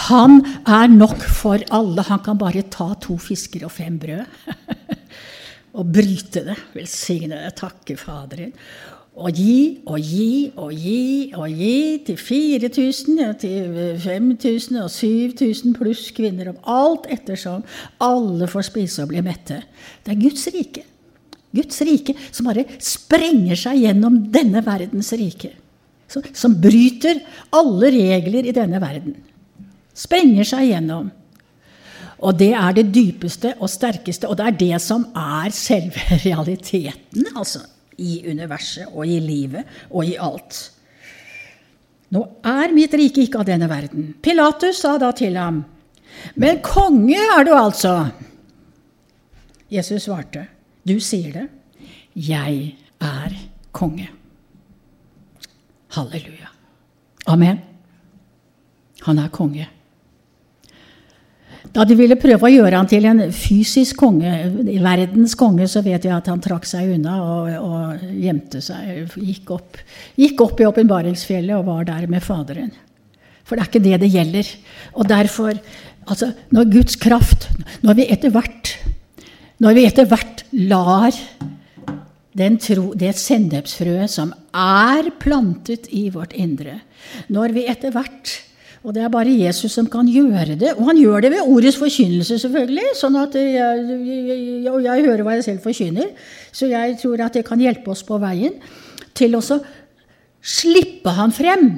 Han 0.09 0.39
er 0.65 0.87
nok 0.89 1.21
for 1.27 1.61
alle. 1.69 2.07
Han 2.07 2.23
kan 2.25 2.39
bare 2.39 2.63
ta 2.71 2.93
to 3.03 3.19
fisker 3.21 3.67
og 3.67 3.75
fem 3.75 3.99
brød. 4.01 4.23
og 5.73 5.91
bryte 5.93 6.43
det. 6.45 6.57
Velsigne 6.75 7.37
det. 7.45 7.53
Takke 7.59 7.97
Faderen. 7.99 8.51
Og 9.21 9.35
gi 9.35 9.81
og 9.91 9.97
gi 9.99 10.51
og 10.55 10.71
gi 10.71 11.31
og 11.35 11.51
gi 11.51 11.99
til 12.07 12.15
4000, 12.15 13.17
ja, 13.19 13.33
til 13.35 13.97
5000 13.99 14.77
og 14.79 14.87
7000 14.89 15.75
pluss 15.75 16.13
kvinner. 16.15 16.53
Om 16.53 16.61
alt 16.63 17.09
ettersom 17.11 17.65
alle 17.99 18.47
får 18.47 18.69
spise 18.69 19.03
og 19.03 19.11
bli 19.11 19.23
mette. 19.25 19.59
Det 20.05 20.15
er 20.15 20.21
Guds 20.21 20.47
rike. 20.55 20.85
Guds 21.51 21.81
rike 21.83 22.15
som 22.31 22.47
bare 22.47 22.63
sprenger 22.79 23.59
seg 23.59 23.81
gjennom 23.83 24.21
denne 24.31 24.63
verdens 24.63 25.11
rike. 25.19 25.51
Som 26.07 26.55
bryter 26.63 27.19
alle 27.55 27.91
regler 27.91 28.47
i 28.47 28.55
denne 28.55 28.79
verden. 28.83 29.17
Sprenger 29.91 30.47
seg 30.47 30.69
gjennom. 30.71 31.11
Og 32.21 32.37
det 32.37 32.51
er 32.53 32.75
det 32.77 32.89
dypeste 32.93 33.55
og 33.59 33.69
sterkeste, 33.71 34.29
og 34.29 34.37
det 34.37 34.45
er 34.45 34.57
det 34.59 34.81
som 34.83 35.07
er 35.17 35.53
selve 35.55 36.03
realiteten 36.27 37.25
altså, 37.35 37.63
i 37.97 38.21
universet 38.29 38.91
og 38.91 39.07
i 39.07 39.17
livet 39.23 39.89
og 39.89 40.05
i 40.05 40.17
alt. 40.21 40.61
Nå 42.11 42.21
er 42.45 42.73
mitt 42.75 42.93
rike 42.99 43.23
ikke 43.23 43.41
av 43.41 43.47
denne 43.47 43.69
verden. 43.71 44.11
Pilatus 44.21 44.83
sa 44.83 44.97
da 45.01 45.13
til 45.15 45.39
ham, 45.39 45.63
men 46.35 46.59
konge 46.65 47.17
er 47.37 47.45
du 47.47 47.53
altså. 47.55 47.95
Jesus 49.71 50.05
svarte, 50.05 50.45
du 50.83 50.99
sier 50.99 51.31
det, 51.33 51.47
jeg 52.13 52.75
er 53.01 53.37
konge. 53.71 54.09
Halleluja. 55.95 56.51
Amen. 57.31 57.61
Han 59.07 59.19
er 59.19 59.31
konge. 59.33 59.67
Da 61.69 61.85
de 61.85 61.95
ville 61.95 62.17
prøve 62.19 62.47
å 62.47 62.51
gjøre 62.51 62.79
han 62.79 62.89
til 62.89 63.05
en 63.05 63.21
fysisk 63.35 63.99
konge, 64.01 64.31
verdens 64.81 65.35
konge, 65.37 65.67
så 65.69 65.83
vet 65.85 66.07
vi 66.07 66.13
at 66.13 66.29
han 66.31 66.41
trakk 66.41 66.65
seg 66.67 66.95
unna 66.95 67.19
og, 67.21 67.51
og 67.61 68.07
gjemte 68.17 68.63
seg. 68.65 69.13
Gikk 69.21 69.53
opp, 69.53 69.77
gikk 70.17 70.41
opp 70.41 70.59
i 70.61 70.67
åpenbaringsfjellet 70.67 71.55
og 71.59 71.69
var 71.69 71.85
der 71.91 72.09
med 72.11 72.25
Faderen. 72.25 72.73
For 73.45 73.55
det 73.55 73.63
er 73.63 73.69
ikke 73.69 73.85
det 73.85 74.01
det 74.01 74.11
gjelder. 74.13 74.51
Og 74.95 75.07
derfor, 75.11 75.57
altså, 76.09 76.31
når 76.55 76.69
Guds 76.71 76.95
kraft 77.01 77.49
Når 77.81 77.97
vi 77.97 78.05
etter 78.13 78.31
hvert, 78.33 78.75
når 79.61 79.77
vi 79.77 79.85
etter 79.85 80.07
hvert 80.09 80.45
lar 80.55 81.17
tro, 82.63 82.85
det 82.95 83.11
sennepsfrøet 83.19 84.09
som 84.09 84.31
er 84.55 85.09
plantet 85.19 85.89
i 85.91 86.07
vårt 86.13 86.31
indre 86.31 86.79
Når 87.27 87.51
vi 87.57 87.65
etter 87.67 87.91
hvert 87.91 88.37
Og 88.81 88.95
det 88.95 89.03
er 89.05 89.11
bare 89.13 89.29
Jesus 89.29 89.75
som 89.77 89.85
kan 89.89 90.07
gjøre 90.09 90.55
det. 90.57 90.71
Og 90.73 90.87
han 90.89 90.97
gjør 90.97 91.21
det 91.21 91.31
ved 91.35 91.45
ordets 91.45 91.77
forkynnelse, 91.77 92.39
selvfølgelig. 92.41 92.95
sånn 92.97 93.15
at 93.19 93.35
jeg, 93.35 94.71
Og 94.71 94.81
jeg 94.83 95.05
hører 95.05 95.23
hva 95.23 95.35
jeg 95.37 95.45
selv 95.45 95.61
forkynner. 95.61 96.09
Så 96.51 96.65
jeg 96.71 96.97
tror 97.01 97.21
at 97.21 97.37
det 97.37 97.45
kan 97.45 97.61
hjelpe 97.61 97.91
oss 97.93 98.01
på 98.03 98.17
veien 98.17 98.57
til 99.13 99.37
å 99.37 99.41
slippe 100.41 101.13
han 101.13 101.31
frem. 101.31 101.69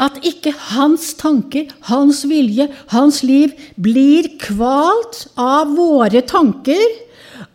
At 0.00 0.16
ikke 0.24 0.54
hans 0.72 1.12
tanker, 1.20 1.68
hans 1.92 2.24
vilje, 2.24 2.70
hans 2.88 3.20
liv 3.22 3.52
blir 3.76 4.30
kvalt 4.40 5.26
av 5.36 5.76
våre 5.76 6.22
tanker 6.24 7.09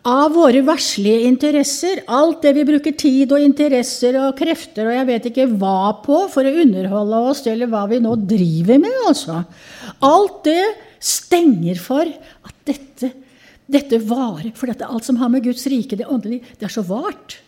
av 0.06 0.36
våre 0.36 0.62
verslige 0.62 1.26
interesser, 1.26 2.04
alt 2.06 2.44
det 2.44 2.52
vi 2.54 2.64
bruker 2.68 2.94
tid 2.98 3.32
og 3.34 3.42
interesser 3.42 4.18
og 4.20 4.36
krefter 4.38 4.86
og 4.86 4.94
jeg 4.94 5.08
vet 5.08 5.28
ikke 5.32 5.48
hva 5.58 5.96
på 6.04 6.20
for 6.30 6.46
å 6.46 6.56
underholde 6.62 7.22
oss, 7.32 7.42
eller 7.50 7.70
hva 7.72 7.84
vi 7.90 7.98
nå 8.04 8.14
driver 8.22 8.78
med, 8.84 9.00
altså. 9.08 9.40
Alt 10.06 10.44
det 10.46 10.62
stenger 11.02 11.82
for 11.82 12.06
at 12.06 12.54
dette, 12.68 13.10
dette 13.66 14.00
varer. 14.06 14.52
For 14.54 14.70
dette, 14.70 14.86
alt 14.86 15.06
som 15.06 15.18
har 15.18 15.32
med 15.32 15.44
Guds 15.46 15.66
rike, 15.70 15.98
det 15.98 16.06
åndelige, 16.06 16.54
det 16.60 16.68
er 16.68 16.76
så 16.76 16.86
vart. 16.86 17.40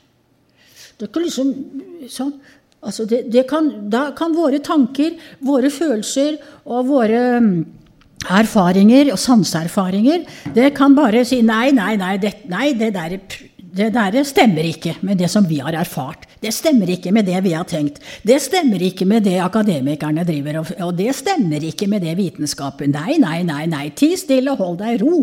Det 0.99 1.13
kan 1.15 1.23
liksom 1.23 1.53
sånn, 2.11 2.35
altså 2.83 3.07
det, 3.07 3.23
det 3.31 3.45
kan, 3.51 3.71
Da 3.91 4.09
kan 4.19 4.35
våre 4.35 4.59
tanker, 4.59 5.15
våre 5.47 5.71
følelser 5.71 6.41
og 6.67 6.91
våre 6.91 7.23
erfaringer 8.27 9.13
og 9.13 9.21
sanseerfaringer, 9.21 10.25
det 10.55 10.73
kan 10.77 10.97
bare 10.97 11.25
si 11.29 11.41
nei, 11.47 11.71
nei, 11.77 11.95
nei, 12.01 12.17
det, 12.21 12.35
nei, 12.51 12.73
det 12.79 12.91
der, 12.97 13.15
det 13.79 13.89
der 13.95 14.19
stemmer 14.27 14.67
ikke 14.67 14.97
med 15.07 15.21
det 15.23 15.31
som 15.31 15.47
vi 15.49 15.61
har 15.63 15.77
erfart. 15.79 16.27
Det 16.43 16.53
stemmer 16.55 16.91
ikke 16.91 17.13
med 17.15 17.29
det 17.29 17.43
vi 17.45 17.55
har 17.55 17.67
tenkt. 17.69 18.01
Det 18.27 18.41
stemmer 18.43 18.83
ikke 18.83 19.07
med 19.09 19.27
det 19.27 19.39
akademikerne 19.43 20.27
driver, 20.27 20.63
og 20.85 20.97
det 20.99 21.15
stemmer 21.19 21.63
ikke 21.71 21.91
med 21.91 22.03
det 22.07 22.17
vitenskapen 22.19 22.95
Nei, 22.95 23.19
nei, 23.23 23.43
nei, 23.47 23.67
nei. 23.71 23.89
Ti 23.95 24.15
stille, 24.19 24.57
hold 24.59 24.81
deg 24.83 25.03
ro. 25.03 25.23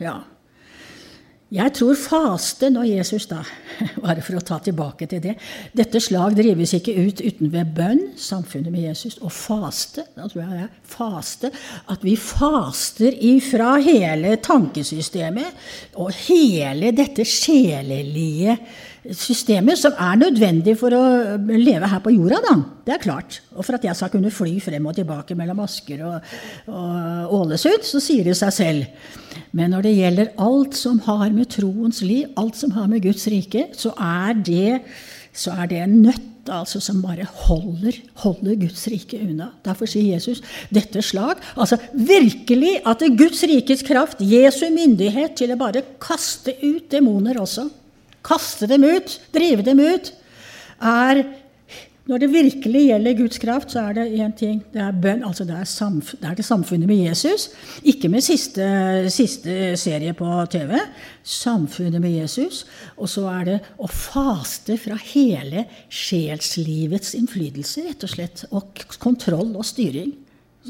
Ja. 0.00 0.20
Jeg 1.50 1.72
tror 1.74 1.96
faste 1.98 2.68
når 2.70 2.84
Jesus 2.92 3.24
da, 3.26 3.40
bare 4.04 4.22
for 4.22 4.38
å 4.38 4.42
ta 4.46 4.60
tilbake 4.62 5.08
til 5.10 5.22
det 5.24 5.32
Dette 5.74 5.98
slag 6.02 6.36
drives 6.38 6.76
ikke 6.76 6.94
ut 6.94 7.22
uten 7.24 7.50
ved 7.50 7.72
bønn, 7.74 8.04
samfunnet 8.14 8.70
med 8.70 8.84
Jesus. 8.86 9.16
Og 9.18 9.32
faste, 9.34 10.04
da 10.14 10.28
tror 10.30 10.44
jeg 10.44 10.52
det 10.52 10.60
er 10.68 10.92
faste, 10.92 11.50
at 11.90 12.06
vi 12.06 12.14
faster 12.14 13.16
ifra 13.32 13.72
hele 13.82 14.36
tankesystemet 14.44 15.98
og 15.98 16.14
hele 16.28 16.92
dette 16.94 17.26
sjelelige 17.26 18.54
systemet 19.16 19.80
som 19.80 19.96
er 19.98 20.20
nødvendig 20.20 20.76
for 20.78 20.94
å 20.94 21.02
leve 21.50 21.88
her 21.90 22.02
på 22.04 22.12
jorda, 22.14 22.38
da. 22.44 22.54
Det 22.86 22.94
er 22.94 23.02
klart. 23.02 23.40
Og 23.56 23.64
for 23.64 23.74
at 23.74 23.88
jeg 23.88 23.96
skal 23.98 24.12
kunne 24.12 24.30
fly 24.34 24.54
frem 24.62 24.86
og 24.86 24.94
tilbake 24.98 25.34
mellom 25.38 25.64
Asker 25.64 26.04
og, 26.06 26.32
og 26.70 27.34
Ålesund, 27.40 27.82
så 27.90 28.02
sier 28.02 28.30
det 28.30 28.36
seg 28.38 28.54
selv. 28.54 29.18
Men 29.56 29.72
når 29.74 29.86
det 29.86 29.96
gjelder 29.96 30.34
alt 30.38 30.76
som 30.78 31.00
har 31.06 31.30
med 31.34 31.50
troens 31.50 32.02
liv, 32.06 32.28
alt 32.38 32.58
som 32.58 32.74
har 32.76 32.90
med 32.90 33.02
Guds 33.02 33.26
rike, 33.32 33.66
så 33.74 33.90
er 33.96 34.36
det, 34.46 34.80
så 35.34 35.56
er 35.58 35.70
det 35.70 35.80
en 35.82 35.96
nøtt 36.04 36.50
altså, 36.50 36.80
som 36.82 37.00
bare 37.02 37.26
holder, 37.46 37.98
holder, 38.22 38.54
Guds 38.62 38.86
rike 38.92 39.18
unna. 39.20 39.50
Derfor 39.66 39.90
sier 39.90 40.14
Jesus 40.14 40.42
dette 40.72 41.02
slag. 41.04 41.42
Altså 41.56 41.80
virkelig 41.92 42.78
at 42.86 43.02
det 43.02 43.16
Guds 43.18 43.42
rikes 43.50 43.84
kraft, 43.86 44.22
Jesu 44.22 44.68
myndighet 44.72 45.36
til 45.40 45.52
å 45.52 45.60
bare 45.60 45.84
kaste 46.02 46.54
ut 46.62 46.86
demoner 46.92 47.40
også, 47.42 47.68
kaste 48.26 48.68
dem 48.70 48.86
ut, 48.86 49.18
drive 49.34 49.66
dem 49.66 49.82
ut, 49.82 50.12
er 50.80 51.24
når 52.10 52.24
det 52.24 52.28
virkelig 52.32 52.80
gjelder 52.88 53.18
Guds 53.20 53.38
kraft, 53.38 53.70
så 53.70 53.84
er 53.86 53.94
det 53.94 54.04
én 54.18 54.32
ting. 54.34 54.62
Det 54.72 54.80
er 54.82 54.96
bønn. 55.02 55.22
altså 55.24 55.44
det 55.46 55.54
er, 55.54 55.68
samf 55.68 56.10
det 56.18 56.26
er, 56.26 56.34
det 56.34 56.44
samfunnet 56.44 56.90
med 56.90 57.04
Jesus. 57.04 57.50
Ikke 57.86 58.10
med 58.10 58.24
siste, 58.26 58.66
siste, 59.14 59.76
serie 59.78 60.14
på 60.18 60.26
TV. 60.50 60.74
Samfunnet 61.22 62.02
med 62.02 62.10
Jesus. 62.10 62.64
Og 62.96 63.08
så 63.08 63.28
er 63.30 63.46
det 63.46 63.58
å 63.78 63.86
faste 63.86 64.74
fra 64.82 64.98
hele 65.12 65.68
sjelslivets 65.86 67.14
innflytelse, 67.14 67.86
rett 67.86 68.08
og 68.08 68.14
slett. 68.16 68.44
Og 68.50 68.84
kontroll 68.98 69.54
og 69.54 69.68
styring. 69.70 70.10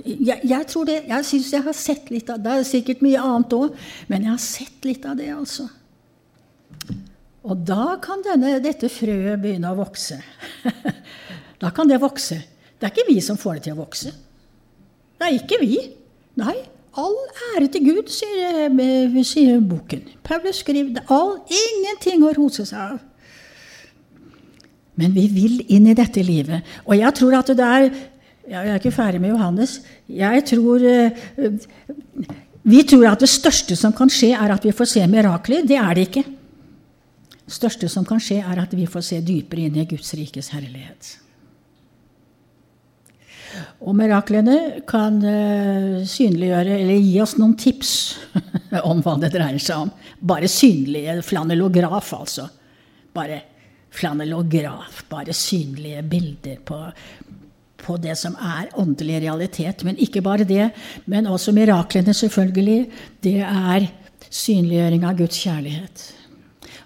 Jeg, 0.04 0.42
jeg 0.44 0.66
tror 0.68 0.86
det, 0.86 1.00
jeg 1.08 1.28
syns 1.32 1.52
jeg 1.56 1.66
har 1.70 1.78
sett 1.78 2.12
litt 2.12 2.28
av 2.28 2.36
det. 2.36 2.50
Det 2.50 2.66
er 2.66 2.72
sikkert 2.74 3.04
mye 3.06 3.24
annet 3.32 3.56
òg, 3.56 3.84
men 4.12 4.28
jeg 4.28 4.34
har 4.36 4.44
sett 4.44 4.90
litt 4.92 5.08
av 5.08 5.16
det, 5.16 5.32
altså. 5.32 5.70
Og 7.40 7.64
da 7.64 7.94
kan 8.04 8.20
denne, 8.20 8.58
dette 8.60 8.92
frøet 8.92 9.40
begynne 9.40 9.72
å 9.72 9.80
vokse. 9.80 10.20
da 11.60 11.70
kan 11.74 11.88
det 11.88 12.00
vokse. 12.00 12.40
Det 12.80 12.88
er 12.88 12.94
ikke 12.94 13.10
vi 13.12 13.20
som 13.24 13.38
får 13.38 13.58
det 13.58 13.68
til 13.68 13.76
å 13.76 13.82
vokse. 13.82 14.12
Det 15.20 15.28
er 15.28 15.36
ikke 15.36 15.60
vi. 15.60 15.76
Nei. 16.40 16.56
All 16.98 17.14
ære 17.54 17.68
til 17.70 17.84
Gud, 17.86 18.08
sier, 18.10 18.72
sier 19.22 19.60
boken. 19.62 20.02
Paulus 20.26 20.62
skriver 20.64 21.04
all, 21.12 21.36
ingenting 21.46 22.24
å 22.26 22.32
rose 22.34 22.64
seg 22.66 22.96
av. 22.96 22.98
Men 24.98 25.14
vi 25.14 25.28
vil 25.32 25.60
inn 25.72 25.86
i 25.88 25.96
dette 25.96 26.24
livet. 26.24 26.66
Og 26.88 26.96
jeg 26.98 27.14
tror 27.20 27.38
at 27.40 27.52
det 27.56 27.66
er 27.66 27.92
Jeg 28.50 28.66
er 28.66 28.80
ikke 28.80 28.90
ferdig 28.90 29.20
med 29.20 29.30
Johannes. 29.30 29.76
Jeg 30.08 30.42
tror 30.48 30.82
eh, 30.82 31.12
Vi 32.62 32.82
tror 32.82 33.06
at 33.12 33.20
det 33.20 33.28
største 33.30 33.76
som 33.76 33.92
kan 33.92 34.10
skje, 34.10 34.32
er 34.34 34.50
at 34.50 34.64
vi 34.64 34.72
får 34.72 34.88
se 34.90 35.06
mirakler. 35.06 35.62
Det 35.62 35.76
er 35.78 35.94
det 35.94 36.08
ikke 36.08 36.24
Det 37.46 37.54
største 37.54 37.88
som 37.88 38.04
kan 38.04 38.18
skje, 38.18 38.40
er 38.42 38.58
at 38.62 38.74
vi 38.74 38.86
får 38.86 39.00
se 39.06 39.20
dypere 39.20 39.68
inn 39.68 39.76
i 39.76 39.86
Guds 39.86 40.14
rikes 40.14 40.50
herlighet. 40.50 41.20
Og 43.80 43.96
miraklene 43.96 44.82
kan 44.88 45.18
uh, 45.24 46.00
synliggjøre, 46.06 46.78
eller 46.82 47.00
gi 47.00 47.16
oss 47.22 47.36
noen 47.40 47.56
tips 47.60 47.92
om 48.90 49.02
hva 49.04 49.16
det 49.22 49.32
dreier 49.34 49.60
seg 49.62 49.86
om. 49.86 49.92
Bare 50.20 50.50
synlige 50.50 51.20
flanellograf, 51.26 52.12
altså. 52.18 52.46
Bare 53.16 53.40
flanellograf. 53.94 55.04
Bare 55.10 55.34
synlige 55.36 56.04
bilder 56.10 56.60
på, 56.66 56.78
på 57.80 57.98
det 58.02 58.16
som 58.20 58.36
er 58.36 58.70
åndelig 58.80 59.22
realitet. 59.26 59.84
Men 59.86 59.98
ikke 59.98 60.22
bare 60.24 60.48
det, 60.48 60.70
men 61.10 61.30
også 61.30 61.54
miraklene, 61.56 62.14
selvfølgelig. 62.14 62.80
Det 63.24 63.40
er 63.46 63.90
synliggjøring 64.30 65.06
av 65.08 65.18
Guds 65.18 65.42
kjærlighet. 65.42 66.08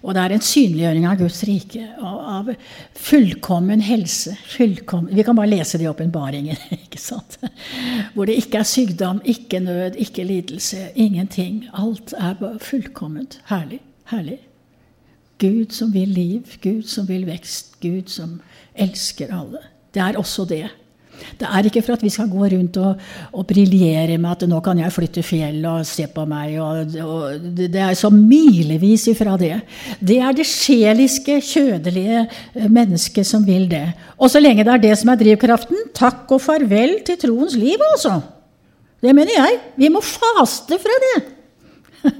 Og 0.05 0.13
det 0.13 0.21
er 0.21 0.35
en 0.35 0.43
synliggjøring 0.45 1.07
av 1.09 1.17
Guds 1.17 1.39
rike, 1.49 1.81
av 1.97 2.51
fullkommen 3.07 3.81
helse. 3.81 4.35
Fullkommen. 4.53 5.09
Vi 5.17 5.25
kan 5.25 5.37
bare 5.37 5.49
lese 5.49 5.79
det 5.81 5.87
i 5.87 5.89
åpenbaringen? 5.89 6.59
Hvor 8.13 8.29
det 8.29 8.37
ikke 8.37 8.61
er 8.61 8.69
sykdom, 8.69 9.21
ikke 9.25 9.63
nød, 9.65 9.97
ikke 10.05 10.27
lidelse, 10.29 10.91
ingenting. 10.93 11.63
Alt 11.73 12.13
er 12.17 12.37
fullkomment. 12.61 13.39
Herlig. 13.49 13.81
Herlig. 14.11 14.39
Gud 15.41 15.73
som 15.73 15.91
vil 15.93 16.13
liv, 16.15 16.53
Gud 16.61 16.85
som 16.87 17.09
vil 17.09 17.25
vekst, 17.27 17.79
Gud 17.81 18.07
som 18.13 18.37
elsker 18.75 19.33
alle. 19.33 19.65
Det 19.93 20.03
er 20.05 20.19
også 20.21 20.45
det. 20.45 20.67
Det 21.39 21.47
er 21.47 21.67
ikke 21.67 21.81
for 21.83 21.97
at 21.97 22.03
vi 22.03 22.11
skal 22.13 22.29
gå 22.31 22.47
rundt 22.51 22.77
og, 22.81 23.01
og 23.35 23.45
briljere 23.47 24.17
med 24.17 24.31
at 24.31 24.45
nå 24.49 24.59
kan 24.63 24.79
jeg 24.79 24.93
flytte 24.93 25.23
fjell 25.25 25.59
og 25.69 25.85
se 25.87 26.07
på 26.11 26.25
meg. 26.29 26.55
Og, 26.63 26.95
og, 27.03 27.47
det 27.55 27.81
er 27.81 27.97
så 27.97 28.11
milevis 28.13 29.07
ifra 29.11 29.35
det. 29.39 29.59
Det 29.99 30.19
er 30.21 30.35
det 30.37 30.47
sjeliske, 30.49 31.39
kjødelige 31.43 32.23
eh, 32.25 32.69
mennesket 32.69 33.27
som 33.27 33.45
vil 33.47 33.67
det. 33.71 33.87
Og 34.17 34.31
så 34.31 34.41
lenge 34.43 34.65
det 34.65 34.73
er 34.73 34.85
det 34.87 34.95
som 35.01 35.11
er 35.11 35.21
drivkraften, 35.21 35.89
takk 35.97 36.31
og 36.35 36.43
farvel 36.43 36.99
til 37.07 37.19
troens 37.21 37.57
liv, 37.59 37.81
altså. 37.93 38.19
Det 39.03 39.13
mener 39.13 39.35
jeg. 39.35 39.59
Vi 39.77 39.91
må 39.93 40.01
faste 40.01 40.79
fra 40.81 40.99
det. 41.03 41.15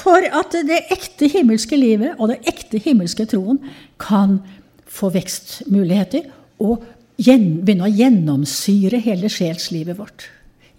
For 0.00 0.26
at 0.26 0.56
det 0.66 0.80
ekte 0.94 1.28
himmelske 1.30 1.78
livet 1.78 2.16
og 2.18 2.32
det 2.32 2.40
ekte 2.50 2.80
himmelske 2.82 3.28
troen 3.30 3.60
kan 4.00 4.40
få 4.94 5.10
vekstmuligheter. 5.14 6.30
og 6.58 6.84
begynne 7.16 7.86
å 7.86 7.92
gjennomsyre 7.92 8.98
hele 9.04 9.30
sjelslivet 9.30 9.98
vårt. 9.98 10.28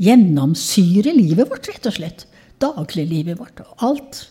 Gjennomsyre 0.01 1.13
livet 1.15 1.49
vårt, 1.49 1.69
rett 1.71 1.87
og 1.87 1.95
slett. 1.95 2.25
Dagliglivet 2.59 3.39
vårt. 3.39 3.61
og 3.63 3.85
Alt. 3.87 4.21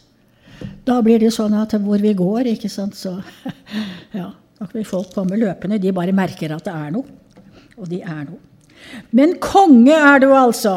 Da 0.84 1.00
blir 1.02 1.18
det 1.20 1.32
sånn 1.34 1.54
at 1.56 1.74
hvor 1.80 2.00
vi 2.00 2.14
går, 2.16 2.52
ikke 2.54 2.70
sant, 2.72 2.96
så 2.96 3.18
ja, 4.18 4.32
Da 4.54 4.68
vil 4.70 4.84
folk 4.86 5.10
komme 5.14 5.36
løpende. 5.36 5.80
De 5.82 5.92
bare 5.92 6.12
merker 6.14 6.52
at 6.54 6.64
det 6.64 6.72
er 6.72 6.92
noe. 6.94 7.04
Og 7.76 7.88
de 7.90 8.00
er 8.02 8.22
noe. 8.28 8.38
Men 9.10 9.34
konge 9.42 9.96
er 9.96 10.20
du 10.22 10.28
altså, 10.36 10.76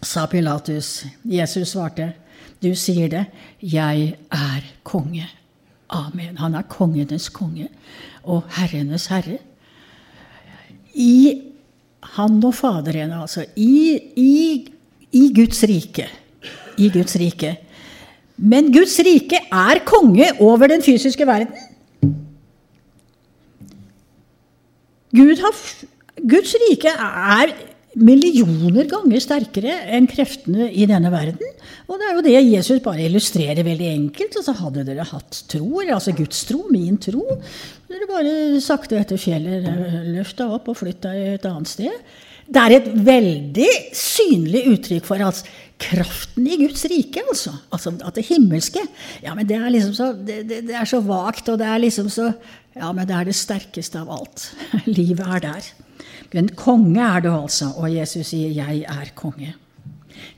sa 0.00 0.24
Pilatus. 0.30 1.02
Jesus 1.28 1.74
svarte, 1.74 2.12
du 2.62 2.72
sier 2.78 3.10
det, 3.10 3.26
jeg 3.60 4.14
er 4.30 4.66
konge. 4.86 5.26
Amen. 5.92 6.38
Han 6.40 6.54
er 6.56 6.64
kongenes 6.70 7.28
konge 7.34 7.68
og 8.22 8.46
herrenes 8.56 9.10
herre 9.12 9.40
i 10.94 11.42
han 12.16 12.40
og 12.44 12.54
Faderen, 12.54 13.12
altså. 13.14 13.44
I, 13.56 13.98
i, 14.16 14.32
I, 15.12 15.28
Guds 15.34 15.62
rike. 15.68 16.08
I 16.78 16.88
Guds 16.92 17.16
rike. 17.20 17.56
Men 18.36 18.72
Guds 18.74 18.98
rike 19.06 19.38
er 19.52 19.82
konge 19.86 20.32
over 20.40 20.66
den 20.72 20.82
fysiske 20.82 21.26
verden. 21.26 21.52
Gud 25.12 25.36
har, 25.44 25.58
Guds 26.28 26.54
rike 26.64 26.88
er 26.88 27.52
millioner 28.00 28.86
ganger 28.88 29.20
sterkere 29.20 29.74
enn 29.92 30.08
kreftene 30.08 30.70
i 30.70 30.86
denne 30.88 31.10
verden. 31.12 31.56
Og 31.90 32.00
det 32.00 32.08
er 32.08 32.16
jo 32.16 32.24
det 32.24 32.34
Jesus 32.38 32.80
bare 32.84 33.04
illustrerer 33.04 33.66
veldig 33.66 33.90
enkelt. 33.92 34.38
Altså 34.40 34.56
hadde 34.62 34.86
dere 34.88 35.06
hatt 35.10 35.42
tro, 35.52 35.82
altså 35.82 36.14
Guds 36.16 36.44
tro, 36.48 36.64
min 36.72 36.96
tro, 37.02 37.24
dere 37.92 38.08
bare 38.08 38.60
sakte 38.64 39.00
etter 39.00 39.20
fjellet 39.20 39.66
løfta 40.14 40.48
opp 40.54 40.70
og 40.72 40.78
flytta 40.80 41.12
et 41.34 41.48
annet 41.48 41.72
sted. 41.72 42.14
Det 42.52 42.62
er 42.62 42.74
et 42.76 42.88
veldig 43.06 43.68
synlig 43.96 44.64
uttrykk 44.72 45.06
for 45.06 45.22
altså, 45.24 45.46
kraften 45.82 46.46
i 46.46 46.58
Guds 46.60 46.84
rike, 46.90 47.22
altså. 47.28 47.52
altså. 47.74 47.94
At 48.06 48.18
det 48.18 48.26
himmelske 48.28 48.82
Ja, 49.22 49.34
men 49.34 49.46
det 49.48 49.58
er 49.58 49.70
liksom 49.72 49.94
så 49.96 50.10
det, 50.16 50.42
det, 50.50 50.64
det 50.68 50.76
er 50.78 50.88
så 50.88 51.00
vagt, 51.04 51.48
og 51.52 51.60
det 51.60 51.68
er 51.68 51.82
liksom 51.82 52.10
så 52.12 52.32
Ja, 52.72 52.90
men 52.92 53.06
det 53.08 53.14
er 53.14 53.28
det 53.28 53.36
sterkeste 53.36 54.00
av 54.00 54.10
alt. 54.14 54.46
Livet 54.98 55.26
er 55.26 55.42
der. 55.44 55.66
Men 56.32 56.48
konge 56.56 57.02
er 57.02 57.24
du 57.24 57.30
altså, 57.32 57.72
og 57.76 57.92
Jesus 57.94 58.32
sier 58.32 58.50
'jeg 58.50 58.84
er 58.88 59.12
konge'. 59.16 59.54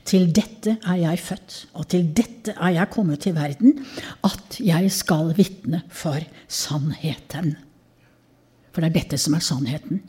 Til 0.05 0.31
dette 0.35 0.77
er 0.87 0.95
jeg 0.95 1.19
født, 1.19 1.67
og 1.73 1.87
til 1.87 2.07
dette 2.15 2.53
er 2.61 2.69
jeg 2.69 2.89
kommet 2.89 3.19
til 3.19 3.35
verden, 3.35 3.85
at 4.23 4.59
jeg 4.59 4.91
skal 4.91 5.33
vitne 5.37 5.81
for 5.89 6.19
sannheten. 6.47 7.55
For 8.71 8.81
det 8.81 8.89
er 8.89 8.99
dette 8.99 9.17
som 9.17 9.33
er 9.33 9.39
sannheten. 9.39 10.01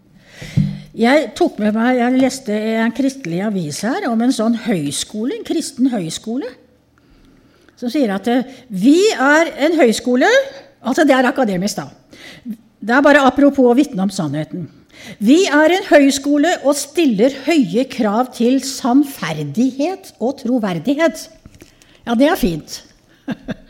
Jeg 0.95 1.33
tok 1.37 1.59
med 1.59 1.73
meg, 1.73 1.97
jeg 1.97 2.21
leste 2.21 2.53
en 2.53 2.93
kristelig 2.93 3.43
avis 3.43 3.81
her 3.81 4.09
om 4.09 4.21
en 4.21 4.33
sånn 4.33 4.57
høyskole, 4.67 5.37
en 5.37 5.45
kristen 5.45 5.91
høyskole, 5.93 6.49
som 7.77 7.93
sier 7.93 8.15
at 8.15 8.29
vi 8.69 9.01
er 9.13 9.53
en 9.67 9.77
høyskole 9.77 10.31
Altså, 10.87 11.03
det 11.03 11.17
er 11.17 11.27
akademisk, 11.27 11.81
da. 11.81 11.89
Det 12.79 12.95
er 12.95 13.03
bare 13.03 13.25
apropos 13.27 13.67
å 13.67 13.75
vitne 13.75 14.05
om 14.05 14.13
sannheten. 14.13 14.69
Vi 15.23 15.45
er 15.47 15.75
en 15.77 15.89
høyskole 15.91 16.53
og 16.65 16.77
stiller 16.79 17.35
høye 17.47 17.87
krav 17.91 18.33
til 18.37 18.59
sannferdighet 18.65 20.15
og 20.19 20.41
troverdighet. 20.43 21.29
Ja, 22.07 22.15
det 22.15 22.31
er 22.31 22.41
fint. 22.41 22.81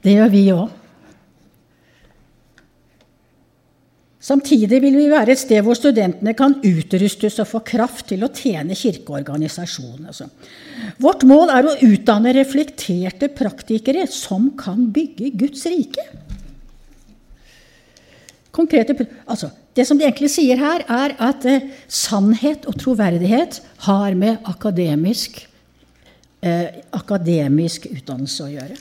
Det 0.00 0.14
gjør 0.16 0.30
vi 0.32 0.46
òg. 0.54 0.68
Samtidig 4.20 4.78
vil 4.82 4.96
vi 4.98 5.06
være 5.08 5.32
et 5.32 5.40
sted 5.40 5.62
hvor 5.64 5.76
studentene 5.76 6.34
kan 6.36 6.58
utrustes 6.60 7.38
og 7.40 7.48
få 7.48 7.62
kraft 7.66 8.10
til 8.12 8.24
å 8.24 8.30
tjene 8.32 8.76
kirkeorganisasjonen. 8.76 10.10
Altså. 10.12 10.28
Vårt 11.00 11.24
mål 11.28 11.52
er 11.54 11.68
å 11.68 11.76
utdanne 11.88 12.34
reflekterte 12.36 13.30
praktikere 13.32 14.04
som 14.12 14.50
kan 14.60 14.84
bygge 14.92 15.32
Guds 15.40 15.64
rike. 15.72 16.04
Konkrete, 18.52 18.96
altså, 19.24 19.48
det 19.76 19.86
som 19.86 19.98
de 19.98 20.06
egentlig 20.06 20.30
sier 20.32 20.58
her, 20.58 20.82
er 20.90 21.14
at 21.22 21.46
eh, 21.46 21.68
sannhet 21.86 22.66
og 22.66 22.78
troverdighet 22.80 23.60
har 23.86 24.16
med 24.18 24.40
akademisk, 24.50 25.44
eh, 26.42 26.80
akademisk 26.96 27.86
utdannelse 27.90 28.46
å 28.46 28.50
gjøre. 28.50 28.78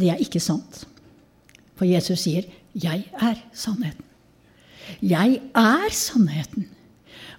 Det 0.00 0.08
er 0.08 0.22
ikke 0.24 0.40
sant. 0.40 0.84
For 1.76 1.88
Jesus 1.88 2.20
sier 2.24 2.44
'Jeg 2.74 3.04
er 3.20 3.36
sannheten'. 3.52 4.06
Jeg 5.02 5.40
er 5.54 5.90
sannheten. 5.90 6.68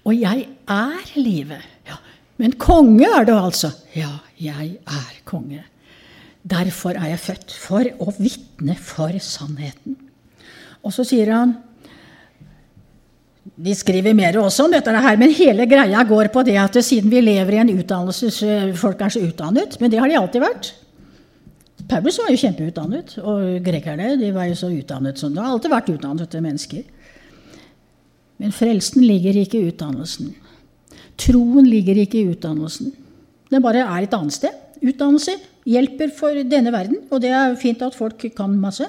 Og 0.06 0.16
jeg 0.18 0.48
er 0.68 1.20
livet. 1.20 1.62
Ja, 1.88 1.98
men 2.38 2.54
konge 2.54 3.06
er 3.06 3.26
du 3.26 3.34
altså. 3.34 3.72
Ja, 3.96 4.20
jeg 4.40 4.78
er 4.88 5.12
konge. 5.26 5.64
Derfor 6.44 6.98
er 6.98 7.12
jeg 7.14 7.20
født. 7.20 7.52
For 7.52 7.84
å 8.00 8.14
vitne 8.18 8.76
for 8.76 9.14
sannheten. 9.20 9.98
Og 10.82 10.94
så 10.94 11.06
sier 11.06 11.30
han 11.34 11.58
De 13.42 13.74
skriver 13.74 14.14
mer 14.14 14.38
også 14.38 14.68
om 14.68 14.74
dette 14.74 14.94
her, 14.94 15.18
men 15.18 15.34
hele 15.34 15.66
greia 15.70 16.04
går 16.06 16.30
på 16.34 16.44
det 16.46 16.60
at 16.62 16.78
siden 16.86 17.10
vi 17.10 17.24
lever 17.24 17.58
i 17.58 17.62
en 17.64 17.74
utdannelse 17.74 18.30
Folk 18.78 19.02
er 19.02 19.14
så 19.14 19.24
utdannet, 19.26 19.80
men 19.82 19.92
det 19.92 20.00
har 20.00 20.10
de 20.10 20.18
alltid 20.20 20.44
vært. 20.44 20.72
Paulus 21.89 22.20
var 22.22 22.30
jo 22.32 22.39
kjempeutdannet, 22.39 23.16
og 23.20 23.66
grekerne 23.66 24.14
de 24.20 24.30
var 24.36 24.48
jo 24.48 24.58
så 24.60 24.70
utdannet 24.72 25.20
som 25.20 25.34
Det 25.34 25.42
har 25.42 25.56
alltid 25.56 25.74
vært 25.74 25.89
utdannede 25.96 26.44
mennesker. 26.46 26.84
Men 28.42 28.54
frelsen 28.56 29.04
ligger 29.06 29.38
ikke 29.42 29.60
i 29.60 29.70
utdannelsen. 29.70 30.32
Troen 31.20 31.68
ligger 31.68 31.98
ikke 32.02 32.22
i 32.22 32.30
utdannelsen. 32.32 32.94
Den 33.52 33.62
bare 33.62 33.84
er 33.84 34.06
et 34.06 34.16
annet 34.16 34.38
sted. 34.38 34.54
Utdannelse 34.82 35.36
hjelper 35.68 36.14
for 36.18 36.38
denne 36.48 36.72
verden, 36.74 37.04
og 37.12 37.22
det 37.22 37.34
er 37.36 37.58
fint 37.60 37.82
at 37.86 37.98
folk 37.98 38.24
kan 38.38 38.54
masse. 38.58 38.88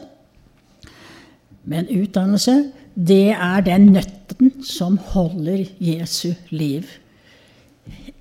Men 1.68 1.90
utdannelse, 1.90 2.54
det 2.94 3.32
er 3.32 3.62
den 3.64 3.92
nøtten 3.94 4.50
som 4.66 4.98
holder 5.12 5.64
Jesu 5.80 6.32
liv 6.50 6.88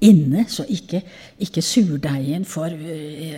inne, 0.01 0.45
så 0.49 0.65
ikke, 0.71 1.01
ikke 1.43 1.61
surdeigen 1.61 2.45
får, 2.47 2.77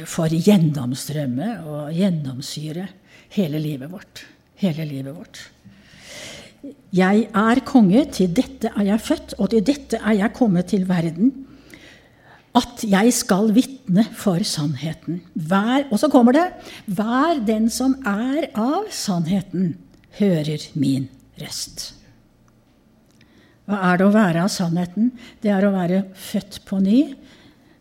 får 0.08 0.36
gjennomstrømme 0.38 1.50
og 1.68 1.96
gjennomsyre 1.96 2.88
hele 3.36 3.60
livet 3.60 3.92
vårt. 3.92 4.24
Hele 4.62 4.86
livet 4.88 5.16
vårt. 5.16 5.42
Jeg 6.96 7.26
er 7.36 7.64
konge, 7.68 8.06
til 8.14 8.30
dette 8.32 8.70
er 8.72 8.86
jeg 8.88 9.04
født, 9.04 9.34
og 9.42 9.50
til 9.52 9.66
dette 9.68 10.00
er 10.00 10.22
jeg 10.22 10.36
kommet 10.38 10.70
til 10.72 10.86
verden. 10.88 11.34
At 12.56 12.86
jeg 12.86 13.10
skal 13.18 13.50
vitne 13.56 14.06
for 14.16 14.46
sannheten. 14.46 15.24
Vær, 15.34 15.90
og 15.90 15.98
så 16.00 16.08
kommer 16.14 16.38
det 16.38 16.46
Vær 16.86 17.42
den 17.44 17.66
som 17.74 17.98
er 18.06 18.52
av 18.54 18.86
sannheten 18.94 19.74
hører 20.20 20.70
min 20.78 21.10
røst. 21.44 21.92
Hva 23.68 23.80
er 23.92 24.00
det 24.00 24.08
å 24.08 24.16
være 24.16 24.44
av 24.44 24.52
sannheten? 24.52 25.12
Det 25.44 25.52
er 25.54 25.64
å 25.64 25.76
være 25.76 26.04
født 26.20 26.64
på 26.68 26.82
ny 26.84 27.02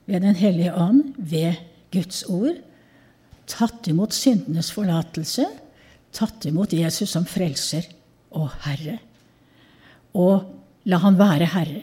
ved 0.07 0.23
Den 0.23 0.37
hellige 0.39 0.75
ånd, 0.77 1.15
ved 1.17 1.59
Guds 1.95 2.23
ord. 2.31 2.59
Tatt 3.51 3.89
imot 3.91 4.15
syndenes 4.15 4.71
forlatelse. 4.75 5.47
Tatt 6.15 6.47
imot 6.47 6.75
Jesus 6.75 7.15
som 7.15 7.27
frelser 7.27 7.89
og 8.39 8.51
Herre. 8.67 8.99
Og 10.19 10.45
la 10.91 10.99
Han 11.03 11.19
være 11.19 11.51
Herre 11.55 11.83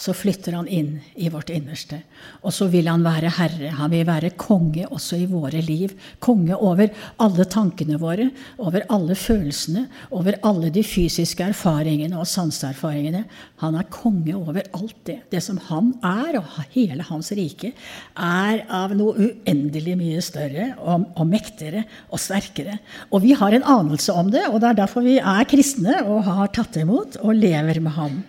så 0.00 0.14
flytter 0.16 0.54
han 0.56 0.68
inn 0.68 0.94
i 1.20 1.28
vårt 1.28 1.50
innerste. 1.52 1.98
Og 2.40 2.54
så 2.56 2.70
vil 2.72 2.88
han 2.88 3.02
være 3.04 3.32
herre. 3.36 3.72
Han 3.76 3.92
vil 3.92 4.06
være 4.08 4.32
konge 4.40 4.86
også 4.88 5.18
i 5.20 5.26
våre 5.28 5.60
liv. 5.60 5.92
Konge 6.24 6.56
over 6.56 6.88
alle 7.20 7.44
tankene 7.52 7.98
våre, 8.00 8.30
over 8.64 8.86
alle 8.88 9.16
følelsene, 9.18 9.84
over 10.16 10.38
alle 10.46 10.72
de 10.72 10.84
fysiske 10.86 11.50
erfaringene 11.52 12.16
og 12.16 12.28
sanseerfaringene. 12.32 13.26
Han 13.60 13.76
er 13.76 13.90
konge 13.92 14.38
over 14.38 14.64
alt 14.78 14.96
det. 15.10 15.18
Det 15.36 15.44
som 15.44 15.60
han 15.68 15.92
er, 16.00 16.40
og 16.40 16.48
hele 16.72 17.04
hans 17.10 17.32
rike, 17.36 17.74
er 18.16 18.64
av 18.72 18.96
noe 18.96 19.12
uendelig 19.20 19.98
mye 20.00 20.24
større 20.24 20.72
og, 20.80 21.10
og 21.12 21.28
mektigere 21.28 21.84
og 22.08 22.24
sterkere. 22.24 22.80
Og 23.12 23.26
vi 23.28 23.36
har 23.36 23.52
en 23.52 23.70
anelse 23.76 24.16
om 24.16 24.32
det, 24.32 24.48
og 24.48 24.62
det 24.62 24.72
er 24.72 24.82
derfor 24.82 25.04
vi 25.04 25.20
er 25.20 25.48
kristne 25.50 26.00
og 26.06 26.24
har 26.24 26.52
tatt 26.56 26.80
imot 26.80 27.20
og 27.20 27.36
lever 27.36 27.84
med 27.84 27.98
ham. 28.00 28.20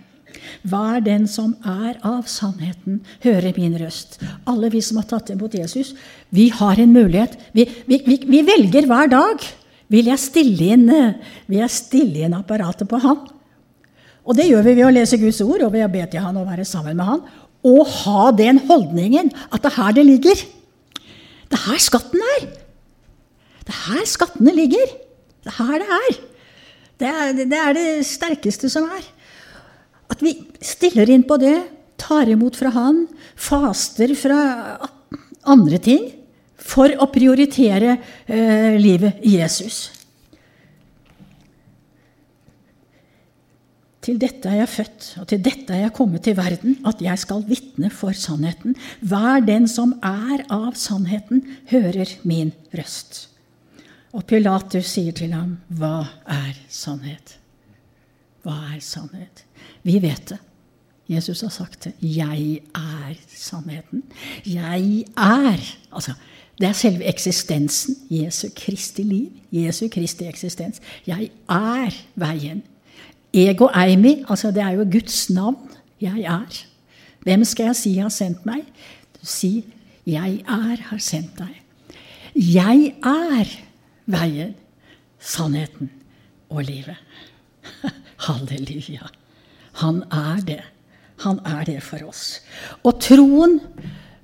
Hver 0.62 1.02
den 1.02 1.26
som 1.30 1.56
er 1.66 1.98
av 2.06 2.28
sannheten, 2.30 3.00
hører 3.24 3.56
min 3.58 3.74
røst. 3.82 4.20
Alle 4.50 4.70
vi 4.74 4.82
som 4.86 5.00
har 5.02 5.08
tatt 5.10 5.32
imot 5.34 5.56
Jesus, 5.58 5.96
vi 6.30 6.50
har 6.54 6.78
en 6.80 6.94
mulighet. 6.94 7.34
Vi, 7.58 7.66
vi, 7.90 8.02
vi, 8.06 8.20
vi 8.30 8.42
velger 8.46 8.86
hver 8.90 9.10
dag. 9.10 9.48
Vil 9.92 10.08
jeg, 10.08 10.22
stille 10.22 10.72
inn, 10.76 10.88
vil 11.50 11.64
jeg 11.64 11.74
stille 11.74 12.28
inn 12.28 12.38
apparatet 12.38 12.88
på 12.88 13.00
Han? 13.04 13.26
Og 14.22 14.38
det 14.38 14.48
gjør 14.48 14.64
vi 14.68 14.76
ved 14.78 14.88
å 14.88 14.94
lese 14.94 15.20
Guds 15.20 15.42
ord 15.44 15.66
og 15.66 15.74
ved 15.74 15.88
å 15.88 15.92
be 15.92 16.06
til 16.08 16.24
Han 16.24 16.38
og 16.40 16.48
være 16.48 16.68
sammen 16.68 17.00
med 17.00 17.10
Han. 17.10 17.24
Og 17.68 17.82
ha 18.06 18.30
den 18.34 18.62
holdningen 18.70 19.34
at 19.50 19.62
det 19.64 19.72
er 19.72 19.80
her 19.80 19.96
det 19.98 20.06
ligger. 20.08 20.44
Det 21.52 21.58
er 21.58 21.66
her 21.66 21.82
skatten 21.84 22.22
er. 22.38 22.46
Det 23.66 23.74
er 23.74 23.82
her 23.90 24.06
skattene 24.10 24.54
ligger. 24.56 24.94
Det 25.42 25.52
er 25.52 25.58
her 25.58 25.82
det 25.82 25.98
er. 25.98 26.22
Det 27.02 27.10
er 27.10 27.34
det, 27.42 27.58
er 27.58 27.76
det 27.76 28.06
sterkeste 28.06 28.70
som 28.70 28.86
er. 28.94 29.04
At 30.12 30.24
vi 30.24 30.36
stiller 30.64 31.10
inn 31.10 31.24
på 31.28 31.38
det, 31.42 31.58
tar 32.02 32.30
imot 32.30 32.58
fra 32.60 32.74
Han, 32.76 33.06
faster 33.40 34.14
fra 34.18 34.42
andre 35.50 35.80
ting 35.82 36.10
for 36.62 36.92
å 37.02 37.08
prioritere 37.12 37.96
eh, 38.28 38.78
livet 38.78 39.24
i 39.26 39.38
Jesus. 39.40 39.90
Til 44.02 44.18
dette 44.18 44.50
er 44.50 44.64
jeg 44.64 44.72
født, 44.72 45.08
og 45.22 45.28
til 45.30 45.42
dette 45.46 45.76
er 45.76 45.84
jeg 45.84 45.94
kommet 45.94 46.24
til 46.26 46.34
verden, 46.38 46.80
at 46.90 47.04
jeg 47.06 47.22
skal 47.22 47.44
vitne 47.46 47.92
for 47.94 48.18
sannheten. 48.18 48.74
Hver 49.06 49.44
den 49.46 49.68
som 49.70 49.94
er 50.02 50.42
av 50.50 50.74
sannheten, 50.80 51.44
hører 51.70 52.16
min 52.26 52.50
røst. 52.74 53.28
Og 54.18 54.26
Pilatus 54.28 54.90
sier 54.96 55.14
til 55.16 55.36
ham, 55.38 55.60
Hva 55.70 56.08
er 56.26 56.58
sannhet? 56.68 57.38
Hva 58.42 58.58
er 58.74 58.82
sannhet? 58.82 59.46
Vi 59.84 60.02
vet 60.02 60.30
det. 60.30 60.38
Jesus 61.10 61.42
har 61.42 61.50
sagt 61.50 61.84
det. 61.84 61.94
'Jeg 62.02 62.62
er 62.76 63.14
sannheten'. 63.28 64.04
Jeg 64.46 65.06
er 65.18 65.78
altså, 65.92 66.14
Det 66.60 66.68
er 66.68 66.74
selve 66.74 67.06
eksistensen. 67.06 67.96
Jesu 68.10 68.48
Kristi 68.56 69.04
liv. 69.04 69.30
Jesu 69.52 69.88
Kristi 69.88 70.26
eksistens. 70.26 70.82
Jeg 71.08 71.30
er 71.50 71.96
veien. 72.16 72.64
Ego 73.34 73.68
eimi, 73.68 74.24
altså 74.30 74.52
det 74.52 74.58
er 74.58 74.70
jo 74.70 74.88
Guds 74.92 75.30
navn. 75.30 75.70
Jeg 76.02 76.20
er. 76.22 76.66
Hvem 77.22 77.44
skal 77.44 77.66
jeg 77.66 77.76
si 77.76 77.94
har 77.98 78.10
sendt 78.10 78.46
meg? 78.46 78.62
Si 79.24 79.66
'Jeg 80.06 80.44
er 80.48 80.82
har 80.82 80.98
sendt 80.98 81.40
deg'. 81.40 81.62
Jeg 82.36 82.94
er 83.04 83.48
veien, 84.06 84.56
sannheten 85.20 85.92
og 86.50 86.64
livet. 86.64 86.96
Halleluja. 88.26 89.21
Han 89.80 90.04
er 90.12 90.42
det. 90.46 90.62
Han 91.24 91.40
er 91.46 91.66
det 91.68 91.80
for 91.86 92.04
oss. 92.08 92.42
Og 92.84 93.00
troen, 93.04 93.60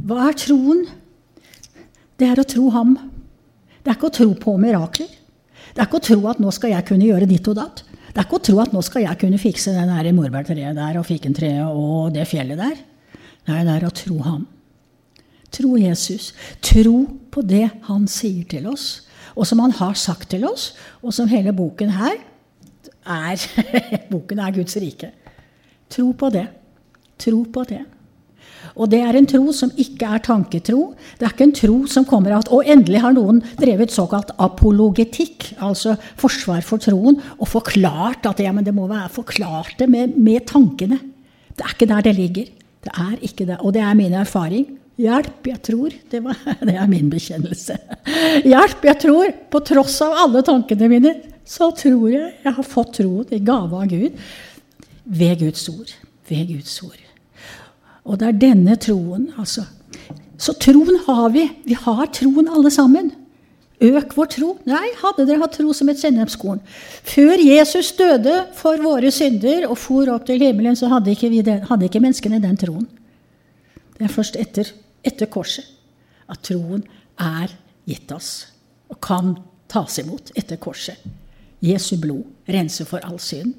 hva 0.04 0.30
er 0.30 0.40
troen? 0.40 0.86
Det 2.18 2.28
er 2.28 2.42
å 2.42 2.48
tro 2.48 2.70
ham. 2.74 2.96
Det 3.84 3.92
er 3.92 3.98
ikke 3.98 4.10
å 4.10 4.18
tro 4.18 4.32
på 4.42 4.58
mirakler. 4.60 5.12
Det 5.74 5.84
er 5.84 5.86
ikke 5.86 6.02
å 6.02 6.08
tro 6.10 6.20
at 6.32 6.42
nå 6.42 6.52
skal 6.56 6.74
jeg 6.74 6.88
kunne 6.88 7.08
gjøre 7.08 7.30
ditt 7.30 7.48
og 7.52 7.60
datt. 7.60 7.84
Det 7.86 8.24
er 8.24 8.26
ikke 8.26 8.40
å 8.40 8.46
tro 8.48 8.60
at 8.64 8.74
nå 8.74 8.82
skal 8.82 9.04
jeg 9.06 9.20
kunne 9.22 9.38
fikse 9.42 9.74
det 9.76 9.84
der 9.86 10.14
morbærtreet 10.18 10.78
der 10.78 10.98
og 10.98 11.06
fikentreet 11.06 11.68
og 11.70 12.16
det 12.16 12.26
fjellet 12.30 12.58
der. 12.58 12.80
Nei, 13.48 13.60
det 13.64 13.76
er 13.76 13.86
å 13.86 13.94
tro 13.94 14.18
ham. 14.26 14.48
Tro 15.54 15.78
Jesus. 15.80 16.32
Tro 16.66 17.04
på 17.32 17.44
det 17.46 17.68
han 17.88 18.08
sier 18.12 18.48
til 18.50 18.66
oss, 18.72 19.06
og 19.38 19.46
som 19.48 19.62
han 19.62 19.76
har 19.78 19.94
sagt 20.00 20.32
til 20.34 20.48
oss, 20.50 20.72
og 21.06 21.14
som 21.16 21.30
hele 21.30 21.54
boken 21.56 21.94
her 21.94 22.18
er 23.08 23.40
Boken 24.12 24.42
er 24.44 24.56
Guds 24.56 24.76
rike. 24.82 25.14
Tro 25.90 26.12
på 26.14 26.32
det. 26.34 26.48
Tro 27.18 27.44
på 27.52 27.64
det. 27.68 27.84
Og 28.78 28.90
det 28.92 29.00
er 29.02 29.18
en 29.18 29.28
tro 29.30 29.52
som 29.56 29.72
ikke 29.80 30.10
er 30.16 30.24
tanketro. 30.26 30.82
Det 31.18 31.26
er 31.26 31.34
ikke 31.34 31.48
en 31.48 31.56
tro 31.56 31.78
som 31.90 32.06
kommer 32.08 32.36
av 32.36 32.46
at 32.46 32.52
Og 32.54 32.70
endelig 32.70 33.02
har 33.02 33.16
noen 33.16 33.42
drevet 33.58 33.94
såkalt 33.94 34.34
apologetikk, 34.38 35.54
altså 35.58 35.96
forsvar 36.20 36.62
for 36.66 36.82
troen, 36.82 37.20
og 37.38 37.50
forklart 37.50 38.28
at 38.30 38.42
ja, 38.44 38.54
det 38.54 38.76
må 38.76 38.88
være 38.90 39.10
forklart 39.14 39.78
det 39.80 39.90
med, 39.90 40.18
med 40.18 40.46
tankene. 40.50 41.00
Det 41.58 41.66
er 41.66 41.74
ikke 41.74 41.90
der 41.90 42.06
det 42.06 42.16
ligger. 42.18 42.52
Det 42.86 42.94
er 42.94 43.16
ikke 43.26 43.48
det. 43.48 43.58
Og 43.62 43.74
det 43.74 43.82
er 43.82 43.98
min 43.98 44.14
erfaring. 44.14 44.68
Hjelp, 44.98 45.48
jeg 45.50 45.62
tror. 45.66 45.96
Det, 46.12 46.22
var, 46.26 46.38
det, 46.68 46.76
er 46.76 46.92
min 46.92 47.10
bekjennelse. 47.10 47.80
Hjelp, 48.46 48.86
jeg 48.86 49.02
tror. 49.02 49.34
På 49.50 49.64
tross 49.66 49.98
av 50.06 50.22
alle 50.26 50.44
tankene 50.46 50.92
mine, 50.92 51.16
så 51.48 51.72
tror 51.74 52.12
jeg 52.12 52.30
jeg 52.44 52.54
har 52.54 52.68
fått 52.68 53.00
troen 53.00 53.34
i 53.34 53.42
gave 53.42 53.82
av 53.82 53.90
Gud 53.90 54.22
ved 55.08 55.40
Guds 55.40 55.68
ord. 55.70 55.94
Ved 56.30 56.48
Guds 56.52 56.84
ord. 56.84 57.04
Og 58.08 58.20
det 58.20 58.28
er 58.28 58.42
denne 58.42 58.76
troen, 58.80 59.32
altså. 59.40 59.66
Så 60.38 60.54
troen 60.62 61.00
har 61.08 61.32
vi. 61.34 61.48
Vi 61.66 61.78
har 61.78 62.06
troen 62.14 62.48
alle 62.52 62.72
sammen. 62.72 63.12
Øk 63.82 64.16
vår 64.18 64.30
tro. 64.34 64.52
Nei, 64.66 64.86
hadde 65.02 65.26
dere 65.28 65.44
hatt 65.44 65.58
tro 65.58 65.74
som 65.76 65.90
et 65.92 66.00
sennepskorn. 66.02 66.62
Før 67.06 67.42
Jesus 67.42 67.92
døde 67.98 68.40
for 68.58 68.82
våre 68.82 69.12
synder 69.14 69.68
og 69.70 69.78
for 69.78 70.10
opp 70.14 70.26
til 70.30 70.42
himmelen, 70.42 70.78
så 70.78 70.90
hadde 70.90 71.14
ikke, 71.14 71.30
den, 71.46 71.62
hadde 71.70 71.86
ikke 71.86 72.02
menneskene 72.02 72.42
den 72.42 72.58
troen. 72.58 72.88
Det 73.98 74.08
er 74.08 74.14
først 74.14 74.38
etter, 74.40 74.72
etter 75.06 75.30
korset 75.30 75.66
at 76.28 76.42
troen 76.46 76.84
er 77.22 77.54
gitt 77.88 78.12
oss 78.12 78.32
og 78.92 79.00
kan 79.04 79.36
tas 79.72 80.00
imot 80.02 80.32
etter 80.38 80.60
korset. 80.62 80.98
Jesu 81.64 81.96
blod 81.98 82.26
renser 82.48 82.86
for 82.88 83.04
all 83.04 83.18
synd. 83.20 83.56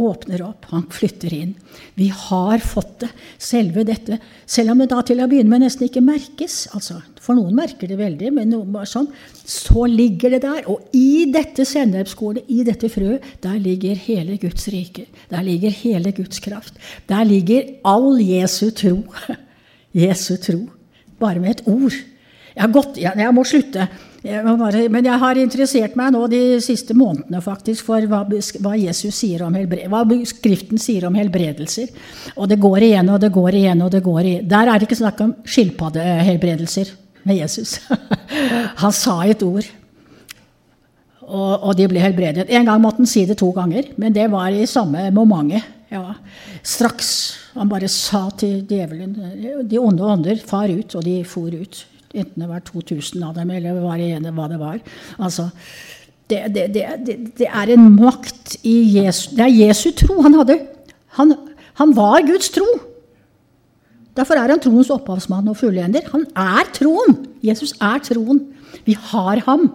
Åpner 0.00 0.42
opp, 0.42 0.64
han 0.72 0.86
flytter 0.90 1.32
inn. 1.36 1.52
Vi 1.94 2.08
har 2.08 2.62
fått 2.64 3.04
det. 3.04 3.10
Selve 3.38 3.84
dette, 3.86 4.16
selv 4.46 4.72
om 4.72 4.80
det 4.80 4.88
da 4.90 5.02
til 5.06 5.20
å 5.22 5.28
begynne 5.30 5.52
med 5.52 5.62
nesten 5.62 5.86
ikke 5.86 6.02
merkes, 6.02 6.64
altså, 6.74 6.96
for 7.22 7.38
noen 7.38 7.54
merker 7.54 7.90
det 7.90 7.98
veldig, 8.00 8.32
men 8.34 8.50
noen 8.50 8.72
bare 8.74 8.88
sånn, 8.90 9.06
så 9.38 9.84
ligger 9.90 10.34
det 10.34 10.40
der. 10.46 10.64
Og 10.72 10.96
i 10.96 11.26
dette 11.30 11.66
sennepskornet, 11.68 12.48
i 12.50 12.64
dette 12.66 12.90
frøet, 12.92 13.28
der 13.44 13.60
ligger 13.62 14.00
hele 14.06 14.38
Guds 14.42 14.66
rike. 14.72 15.06
Der 15.30 15.44
ligger 15.46 15.76
hele 15.84 16.14
Guds 16.16 16.42
kraft. 16.42 16.80
Der 17.10 17.22
ligger 17.28 17.76
all 17.86 18.18
Jesu 18.24 18.70
tro. 18.74 18.98
Jesu 20.04 20.34
tro. 20.42 20.64
Bare 21.22 21.44
med 21.44 21.58
et 21.58 21.68
ord. 21.70 21.94
Jeg, 22.54 22.74
gått, 22.74 22.98
jeg, 22.98 23.14
jeg 23.20 23.36
må 23.36 23.46
slutte. 23.46 23.86
Jeg 24.24 24.40
bare, 24.56 24.86
men 24.88 25.04
jeg 25.04 25.20
har 25.20 25.36
interessert 25.36 25.96
meg 26.00 26.14
nå 26.14 26.22
de 26.32 26.56
siste 26.64 26.94
månedene 26.96 27.42
faktisk 27.44 27.84
for 27.90 28.06
hva, 28.08 28.22
hva, 28.24 28.72
Jesus 28.80 29.18
sier 29.20 29.42
om 29.44 29.52
hva 29.52 30.00
Skriften 30.30 30.80
sier 30.80 31.04
om 31.04 31.18
helbredelser. 31.18 31.92
Og 32.38 32.48
det 32.48 32.56
går 32.62 32.86
igjen 32.88 33.12
og 33.12 33.20
det 33.20 33.28
går 33.34 33.58
igjen. 33.60 33.84
og 33.84 33.92
det 33.92 34.00
går 34.06 34.20
igjen. 34.22 34.48
Der 34.48 34.70
er 34.72 34.80
det 34.80 34.88
ikke 34.88 35.02
snakk 35.02 35.20
om 35.20 35.34
skilpaddehelbredelser 35.44 36.94
med 37.28 37.42
Jesus. 37.42 37.76
Han 38.82 38.96
sa 38.96 39.20
et 39.28 39.44
ord, 39.44 39.68
og, 41.24 41.52
og, 41.52 41.70
de 41.76 41.88
ble 41.88 42.00
helbredet. 42.00 42.48
En 42.48 42.66
gang 42.68 42.80
måtte 42.80 43.00
han 43.00 43.08
si 43.08 43.22
det 43.24 43.38
to 43.40 43.48
ganger, 43.56 43.86
men 43.96 44.12
det 44.12 44.26
var 44.32 44.52
i 44.52 44.66
samme 44.68 45.06
momentet. 45.16 45.64
Ja. 45.88 46.16
Straks 46.64 47.08
han 47.54 47.68
bare 47.70 47.88
sa 47.92 48.26
til 48.34 48.64
djevelen 48.66 49.12
De 49.68 49.78
onde 49.78 50.02
ånder, 50.02 50.40
far 50.42 50.68
ut, 50.68 50.96
og 50.96 51.04
de 51.06 51.20
for 51.28 51.52
ut. 51.54 51.84
Enten 52.14 52.44
det 52.44 52.48
var 52.48 52.62
2000 52.62 53.22
av 53.26 53.34
dem, 53.34 53.50
eller 53.50 53.80
hva 53.82 54.48
det 54.50 54.60
var. 54.60 54.78
Altså, 55.18 55.48
det, 56.30 56.40
det, 56.54 56.68
det, 56.74 57.16
det, 57.36 57.48
er 57.48 57.74
en 57.74 57.90
makt 57.98 58.54
i 58.64 58.78
Jesu 58.96 59.34
Det 59.36 59.44
er 59.44 59.58
Jesu 59.66 59.90
tro 59.92 60.22
han 60.24 60.38
hadde. 60.38 60.56
Han, 61.18 61.34
han 61.80 61.92
var 61.96 62.24
Guds 62.24 62.48
tro. 62.54 62.66
Derfor 64.14 64.38
er 64.38 64.54
han 64.54 64.62
troens 64.62 64.92
opphavsmann 64.94 65.50
og 65.50 65.58
fullender. 65.58 66.06
Han 66.12 66.24
er 66.38 66.70
troen. 66.76 67.18
Jesus 67.44 67.74
er 67.82 68.00
troen. 68.06 68.40
Vi 68.86 68.96
har 69.10 69.42
ham. 69.48 69.68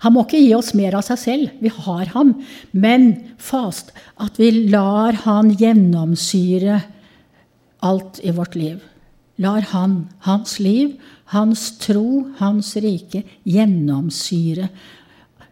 Han 0.00 0.14
må 0.14 0.24
ikke 0.24 0.40
gi 0.40 0.52
oss 0.56 0.72
mer 0.76 0.96
av 0.98 1.04
seg 1.06 1.20
selv. 1.20 1.56
Vi 1.62 1.70
har 1.72 2.10
ham. 2.14 2.34
Men 2.72 3.10
fast 3.40 3.94
at 4.20 4.40
vi 4.40 4.50
lar 4.72 5.22
han 5.26 5.52
gjennomsyre 5.60 6.80
alt 7.86 8.20
i 8.24 8.32
vårt 8.36 8.56
liv. 8.58 8.80
Lar 9.40 9.64
han, 9.70 10.02
hans 10.26 10.58
liv, 10.60 10.98
hans 11.34 11.78
tro, 11.78 12.30
hans 12.38 12.74
rike, 12.76 13.22
gjennomsyre 13.44 14.68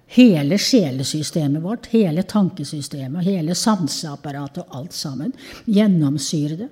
hele 0.08 0.58
sjelesystemet 0.58 1.62
vårt, 1.62 1.86
hele 1.92 2.22
tankesystemet, 2.22 3.24
hele 3.24 3.54
sanseapparatet 3.54 4.64
og 4.64 4.76
alt 4.80 4.96
sammen. 4.96 5.34
Gjennomsyre 5.68 6.56
det. 6.64 6.68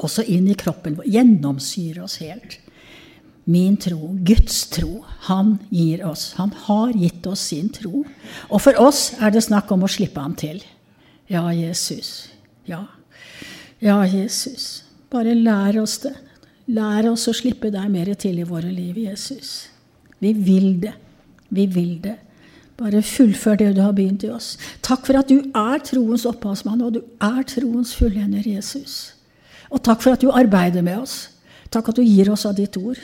Også 0.00 0.24
inn 0.28 0.48
i 0.48 0.56
kroppen 0.56 0.98
vår. 0.98 1.08
Gjennomsyre 1.08 2.04
oss 2.04 2.18
helt. 2.24 2.58
Min 3.44 3.76
tro, 3.76 4.14
Guds 4.24 4.62
tro, 4.72 5.02
han 5.28 5.58
gir 5.68 6.04
oss. 6.08 6.32
Han 6.38 6.52
har 6.66 6.92
gitt 6.96 7.26
oss 7.28 7.42
sin 7.50 7.68
tro. 7.72 8.04
Og 8.48 8.60
for 8.64 8.80
oss 8.80 9.10
er 9.20 9.34
det 9.34 9.44
snakk 9.44 9.72
om 9.72 9.84
å 9.84 9.90
slippe 9.90 10.20
ham 10.20 10.36
til. 10.36 10.62
Ja, 11.28 11.50
Jesus. 11.52 12.30
Ja. 12.68 12.86
Ja, 13.84 13.98
Jesus. 14.08 14.84
Bare 15.12 15.36
lær 15.36 15.82
oss 15.82 15.98
det. 16.04 16.14
Lær 16.72 17.10
oss 17.10 17.26
å 17.28 17.34
slippe 17.36 17.68
deg 17.72 17.90
mer 17.92 18.08
til 18.16 18.38
i 18.40 18.46
våre 18.48 18.70
liv, 18.72 18.96
Jesus. 19.04 19.68
Vi 20.22 20.32
vil 20.32 20.78
det. 20.80 20.94
Vi 21.52 21.66
vil 21.68 21.98
det. 22.02 22.16
Bare 22.80 23.02
fullfør 23.04 23.58
det 23.60 23.74
du 23.76 23.82
har 23.84 23.92
begynt 23.94 24.24
i 24.24 24.32
oss. 24.32 24.54
Takk 24.82 25.04
for 25.06 25.20
at 25.20 25.28
du 25.30 25.50
er 25.54 25.82
troens 25.84 26.24
opphavsmann, 26.26 26.82
og 26.82 26.96
du 26.96 27.02
er 27.22 27.42
troens 27.46 27.92
fullender, 27.94 28.42
Jesus. 28.48 29.14
Og 29.70 29.82
takk 29.84 30.02
for 30.02 30.16
at 30.16 30.24
du 30.24 30.32
arbeider 30.32 30.82
med 30.82 31.04
oss. 31.04 31.28
Takk 31.70 31.92
at 31.92 32.00
du 32.00 32.02
gir 32.02 32.32
oss 32.32 32.46
av 32.48 32.56
ditt 32.58 32.78
ord. 32.80 32.98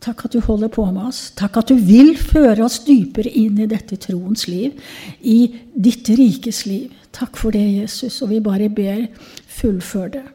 Takk 0.00 0.24
at 0.26 0.36
du 0.36 0.40
holder 0.44 0.70
på 0.72 0.84
med 0.88 1.10
oss. 1.10 1.28
Takk 1.36 1.58
at 1.60 1.72
du 1.72 1.76
vil 1.76 2.14
føre 2.16 2.64
oss 2.64 2.78
dypere 2.86 3.32
inn 3.36 3.58
i 3.60 3.68
dette 3.68 3.98
troens 4.00 4.46
liv, 4.48 4.76
i 5.20 5.50
ditt 5.74 6.08
rikes 6.16 6.64
liv. 6.68 6.94
Takk 7.12 7.36
for 7.40 7.56
det, 7.56 7.66
Jesus, 7.82 8.20
og 8.22 8.30
vi 8.32 8.40
bare 8.44 8.70
ber, 8.72 9.08
fullfør 9.60 10.12
det. 10.14 10.26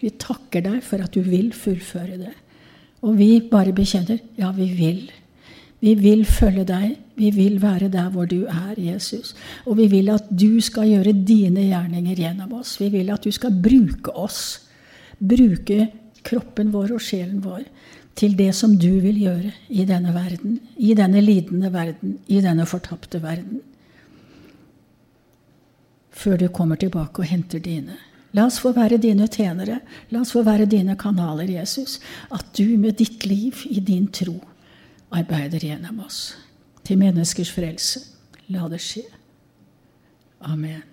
Vi 0.00 0.12
takker 0.20 0.64
deg 0.64 0.82
for 0.84 1.02
at 1.04 1.14
du 1.14 1.20
vil 1.24 1.52
fullføre 1.56 2.18
det. 2.20 2.34
Og 3.04 3.16
vi 3.18 3.40
bare 3.50 3.74
bekjenner 3.76 4.20
ja, 4.38 4.50
vi 4.56 4.68
vil. 4.76 5.02
Vi 5.80 5.94
vil 5.96 6.26
følge 6.28 6.66
deg. 6.68 6.96
Vi 7.16 7.30
vil 7.32 7.60
være 7.62 7.88
der 7.92 8.10
hvor 8.12 8.28
du 8.28 8.44
er, 8.48 8.74
Jesus. 8.76 9.34
Og 9.66 9.78
vi 9.80 9.86
vil 9.92 10.10
at 10.12 10.28
du 10.28 10.60
skal 10.64 10.88
gjøre 10.88 11.16
dine 11.26 11.64
gjerninger 11.68 12.20
gjennom 12.20 12.52
oss. 12.60 12.76
Vi 12.80 12.90
vil 12.92 13.12
at 13.12 13.24
du 13.24 13.32
skal 13.32 13.56
bruke 13.62 14.12
oss. 14.16 14.60
Bruke 15.20 15.88
kroppen 16.24 16.72
vår 16.72 16.94
og 16.96 17.04
sjelen 17.04 17.40
vår 17.44 17.64
til 18.16 18.36
det 18.36 18.50
som 18.56 18.74
du 18.76 19.00
vil 19.00 19.16
gjøre 19.22 19.52
i 19.72 19.86
denne 19.88 20.12
verden. 20.12 20.58
I 20.76 20.92
denne 20.94 21.22
lidende 21.24 21.72
verden. 21.72 22.18
I 22.28 22.40
denne 22.44 22.66
fortapte 22.68 23.22
verden. 23.22 23.60
Før 26.10 26.36
du 26.36 26.48
kommer 26.48 26.76
tilbake 26.76 27.22
og 27.22 27.30
henter 27.30 27.62
dine. 27.64 27.96
La 28.36 28.46
oss 28.46 28.60
få 28.62 28.72
være 28.76 29.00
dine 29.02 29.26
tjenere. 29.28 29.80
La 30.10 30.22
oss 30.22 30.34
få 30.34 30.44
være 30.46 30.68
dine 30.70 30.96
kanaler, 30.98 31.50
Jesus. 31.50 31.98
At 32.30 32.52
du 32.56 32.76
med 32.78 32.98
ditt 33.00 33.26
liv 33.26 33.64
i 33.70 33.80
din 33.80 34.06
tro 34.14 34.38
arbeider 35.10 35.66
gjennom 35.66 36.04
oss. 36.06 36.36
Til 36.86 37.00
menneskers 37.00 37.50
frelse. 37.54 38.04
La 38.50 38.68
det 38.70 38.80
skje. 38.82 39.06
Amen. 40.40 40.89